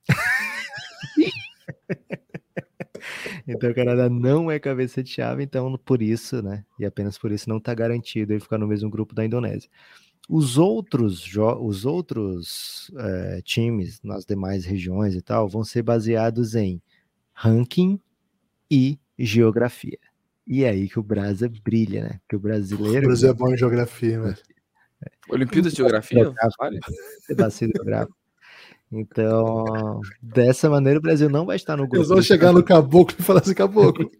[3.47, 6.63] Então o Canadá não é cabeça de chave, então por isso, né?
[6.79, 9.69] E apenas por isso não está garantido ele ficar no mesmo grupo da Indonésia.
[10.29, 11.29] Os outros,
[11.59, 16.81] os outros eh, times nas demais regiões e tal vão ser baseados em
[17.33, 17.99] ranking
[18.69, 19.99] e geografia.
[20.47, 22.19] E é aí que o Brasa brilha, né?
[22.21, 24.37] Porque o O brasileiro Brasil é bom em geografia, velho.
[25.29, 26.33] Olimpíadas de Geografia?
[26.59, 26.79] Vale?
[27.29, 28.07] é.
[28.91, 31.97] Então, dessa maneira o Brasil não vai estar no grupo.
[31.97, 34.11] Eles vão chegar no caboclo e falar assim, caboclo,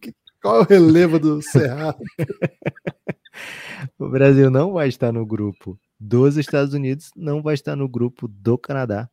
[0.41, 1.99] qual é o relevo do Cerrado?
[4.01, 8.27] O Brasil não vai estar no grupo dos Estados Unidos, não vai estar no grupo
[8.27, 9.07] do Canadá.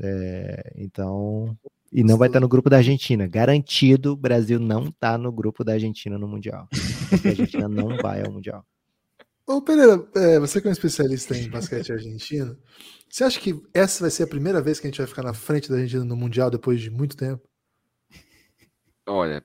[0.00, 1.58] É, então.
[1.90, 3.26] E não vai estar no grupo da Argentina.
[3.26, 6.68] Garantido, o Brasil não está no grupo da Argentina no Mundial.
[7.10, 8.64] Porque a Argentina não vai ao Mundial.
[9.44, 12.56] Ô Pereira, é, você que é um especialista em basquete argentino,
[13.10, 15.34] você acha que essa vai ser a primeira vez que a gente vai ficar na
[15.34, 17.42] frente da Argentina no Mundial depois de muito tempo?
[19.04, 19.42] Olha,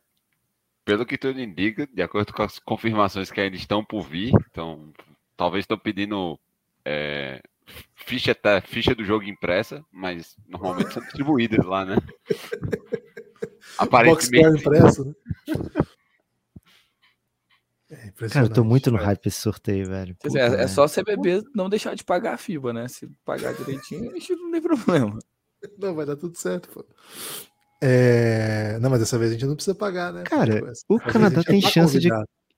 [0.85, 4.91] pelo que tudo indica, de acordo com as confirmações que ainda estão por vir, então
[5.35, 6.39] talvez estão pedindo
[6.85, 7.41] é,
[7.95, 11.95] ficha, tá, ficha do jogo impressa, mas normalmente são distribuídas lá, né?
[13.77, 14.59] Aparentemente.
[14.59, 15.13] impresso, né?
[17.89, 20.15] É Cara, eu tô muito no hype esse sorteio, velho.
[20.15, 22.87] Puta, é, é, só CBB não deixar de pagar a FIBA, né?
[22.87, 25.19] Se pagar direitinho, a gente não tem problema.
[25.77, 26.83] Não, vai dar tudo certo, pô.
[27.85, 28.79] É...
[28.79, 30.23] Não, mas dessa vez a gente não precisa pagar, né?
[30.23, 32.23] Cara, tipo, o Canadá tem tá chance convidado.
[32.23, 32.53] de.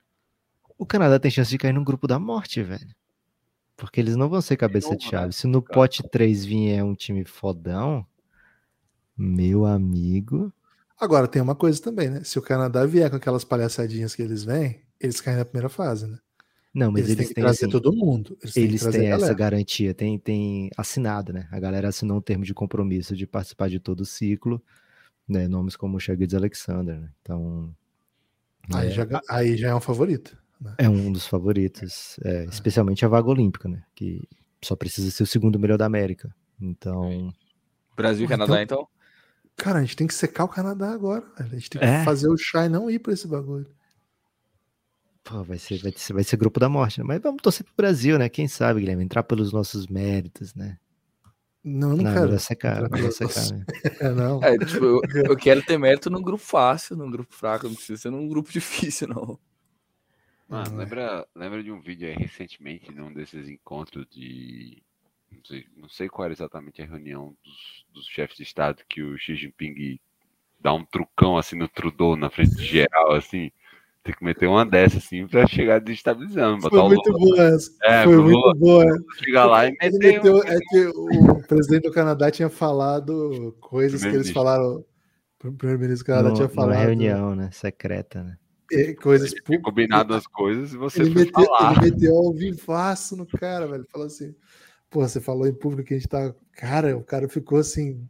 [0.78, 2.88] O Canadá tem chance de cair no grupo da morte, velho.
[3.76, 5.34] Porque eles não vão ser cabeça de chave.
[5.34, 8.06] Se no pote 3 vier um time fodão,
[9.18, 10.54] meu amigo.
[11.00, 12.24] Agora tem uma coisa também, né?
[12.24, 16.06] Se o Canadá vier com aquelas palhaçadinhas que eles vêm, eles caem na primeira fase,
[16.06, 16.20] né?
[16.72, 18.38] Não, mas eles, eles têm que trazer assim, todo mundo.
[18.44, 21.48] Eles, eles têm, têm essa garantia, tem, tem assinado, né?
[21.52, 24.62] A galera assinou um termo de compromisso de participar de todo o ciclo,
[25.28, 25.48] né?
[25.48, 27.10] Nomes como Shaggy Alexander, né?
[27.22, 27.76] Então.
[28.74, 28.92] Aí, é...
[28.92, 30.38] Já, aí já é um favorito.
[30.60, 30.76] Né?
[30.78, 32.46] É um dos favoritos, é, é.
[32.46, 33.84] especialmente a vaga olímpica, né?
[33.94, 34.28] Que
[34.64, 36.34] só precisa ser o segundo melhor da América.
[36.60, 37.34] Então.
[37.96, 38.88] Brasil e Canadá, então, então?
[39.56, 41.24] Cara, a gente tem que secar o Canadá agora.
[41.38, 42.04] A gente tem que é.
[42.04, 43.68] fazer o Shai não ir para esse bagulho.
[45.24, 47.06] Pô, vai ser, vai, ser, vai ser grupo da morte, né?
[47.06, 48.30] Mas vamos torcer pro Brasil, né?
[48.30, 49.04] Quem sabe, Guilherme?
[49.04, 50.78] Entrar pelos nossos méritos, né?
[51.68, 52.30] Não, não, não quero.
[52.30, 53.66] Vai secar, vai secar, né?
[54.00, 54.44] é, não.
[54.44, 58.04] É, tipo, eu, eu, quero ter mérito num grupo fácil, num grupo fraco, não precisa
[58.04, 59.40] ser num grupo difícil, não.
[60.48, 64.84] Mano, lembra, lembra de um vídeo aí recentemente, num desses encontros de.
[65.32, 69.02] Não sei, não sei qual era exatamente a reunião dos, dos chefes de Estado que
[69.02, 70.00] o Xi Jinping
[70.60, 73.52] dá um trucão assim no Trudeau na frente de geral, assim.
[74.06, 76.62] Tem que meter uma dessa, assim, pra chegar desestabilizando.
[76.70, 77.72] Foi muito boa essa.
[77.84, 78.86] É, foi muito Lula, boa.
[79.18, 79.98] Chegar lá e meter.
[79.98, 80.44] Meteu, um...
[80.44, 84.86] É que o presidente do Canadá tinha falado coisas que eles falaram.
[85.44, 86.78] O primeiro-ministro do Canadá no, tinha falado.
[86.78, 87.50] Uma reunião, né?
[87.52, 88.38] Secreta, né?
[88.72, 91.72] É, coisas ele combinado as coisas e você ele meteu, falar.
[91.72, 93.88] Ele meteu ao vivaço no cara, velho.
[93.92, 94.36] Falou assim:
[94.88, 96.32] pô, você falou em público que a gente tá.
[96.54, 98.08] Cara, o cara ficou assim.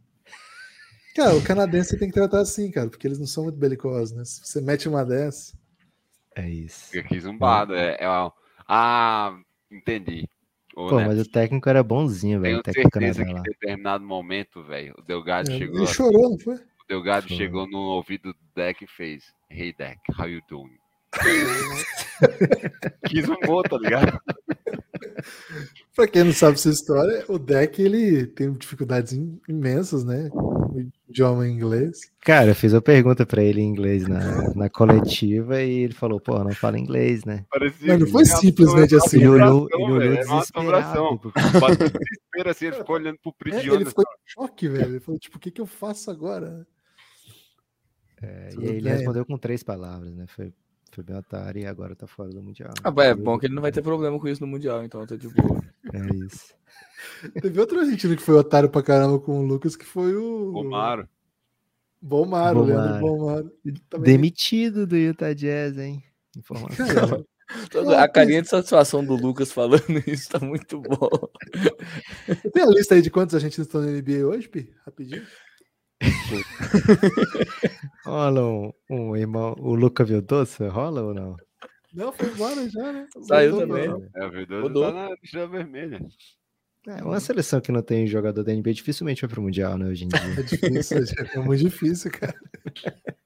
[1.14, 4.22] Cara, o canadense tem que tratar assim, cara, porque eles não são muito belicosos, né?
[4.26, 5.56] Se você mete uma dessa.
[6.36, 6.90] É isso.
[6.90, 7.74] Fica aqui zumbado.
[7.74, 8.32] É, é uma...
[8.68, 9.36] Ah,
[9.70, 10.28] entendi.
[10.74, 11.06] Pô, né?
[11.06, 12.62] mas o técnico era bonzinho, velho.
[12.62, 15.78] Tenho certeza que em determinado momento, velho, o Delgado é, chegou.
[15.78, 16.56] Ele chorou, não foi?
[16.56, 17.36] O Delgado foi.
[17.36, 20.76] chegou no ouvido do Deck e fez: Hey Deck, how you doing?
[23.08, 24.20] Quis um tá ligado?
[25.94, 29.18] pra quem não sabe essa história, o Deck ele tem dificuldades
[29.48, 30.30] imensas, né?
[30.76, 32.00] O idioma inglês.
[32.20, 36.20] Cara, eu fiz uma pergunta pra ele em inglês na, na coletiva e ele falou,
[36.20, 37.44] pô, não fala inglês, né?
[37.50, 39.16] Parecia Mas não foi simplesmente assim.
[39.18, 41.20] Ele olhou, ele olhou desesperado.
[41.34, 43.72] desespero assim, ele ficou olhando pro Pridiano.
[43.72, 44.90] É, ele ficou em choque, velho.
[44.90, 46.66] Ele falou, tipo, o que que eu faço agora?
[48.22, 50.26] É, e aí ele respondeu com três palavras, né?
[50.26, 50.52] Foi
[50.96, 52.72] foi bem otário e agora tá fora do Mundial.
[52.82, 55.14] Ah, é bom que ele não vai ter problema com isso no Mundial, então tá
[55.14, 55.62] de boa.
[55.96, 56.54] É isso.
[57.40, 60.52] Teve outro argentino que foi otário pra caramba com o Lucas, que foi o.
[60.52, 61.08] Bomaro.
[62.00, 62.64] Bomaro, Bomaro.
[62.64, 63.52] Leandro Bomaro.
[63.88, 64.12] Também...
[64.12, 66.02] Demitido do Utah Jazz, hein?
[66.36, 67.24] Informação.
[67.98, 71.08] a carinha de satisfação do Lucas falando isso tá muito bom.
[72.52, 74.72] Tem a lista aí de quantos argentinos estão na NBA hoje, Pi?
[74.84, 75.26] Rapidinho.
[78.04, 81.36] rola um, um, irmão, o Luca Vildoso, rola ou não?
[81.96, 83.08] Não, foi embora já, né?
[83.22, 83.88] Saiu também.
[84.14, 86.06] É, o Vildoso tá na lista vermelha.
[86.86, 90.04] É, uma seleção que não tem jogador da NBA dificilmente vai pro Mundial, né, hoje
[90.04, 90.20] em dia.
[90.38, 90.98] É difícil,
[91.34, 92.38] é muito difícil, cara.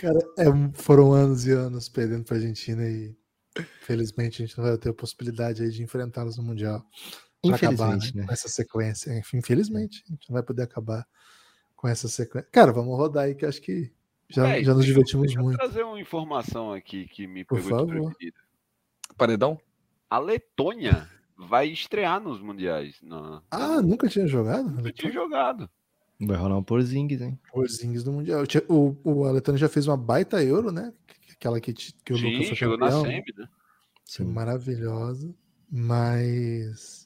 [0.00, 3.14] Cara, é, foram anos e anos perdendo pra Argentina e
[3.82, 6.84] felizmente a gente não vai ter a possibilidade aí de enfrentá-los no Mundial.
[7.44, 8.26] Infelizmente, acabar, né?
[8.26, 9.22] Com essa sequência.
[9.32, 11.06] Infelizmente, a gente não vai poder acabar
[11.76, 12.48] com essa sequência.
[12.50, 13.92] Cara, vamos rodar aí que acho que
[14.32, 15.56] já, é, já nos divertimos deixa muito.
[15.56, 18.12] Vou trazer uma informação aqui que me Por pegou favor.
[19.16, 19.60] Paredão?
[20.08, 22.96] A Letônia vai estrear nos mundiais.
[23.02, 23.42] Na...
[23.50, 24.68] Ah, nunca tinha jogado?
[24.68, 25.68] Nunca tinha jogado.
[26.20, 27.38] Vai rolar um Porzingis, hein?
[27.52, 28.44] Porzingis do Mundial.
[28.68, 30.92] O, o, a Letônia já fez uma baita Euro, né?
[31.32, 33.02] Aquela que, que o Sim, Lucas foi chegou campeão.
[33.02, 33.48] na semi, né?
[34.04, 34.24] Sim.
[34.26, 35.34] Maravilhosa.
[35.68, 37.01] Mas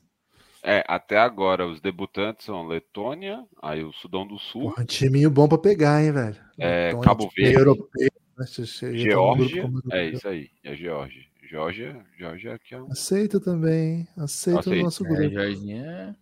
[0.67, 4.71] é, até agora os debutantes são Letônia, aí o Sudão do Sul.
[4.71, 6.37] Porra, um timinho bom pra pegar, hein, velho?
[6.59, 7.59] É, Letônia, Cabo Verde.
[7.59, 8.47] Europeu, né?
[8.95, 9.71] Geórgia.
[9.93, 11.23] É isso aí, é Geórgia.
[11.49, 12.91] Georgia, Georgia aqui é um.
[12.91, 14.07] Aceita também.
[14.17, 14.81] Aceita Aceito.
[14.81, 15.31] o nosso É, grupo.
[15.31, 16.17] Jorginho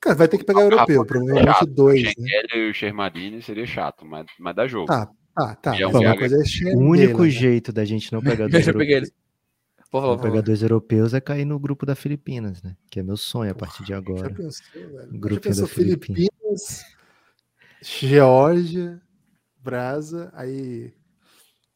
[0.00, 2.42] Cara, vai ter que pegar o europeu, provavelmente Chato, dois, o né?
[2.54, 4.86] E o Shermadini seria chato, mas, mas dá jogo.
[4.86, 5.78] Tá, tá, tá.
[5.78, 7.30] E é um coisa é O único né?
[7.30, 9.23] jeito da gente não pegar Eu dois já peguei europeus, eles.
[10.02, 12.76] Não pegar dois europeus é cair no grupo da Filipinas, né?
[12.90, 14.34] Que é meu sonho a partir de Já agora.
[14.34, 15.12] pensou, velho?
[15.12, 16.18] Já Grupinho pensou da Filipinas.
[16.18, 16.84] Filipinas,
[17.82, 19.02] Geórgia,
[19.58, 20.92] Brasa, aí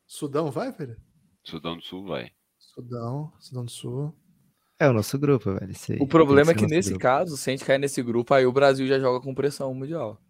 [0.07, 0.97] Sudão vai, velho?
[1.45, 2.31] Sudão do Sul vai.
[2.59, 4.15] Sudão, Sudão do Sul.
[4.81, 5.73] É o nosso grupo, velho.
[5.91, 5.99] aí.
[6.01, 7.03] O problema é que nesse grupo.
[7.03, 10.21] caso, se a gente cair nesse grupo, aí o Brasil já joga com pressão mundial.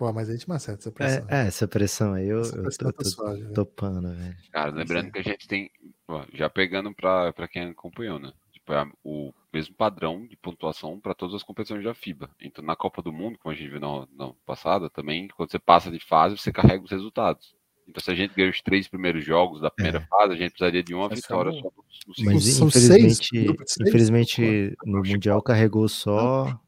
[0.00, 1.26] Pô, mas a gente maceta essa pressão.
[1.28, 4.34] É, é, essa pressão aí eu, Essa eu pressão tô, tá tô suave, topando, velho.
[4.50, 5.70] Cara, lembrando que a gente tem,
[6.08, 8.32] ó, já pegando pra pra quem acompanhou, né?
[8.50, 12.30] Tipo, é o mesmo padrão de pontuação para todas as competições da FIBA.
[12.40, 15.58] Então, na Copa do Mundo, como a gente viu no, no passado, também, quando você
[15.58, 17.54] passa de fase, você carrega os resultados.
[17.86, 20.06] Então, se a gente ganhar os três primeiros jogos da primeira É.
[20.06, 21.62] fase, a gente precisaria de uma Essa é vitória boa.
[21.62, 22.24] só no.
[22.24, 26.58] Mas São infelizmente, seis, infelizmente no Mundial carregou só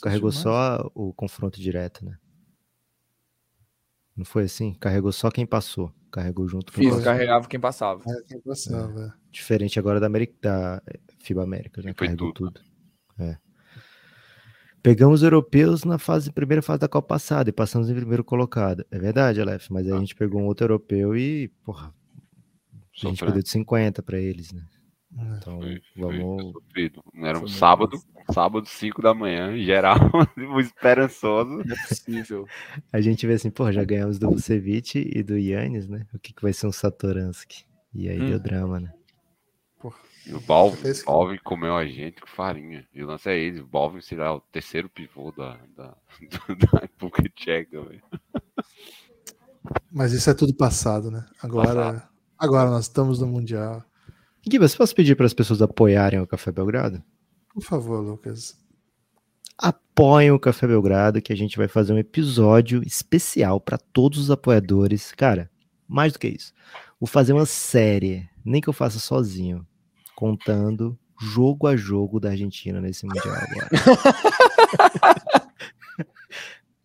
[0.00, 2.16] carregou só o confronto direto, né?
[4.18, 4.74] Não foi assim?
[4.74, 5.94] Carregou só quem passou.
[6.10, 7.00] Carregou junto passou.
[7.00, 8.02] carregava quem passava.
[8.04, 9.12] É, quem passava, é.
[9.30, 10.82] Diferente agora da, América, da
[11.20, 11.94] FIBA América, né?
[11.94, 12.50] Carregou tudo.
[12.50, 12.60] tudo.
[13.16, 13.36] É.
[14.82, 18.84] Pegamos os europeus na fase, primeira fase da Copa passada e passamos em primeiro colocado.
[18.90, 21.94] É verdade, Aleph, mas aí a gente pegou um outro europeu e, porra,
[22.74, 24.64] a gente perdeu de 50 pra eles, né?
[25.16, 25.36] É.
[25.38, 26.52] Então, Foi, foi vamos.
[26.52, 27.02] sofrido.
[27.16, 27.98] Era um Foi sábado,
[28.32, 29.96] sábado, 5 da manhã, em geral,
[30.34, 31.50] tipo, esperançoso.
[31.64, 32.46] Não é possível.
[32.92, 36.06] A gente vê assim, pô, já ganhamos do Vucevic e do Yannis, né?
[36.12, 37.64] O que, que vai ser um Satoransky?
[37.94, 38.26] E aí Hum.
[38.26, 38.92] deu drama, né?
[40.26, 42.86] E o Balvin, comeu a gente com farinha.
[42.92, 45.96] E o lance é esse, o Balvin será o terceiro pivô da, da,
[46.72, 48.02] da República Tcheca, velho.
[49.90, 51.24] Mas isso é tudo passado, né?
[51.42, 52.06] Agora,
[52.38, 53.82] agora nós estamos no Mundial.
[54.50, 57.02] Gibas, posso pedir para as pessoas apoiarem o Café Belgrado?
[57.52, 58.56] Por favor, Lucas.
[59.56, 64.30] Apoiem o Café Belgrado, que a gente vai fazer um episódio especial para todos os
[64.30, 65.12] apoiadores.
[65.12, 65.50] Cara,
[65.86, 66.52] mais do que isso.
[67.00, 69.66] Vou fazer uma série, nem que eu faça sozinho,
[70.14, 73.68] contando jogo a jogo da Argentina nesse Mundial agora.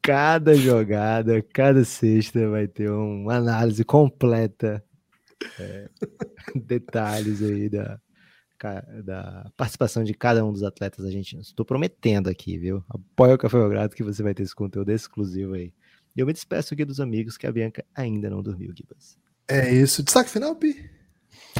[0.01, 4.83] cada jogada, cada sexta vai ter uma análise completa,
[5.59, 5.89] é,
[6.55, 7.99] detalhes aí da,
[9.03, 11.47] da participação de cada um dos atletas argentinos.
[11.47, 12.83] Estou prometendo aqui, viu?
[12.89, 15.73] Apoia o Café Belgrado que você vai ter esse conteúdo exclusivo aí.
[16.15, 19.17] E eu me despeço aqui dos amigos que a Bianca ainda não dormiu, Gibas.
[19.47, 20.03] É isso.
[20.03, 20.89] Destaque final, Pi?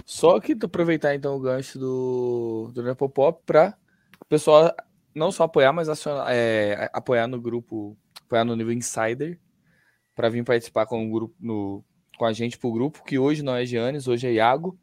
[0.06, 3.76] Só que tu aproveitar então o gancho do, do Nepopop para
[4.22, 4.74] o pessoal
[5.14, 9.40] não só apoiar, mas acionar, é, apoiar no grupo, apoiar no nível Insider,
[10.16, 11.84] para vir participar com, o grupo, no,
[12.18, 14.78] com a gente pro grupo, que hoje não é Giannis, hoje é Iago.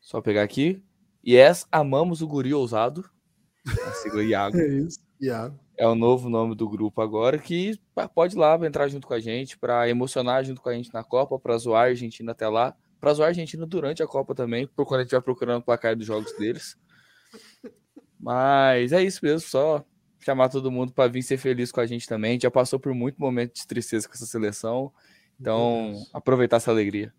[0.00, 0.82] Só pegar aqui.
[1.26, 3.04] Yes, amamos o guri ousado.
[3.86, 4.56] A sigla Iago.
[4.60, 5.00] É isso.
[5.20, 5.58] Iago.
[5.76, 7.78] É o novo nome do grupo agora, que
[8.14, 11.02] pode ir lá entrar junto com a gente, para emocionar junto com a gente na
[11.02, 14.68] Copa, para zoar a Argentina até lá, para zoar a Argentina durante a Copa também,
[14.68, 16.76] por quando a gente vai procurando o placar dos jogos deles.
[18.20, 19.84] Mas é isso mesmo, só
[20.20, 22.30] chamar todo mundo para vir ser feliz com a gente também.
[22.30, 24.92] A gente já passou por muito momento de tristeza com essa seleção,
[25.40, 27.12] então aproveitar essa alegria.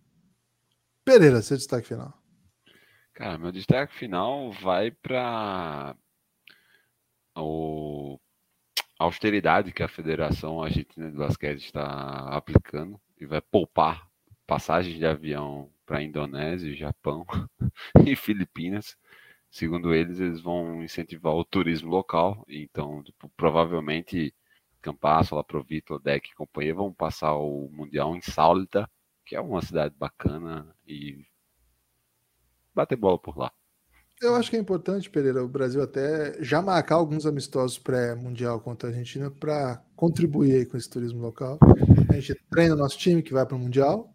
[1.03, 2.13] Pereira, seu destaque final.
[3.13, 5.95] Cara, meu destaque final vai para
[7.35, 8.19] o
[8.97, 14.09] a austeridade que a Federação Argentina de Basquete está aplicando e vai poupar
[14.47, 17.25] passagens de avião para Indonésia, Japão
[18.05, 18.97] e Filipinas.
[19.51, 22.45] Segundo eles, eles vão incentivar o turismo local.
[22.47, 24.33] Então, tipo, provavelmente,
[24.85, 28.87] Campasso, Laprovito, Deck e companhia vão passar o Mundial em Sálita,
[29.25, 31.25] que é uma cidade bacana e
[32.73, 33.51] bater bola por lá.
[34.21, 38.87] Eu acho que é importante, Pereira, o Brasil até já marcar alguns amistosos pré-mundial contra
[38.87, 41.57] a Argentina para contribuir com esse turismo local.
[42.09, 44.13] A gente treina nosso time que vai para o Mundial.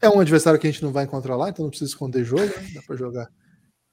[0.00, 2.42] É um adversário que a gente não vai encontrar lá, então não precisa esconder jogo,
[2.42, 2.70] né?
[2.74, 3.28] dá para jogar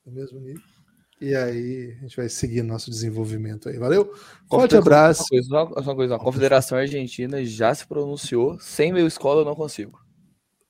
[0.06, 0.81] no mesmo nível.
[1.22, 3.78] E aí a gente vai seguir nosso desenvolvimento aí.
[3.78, 4.12] Valeu?
[4.50, 5.24] Forte abraço.
[5.32, 9.54] Uma coisa, uma coisa, a Confederação Argentina já se pronunciou, sem meu escola eu não
[9.54, 10.00] consigo.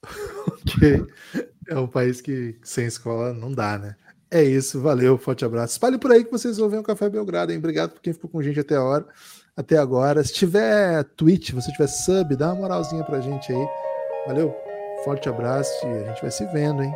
[0.67, 1.07] que
[1.69, 3.95] é um país que sem escola não dá, né?
[4.29, 5.73] É isso, valeu, forte abraço.
[5.73, 7.57] Espalhe por aí que vocês ouvem o Café Belgrado, hein?
[7.57, 9.05] Obrigado por quem ficou com a gente até a hora,
[9.55, 10.21] até agora.
[10.21, 13.67] Se tiver Twitch, se tiver sub, dá uma moralzinha pra gente aí.
[14.27, 14.53] Valeu,
[15.05, 16.93] forte abraço e a gente vai se vendo, hein?